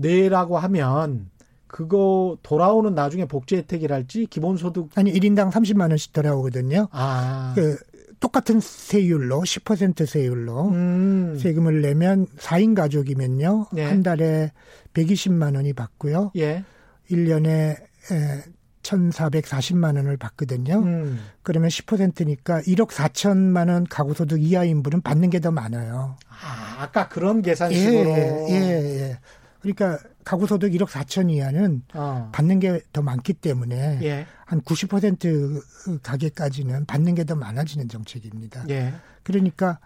내라고 0.00 0.58
하면 0.58 1.30
그거 1.70 2.36
돌아오는 2.42 2.94
나중에 2.94 3.26
복지 3.26 3.56
혜택이랄지 3.56 4.26
기본소득 4.26 4.90
아니 4.96 5.12
1인당 5.12 5.50
30만 5.52 5.90
원씩 5.90 6.12
돌아오거든요. 6.12 6.88
아. 6.90 7.52
그 7.54 7.78
똑같은 8.18 8.60
세율로 8.60 9.40
10% 9.40 10.04
세율로 10.04 10.68
음. 10.70 11.38
세금을 11.40 11.80
내면 11.80 12.26
4인 12.38 12.74
가족이면요. 12.74 13.68
네. 13.72 13.84
한 13.84 14.02
달에 14.02 14.52
120만 14.94 15.54
원이 15.56 15.72
받고요. 15.72 16.32
예. 16.36 16.64
1년에 17.10 17.48
에, 17.48 18.42
1,440만 18.82 19.96
원을 19.96 20.16
받거든요. 20.16 20.80
음. 20.80 21.20
그러면 21.42 21.68
10%니까 21.68 22.60
1억 22.62 22.88
4천만 22.88 23.68
원 23.70 23.84
가구 23.84 24.14
소득 24.14 24.42
이하 24.42 24.64
인분은 24.64 25.02
받는 25.02 25.30
게 25.30 25.38
더 25.40 25.50
많아요. 25.50 26.16
아, 26.28 26.82
아까 26.82 27.08
그런 27.08 27.40
계산식으로. 27.42 28.10
예, 28.10 28.46
예, 28.50 29.00
예. 29.00 29.18
그러니까 29.60 29.98
가구 30.30 30.46
소득 30.46 30.70
1억 30.70 30.86
4천 30.86 31.28
이하는 31.28 31.82
어. 31.92 32.30
받는 32.32 32.60
게 32.60 32.80
더 32.92 33.02
많기 33.02 33.32
때문에 33.32 33.98
예. 34.02 34.26
한90% 34.46 36.00
가게까지는 36.04 36.84
받는 36.84 37.16
게 37.16 37.24
더 37.24 37.34
많아지는 37.34 37.88
정책입니다. 37.88 38.64
예. 38.68 38.94
그러니까 39.24 39.80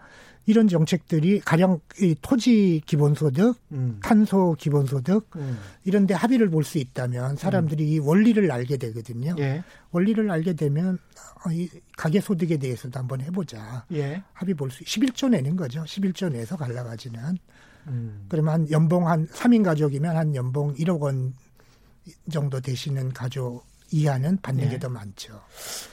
이런 0.45 0.67
정책들이 0.67 1.39
가령 1.39 1.79
이 1.99 2.15
토지 2.21 2.79
기본소득, 2.85 3.59
음. 3.71 3.99
탄소 4.03 4.55
기본소득 4.59 5.31
음. 5.35 5.57
이런 5.83 6.05
데 6.05 6.13
합의를 6.13 6.51
볼 6.51 6.63
수 6.63 6.77
있다면 6.77 7.37
사람들이 7.37 7.83
음. 7.83 7.89
이 7.89 7.97
원리를 7.97 8.51
알게 8.51 8.77
되거든요. 8.77 9.35
예. 9.39 9.63
원리를 9.89 10.29
알게 10.29 10.53
되면 10.53 10.99
어, 11.43 11.51
이 11.51 11.67
가계 11.97 12.21
소득에 12.21 12.57
대해서도 12.57 12.99
한번 12.99 13.21
해보자. 13.21 13.85
예. 13.93 14.21
합의 14.33 14.53
볼 14.53 14.69
수, 14.69 14.83
11조 14.83 15.29
내는 15.29 15.55
거죠. 15.55 15.83
11조 15.85 16.31
내서 16.31 16.55
갈라가지는. 16.55 17.39
음. 17.87 18.25
그러면 18.29 18.53
한 18.53 18.71
연봉 18.71 19.07
한 19.07 19.27
3인 19.27 19.63
가족이면 19.63 20.15
한 20.15 20.35
연봉 20.35 20.73
1억 20.73 20.99
원 21.01 21.33
정도 22.31 22.59
되시는 22.59 23.13
가족 23.13 23.65
이하는 23.91 24.37
받는 24.41 24.65
네. 24.65 24.69
게더 24.71 24.89
많죠. 24.89 25.41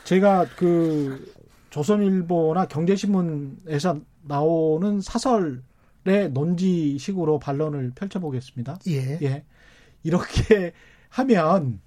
제가 0.04 0.46
그 0.56 1.32
조선일보나 1.70 2.66
경제신문에서 2.66 4.00
나오는 4.22 5.00
사설의 5.00 6.30
논지식으로 6.32 7.38
반론을 7.38 7.92
펼쳐보겠습니다. 7.94 8.78
예. 8.88 9.18
예. 9.22 9.44
이렇게 10.02 10.72
하면 11.08 11.80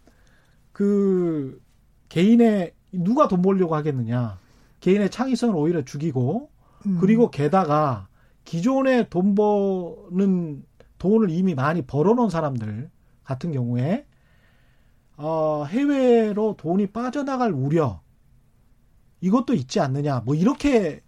그 0.71 1.61
개인의 2.09 2.73
누가 2.91 3.27
돈 3.27 3.41
벌려고 3.41 3.75
하겠느냐. 3.75 4.39
개인의 4.79 5.09
창의성을 5.09 5.55
오히려 5.55 5.83
죽이고 5.83 6.49
음. 6.85 6.97
그리고 6.99 7.31
게다가 7.31 8.07
기존에 8.45 9.09
돈 9.09 9.35
버는 9.35 10.63
돈을 10.97 11.29
이미 11.29 11.55
많이 11.55 11.81
벌어놓은 11.81 12.29
사람들 12.29 12.89
같은 13.23 13.51
경우에 13.51 14.05
어, 15.17 15.65
해외로 15.67 16.55
돈이 16.57 16.87
빠져나갈 16.87 17.51
우려 17.51 18.01
이것도 19.21 19.53
있지 19.53 19.79
않느냐 19.79 20.21
뭐 20.25 20.35
이렇게 20.35 21.01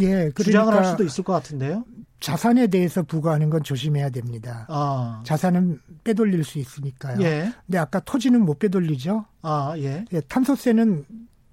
예, 0.00 0.06
그러니까 0.06 0.42
주장을 0.44 0.72
할 0.72 0.84
수도 0.84 1.02
있을 1.02 1.24
것 1.24 1.32
같은데요. 1.32 1.84
자산에 2.20 2.66
대해서 2.66 3.02
부과하는 3.02 3.48
건 3.48 3.62
조심해야 3.62 4.10
됩니다. 4.10 4.66
아. 4.68 5.22
자산은 5.24 5.80
빼돌릴 6.04 6.44
수 6.44 6.58
있으니까요. 6.58 7.22
예. 7.22 7.52
근데 7.64 7.78
아까 7.78 8.00
토지는 8.00 8.44
못 8.44 8.58
빼돌리죠. 8.58 9.24
아, 9.42 9.74
예. 9.78 10.04
예 10.12 10.20
탄소세는 10.20 11.06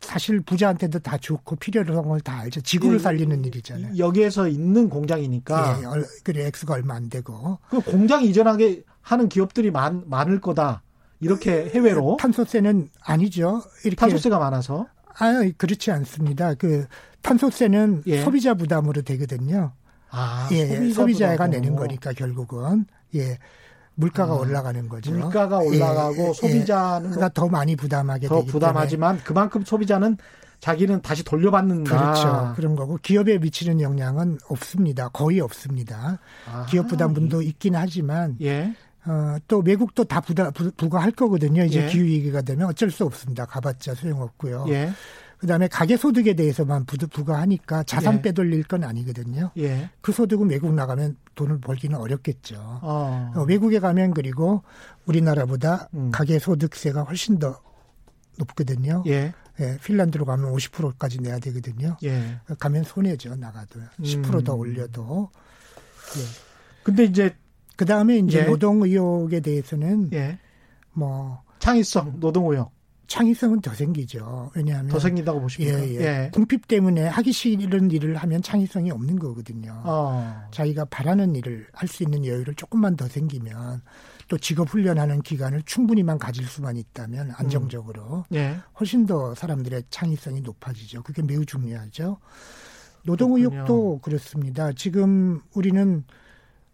사실 0.05 0.39
부자한테도 0.39 0.99
다 0.99 1.17
좋고 1.17 1.57
필요한 1.57 2.07
걸다 2.07 2.39
알죠. 2.39 2.61
지구를 2.61 2.95
예, 2.95 2.99
살리는 2.99 3.43
일이잖아요. 3.43 3.97
여기에서 3.97 4.47
있는 4.47 4.89
공장이니까. 4.89 5.79
예, 5.81 6.03
그래 6.23 6.45
액수가 6.45 6.73
얼마 6.73 6.95
안 6.95 7.09
되고. 7.09 7.59
그 7.69 7.81
공장 7.81 8.23
이전하게 8.23 8.83
하는 9.01 9.29
기업들이 9.29 9.71
많, 9.71 10.03
많을 10.05 10.39
거다. 10.41 10.81
이렇게 11.19 11.69
해외로. 11.73 12.17
탄소세는 12.19 12.89
아니죠. 13.01 13.63
이렇게 13.83 13.95
탄소세가 13.95 14.37
많아서. 14.39 14.87
아, 15.17 15.49
그렇지 15.57 15.91
않습니다. 15.91 16.53
그 16.55 16.85
탄소세는 17.21 18.03
예. 18.07 18.21
소비자 18.21 18.53
부담으로 18.53 19.01
되거든요. 19.01 19.73
아, 20.09 20.47
예, 20.51 20.67
소비자 20.67 21.01
소비자가 21.01 21.47
내는 21.47 21.75
거니까 21.75 22.13
결국은 22.13 22.85
예. 23.15 23.37
물가가 23.95 24.33
아, 24.33 24.35
올라가는 24.35 24.87
거죠. 24.89 25.11
물가가 25.11 25.59
올라가고 25.59 26.23
예, 26.23 26.27
예 26.27 26.33
소비자는 26.33 27.21
예, 27.21 27.29
더 27.33 27.47
많이 27.47 27.75
부담하게 27.75 28.27
더 28.27 28.43
부담하지만 28.43 29.15
때문에. 29.15 29.23
그만큼 29.23 29.63
소비자는 29.63 30.17
자기는 30.59 31.01
다시 31.01 31.23
돌려받는다. 31.23 31.97
그렇죠. 31.97 32.53
그런 32.55 32.75
거고 32.75 32.97
기업에 33.01 33.37
미치는 33.37 33.81
영향은 33.81 34.39
없습니다. 34.49 35.09
거의 35.09 35.39
없습니다. 35.39 36.19
아, 36.51 36.65
기업 36.67 36.87
부담분도 36.87 37.41
있긴 37.41 37.75
하지만 37.75 38.37
예. 38.41 38.73
어, 39.05 39.35
또 39.47 39.59
외국도 39.59 40.03
다 40.05 40.19
부다, 40.19 40.49
부, 40.51 40.71
부과할 40.71 41.11
거거든요. 41.11 41.63
이제 41.63 41.83
예. 41.83 41.87
기후 41.87 42.03
위기가 42.05 42.41
되면 42.41 42.67
어쩔 42.67 42.89
수 42.89 43.05
없습니다. 43.05 43.45
가봤자 43.45 43.93
소용없고요. 43.93 44.65
예. 45.45 45.47
그다음에 45.47 45.67
가계 45.67 45.95
소득에 45.95 46.33
대해서만 46.33 46.85
부, 46.85 46.97
부과하니까 46.97 47.83
자산 47.83 48.15
예. 48.15 48.21
빼돌릴 48.23 48.63
건 48.63 48.83
아니거든요. 48.83 49.51
예. 49.57 49.89
그 50.01 50.11
소득은 50.11 50.49
외국 50.49 50.73
나가면 50.73 51.17
돈을 51.35 51.59
벌기는 51.59 51.97
어렵겠죠. 51.97 52.55
어. 52.81 53.31
어, 53.35 53.43
외국에 53.43 53.79
가면 53.79 54.13
그리고 54.13 54.63
우리나라보다 55.05 55.89
음. 55.93 56.11
가계 56.11 56.39
소득세가 56.39 57.03
훨씬 57.03 57.39
더 57.39 57.61
높거든요. 58.37 59.03
예. 59.07 59.33
예, 59.61 59.77
핀란드로 59.81 60.25
가면 60.25 60.51
50%까지 60.51 61.21
내야 61.21 61.39
되거든요. 61.39 61.95
예. 62.03 62.39
가면 62.59 62.83
손해죠, 62.83 63.35
나가도. 63.35 63.79
10%더 64.01 64.53
음. 64.53 64.59
올려도. 64.59 65.29
예. 66.17 66.21
근데 66.83 67.05
이제 67.05 67.35
그 67.77 67.85
다음에 67.85 68.17
이제 68.17 68.39
예. 68.39 68.43
노동 68.43 68.83
의혹에 68.83 69.39
대해서는 69.39 70.09
예. 70.13 70.39
뭐 70.91 71.41
창의성 71.59 72.19
노동 72.19 72.51
의혹 72.51 72.71
창의성은 73.07 73.61
더 73.61 73.73
생기죠. 73.73 74.51
왜냐하면 74.55 74.87
더 74.89 74.99
생긴다고 74.99 75.41
보십니까? 75.41 75.79
예, 75.79 75.89
예. 75.95 75.99
예. 75.99 76.29
궁핍 76.33 76.67
때문에 76.67 77.07
하기 77.07 77.31
싫은 77.31 77.91
일을 77.91 78.15
하면 78.17 78.41
창의성이 78.41 78.91
없는 78.91 79.19
거거든요. 79.19 79.81
어. 79.83 80.41
자기가 80.51 80.85
바라는 80.85 81.35
일을 81.35 81.67
할 81.73 81.87
수 81.87 82.03
있는 82.03 82.25
여유를 82.25 82.55
조금만 82.55 82.95
더 82.95 83.07
생기면 83.07 83.81
또 84.27 84.37
직업 84.37 84.69
훈련하는 84.69 85.21
기간을 85.21 85.61
충분히만 85.63 86.17
가질 86.17 86.45
수만 86.47 86.77
있다면 86.77 87.31
안정적으로 87.37 88.25
음. 88.31 88.35
예. 88.35 88.57
훨씬 88.79 89.05
더 89.05 89.35
사람들의 89.35 89.83
창의성이 89.89 90.41
높아지죠. 90.41 91.03
그게 91.03 91.21
매우 91.21 91.45
중요하죠. 91.45 92.17
노동 93.03 93.33
의혹도 93.37 93.99
그렇습니다. 94.01 94.71
지금 94.73 95.41
우리는 95.53 96.03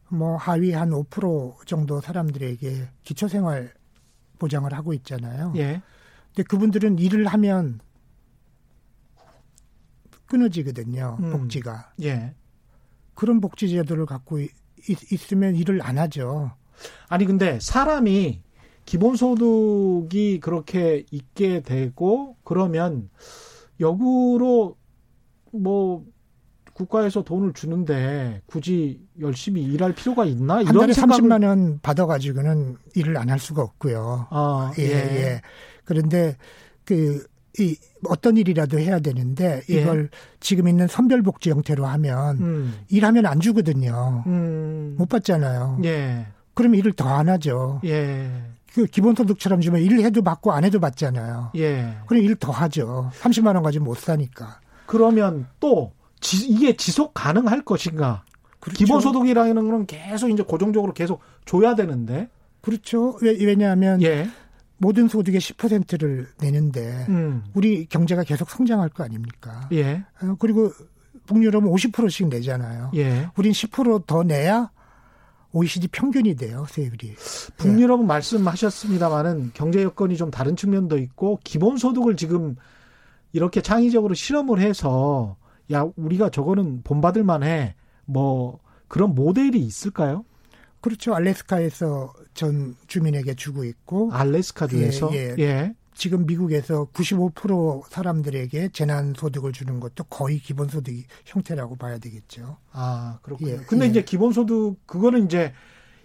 뭐 0.08 0.38
하위 0.38 0.72
한 0.74 0.90
5% 0.92 1.66
정도 1.68 2.00
사람들에게 2.02 2.88
기초생활 3.04 3.74
보장을 4.40 4.72
하고 4.74 4.94
있잖아요. 4.94 5.54
예. 5.58 5.82
근데 6.34 6.44
그분들은 6.48 7.00
일을 7.00 7.28
하면 7.28 7.80
끊어지거든요. 10.28 11.18
음. 11.20 11.32
복지가. 11.32 11.94
예. 12.04 12.34
그런 13.14 13.42
복지 13.42 13.70
제도를 13.70 14.06
갖고 14.06 14.40
있, 14.40 14.50
있으면 15.12 15.56
일을 15.56 15.82
안 15.84 15.98
하죠. 15.98 16.52
아니 17.10 17.26
근데 17.26 17.60
사람이 17.60 18.42
기본소득이 18.86 20.40
그렇게 20.40 21.06
있게 21.12 21.62
되고 21.62 22.38
그러면 22.44 23.10
역으로 23.80 24.78
뭐 25.52 26.06
국가에서 26.74 27.24
돈을 27.24 27.54
주는데 27.54 28.42
굳이 28.46 29.06
열심히 29.20 29.62
일할 29.64 29.94
필요가 29.94 30.26
있나? 30.26 30.56
한 30.58 30.66
달에 30.66 30.94
생각을... 30.94 31.24
30만 31.24 31.46
원 31.46 31.80
받아가지고는 31.82 32.78
일을 32.96 33.18
안 33.18 33.30
할 33.30 33.38
수가 33.40 33.62
없고요. 33.62 34.28
아, 34.32 34.74
예, 34.80 34.84
예, 34.84 34.88
예. 34.90 35.42
그런데 35.92 36.38
그, 36.86 37.26
이, 37.60 37.76
어떤 38.08 38.38
일이라도 38.38 38.80
해야 38.80 39.00
되는데 39.00 39.62
예. 39.70 39.82
이걸 39.82 40.04
예. 40.12 40.18
지금 40.40 40.70
있는 40.70 40.88
선별복지 40.88 41.50
형태로 41.50 41.86
하면 41.86 42.38
음. 42.40 42.74
일하면 42.88 43.26
안 43.26 43.42
주거든요. 43.42 44.24
음. 44.26 44.96
못 44.98 45.10
받잖아요. 45.10 45.80
예. 45.84 46.28
그럼 46.54 46.76
일을 46.76 46.94
더 46.94 47.10
안 47.10 47.28
하죠. 47.28 47.82
예. 47.84 48.30
그 48.74 48.86
기본소득처럼 48.86 49.60
주면 49.60 49.82
일 49.82 50.00
해도 50.00 50.22
받고 50.22 50.54
안 50.54 50.64
해도 50.64 50.80
받잖아요. 50.80 51.52
예. 51.58 51.98
그럼 52.08 52.24
일 52.24 52.36
더 52.38 52.54
하죠. 52.54 53.12
30만 53.20 53.54
원 53.56 53.64
가지고 53.64 53.84
못 53.86 53.98
사니까. 53.98 54.62
그러면 54.86 55.48
또 55.60 55.92
지, 56.22 56.46
이게 56.48 56.76
지속 56.78 57.14
가능할 57.14 57.66
것인가? 57.66 58.24
그렇죠. 58.62 58.78
기본소득이라는 58.78 59.70
건 59.70 59.86
계속 59.88 60.30
이제 60.30 60.42
고정적으로 60.44 60.94
계속 60.94 61.20
줘야 61.46 61.76
되는데. 61.76 62.30
그렇죠. 62.62 63.18
왜, 63.22 63.36
왜냐하면 63.44 64.02
예. 64.04 64.30
모든 64.82 65.08
소득의 65.08 65.40
10%를 65.40 66.28
내는데 66.40 67.06
음. 67.08 67.44
우리 67.54 67.86
경제가 67.86 68.24
계속 68.24 68.50
성장할 68.50 68.90
거 68.90 69.04
아닙니까? 69.04 69.70
예. 69.72 70.04
어, 70.24 70.36
그리고 70.40 70.72
북유럽은 71.28 71.70
50%씩 71.70 72.30
내잖아요. 72.30 72.90
예. 72.96 73.30
우린 73.38 73.52
10%더 73.52 74.24
내야 74.24 74.72
OECD 75.54 75.88
평균이 75.90 76.36
돼요, 76.36 76.66
세율이. 76.68 77.14
북유럽은 77.58 78.06
예. 78.06 78.08
말씀하셨습니다마는 78.08 79.52
경제 79.54 79.84
여건이 79.84 80.18
좀 80.18 80.32
다른 80.32 80.56
측면도 80.56 80.98
있고 80.98 81.40
기본 81.44 81.78
소득을 81.78 82.16
지금 82.16 82.56
이렇게 83.34 83.62
창의적으로 83.62 84.16
실험을 84.16 84.62
해서 84.62 85.38
야 85.72 85.86
우리가 85.96 86.30
저거는 86.30 86.82
본받을 86.84 87.24
만해 87.24 87.76
뭐 88.06 88.60
그런 88.88 89.14
모델이 89.14 89.60
있을까요? 89.60 90.26
그렇죠. 90.82 91.14
알래스카에서 91.16 92.14
전 92.34 92.76
주민에게 92.88 93.36
주고 93.36 93.64
있고 93.64 94.12
알래스카 94.12 94.68
주에서 94.68 95.10
예, 95.14 95.36
예. 95.38 95.44
예. 95.44 95.76
지금 95.94 96.26
미국에서 96.26 96.88
95% 96.94 97.84
사람들에게 97.90 98.70
재난 98.70 99.14
소득을 99.16 99.52
주는 99.52 99.80
것도 99.80 100.06
거의 100.06 100.40
기본 100.40 100.68
소득 100.68 100.96
형태라고 101.26 101.76
봐야 101.76 102.00
되겠죠. 102.00 102.58
아, 102.72 103.20
그렇군요. 103.22 103.52
예, 103.52 103.58
근데 103.58 103.86
예. 103.86 103.90
이제 103.90 104.02
기본 104.04 104.34
소득 104.34 104.78
그거는 104.88 105.26
이제 105.26 105.54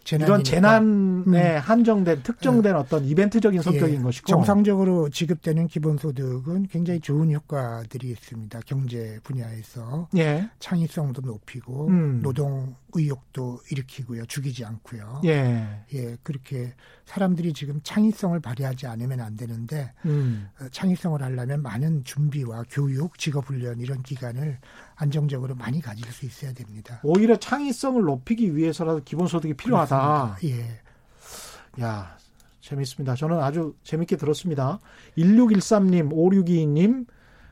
재난이니까. 0.07 0.27
이런 0.27 0.45
재난에 0.45 1.57
음. 1.57 1.61
한정된 1.61 2.23
특정된 2.23 2.73
네. 2.73 2.79
어떤 2.79 3.05
이벤트적인 3.05 3.61
성격인 3.61 3.97
예. 3.97 4.03
것이고 4.03 4.27
정상적으로 4.29 5.09
지급되는 5.09 5.67
기본 5.67 5.99
소득은 5.99 6.69
굉장히 6.69 7.01
좋은 7.01 7.33
효과들이 7.33 8.11
있습니다. 8.11 8.61
경제 8.67 9.19
분야에서 9.25 10.09
예. 10.17 10.49
창의성도 10.61 11.23
높이고 11.23 11.89
음. 11.89 12.21
노동 12.23 12.77
의욕도 12.99 13.61
일으키고요. 13.71 14.27
죽이지 14.27 14.65
않고요. 14.65 15.23
예. 15.25 15.85
예, 15.93 16.17
그렇게 16.23 16.75
사람들이 17.05 17.53
지금 17.53 17.81
창의성을 17.83 18.39
발휘하지 18.41 18.87
않으면 18.87 19.21
안 19.21 19.37
되는데 19.37 19.93
음. 20.05 20.49
어, 20.61 20.69
창의성을 20.71 21.23
하려면 21.23 21.63
많은 21.63 22.05
준비와 22.05 22.65
교육, 22.71 23.19
직업 23.19 23.49
훈련 23.49 23.81
이런 23.81 24.03
기간을 24.03 24.59
안정적으로 24.97 25.55
많이 25.55 25.81
가질 25.81 26.11
수 26.11 26.27
있어야 26.27 26.53
됩니다. 26.53 27.01
오히려 27.03 27.37
창의성을 27.37 28.03
높이기 28.03 28.57
위해서라도 28.57 29.03
기본 29.05 29.27
소득이 29.27 29.55
필요하다. 29.55 30.37
그렇습니다. 30.39 30.59
예. 30.59 31.85
야, 31.85 32.17
재밌습니다. 32.61 33.15
저는 33.15 33.41
아주 33.41 33.75
재밌게 33.85 34.17
들었습니다. 34.17 34.81
1613님, 35.17 36.11
5622님, 36.13 37.07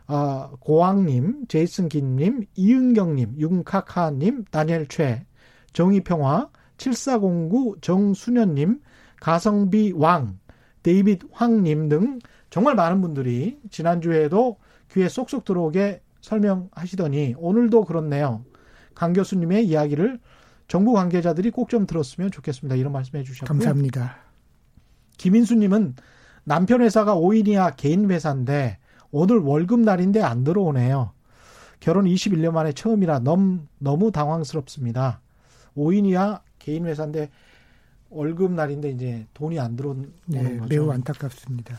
아, 0.06 0.50
고왕님, 0.60 1.46
제이슨 1.48 1.88
김님, 1.88 2.46
이은경님, 2.56 3.36
윤카카님, 3.38 4.44
다니엘 4.50 4.88
최, 4.88 5.26
정의평화, 5.74 6.48
7409 6.78 7.76
정수년님, 7.82 8.80
가성비 9.20 9.92
왕, 9.94 10.38
데이빗 10.82 11.22
황님 11.32 11.88
등 11.88 12.18
정말 12.48 12.74
많은 12.74 13.00
분들이 13.00 13.58
지난주에도 13.70 14.56
귀에 14.92 15.08
쏙쏙 15.08 15.44
들어오게 15.44 16.00
설명하시더니 16.20 17.34
오늘도 17.36 17.84
그렇네요. 17.84 18.44
강 18.94 19.12
교수님의 19.12 19.66
이야기를 19.66 20.20
정부 20.68 20.92
관계자들이 20.92 21.50
꼭 21.50 21.68
좀 21.68 21.86
들었으면 21.86 22.30
좋겠습니다. 22.30 22.76
이런 22.76 22.92
말씀 22.92 23.18
해 23.18 23.24
주셨고요. 23.24 23.46
감사합니다. 23.46 24.16
김인수님은 25.18 25.96
남편 26.44 26.80
회사가 26.82 27.16
5인 27.16 27.48
이하 27.48 27.70
개인 27.70 28.10
회사인데 28.10 28.78
오늘 29.10 29.38
월급 29.38 29.80
날인데 29.80 30.22
안 30.22 30.44
들어오네요. 30.44 31.12
결혼 31.80 32.04
21년 32.04 32.52
만에 32.52 32.72
처음이라 32.72 33.20
너무, 33.20 33.60
너무 33.78 34.10
당황스럽습니다. 34.10 35.20
5인 35.76 36.06
이하 36.06 36.40
개인 36.58 36.86
회사인데 36.86 37.30
월급 38.10 38.52
날인데 38.52 38.90
이제 38.90 39.26
돈이 39.34 39.58
안 39.58 39.76
들어오는 39.76 40.12
네, 40.26 40.58
거죠. 40.58 40.66
매우 40.68 40.90
안타깝습니다. 40.90 41.76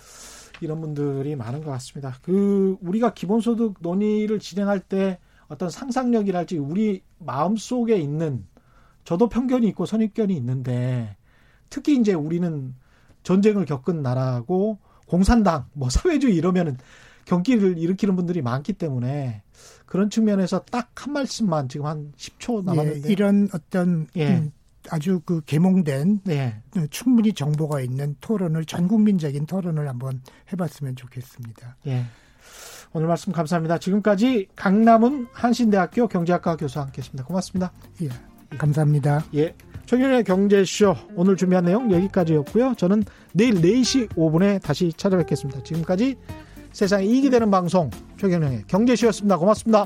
이런 0.61 0.81
분들이 0.81 1.35
많은 1.35 1.63
것 1.63 1.71
같습니다. 1.71 2.15
그 2.21 2.77
우리가 2.81 3.13
기본소득 3.13 3.75
논의를 3.79 4.39
진행할 4.39 4.79
때 4.79 5.19
어떤 5.47 5.69
상상력이랄지 5.69 6.57
우리 6.57 7.01
마음 7.19 7.55
속에 7.55 7.97
있는 7.97 8.45
저도 9.03 9.29
편견이 9.29 9.67
있고 9.69 9.85
선입견이 9.85 10.35
있는데 10.37 11.15
특히 11.69 11.95
이제 11.97 12.13
우리는 12.13 12.75
전쟁을 13.23 13.65
겪은 13.65 14.01
나라고 14.01 14.79
공산당 15.07 15.65
뭐 15.73 15.89
사회주의 15.89 16.35
이러면은 16.35 16.77
경기를 17.25 17.77
일으키는 17.77 18.15
분들이 18.15 18.41
많기 18.41 18.73
때문에 18.73 19.43
그런 19.85 20.09
측면에서 20.09 20.59
딱 20.71 20.85
한 21.05 21.13
말씀만 21.13 21.69
지금 21.69 21.85
한 21.85 22.11
10초 22.17 22.63
남았는데 22.63 23.07
예, 23.07 23.11
이런 23.11 23.47
어떤 23.53 24.07
예. 24.15 24.37
음, 24.37 24.51
아주 24.89 25.21
그 25.23 25.41
개몽된 25.45 26.21
예. 26.29 26.61
충분히 26.89 27.31
정보가 27.31 27.81
있는 27.81 28.15
토론을 28.21 28.65
전 28.65 28.87
국민적인 28.87 29.45
토론을 29.45 29.87
한번 29.87 30.21
해봤으면 30.51 30.95
좋겠습니다. 30.95 31.77
예. 31.87 32.05
오늘 32.93 33.07
말씀 33.07 33.31
감사합니다. 33.33 33.77
지금까지 33.77 34.47
강남은 34.55 35.27
한신대학교 35.31 36.07
경제학과 36.07 36.55
교수와 36.55 36.85
함께했습니다. 36.85 37.23
고맙습니다. 37.25 37.71
예. 38.01 38.09
감사합니다. 38.57 39.25
예. 39.35 39.53
최경의 39.85 40.23
경제쇼 40.23 40.95
오늘 41.15 41.35
준비한 41.35 41.65
내용 41.65 41.91
여기까지였고요. 41.91 42.73
저는 42.77 43.03
내일 43.33 43.55
4시 43.55 44.09
5분에 44.09 44.59
다시 44.61 44.91
찾아뵙겠습니다. 44.97 45.61
지금까지 45.63 46.17
세상에 46.75 47.05
이익이 47.05 47.29
되는 47.29 47.49
방송 47.49 47.89
최경영의 48.19 48.65
경제쇼였습니다. 48.67 49.37
고맙습니다. 49.37 49.85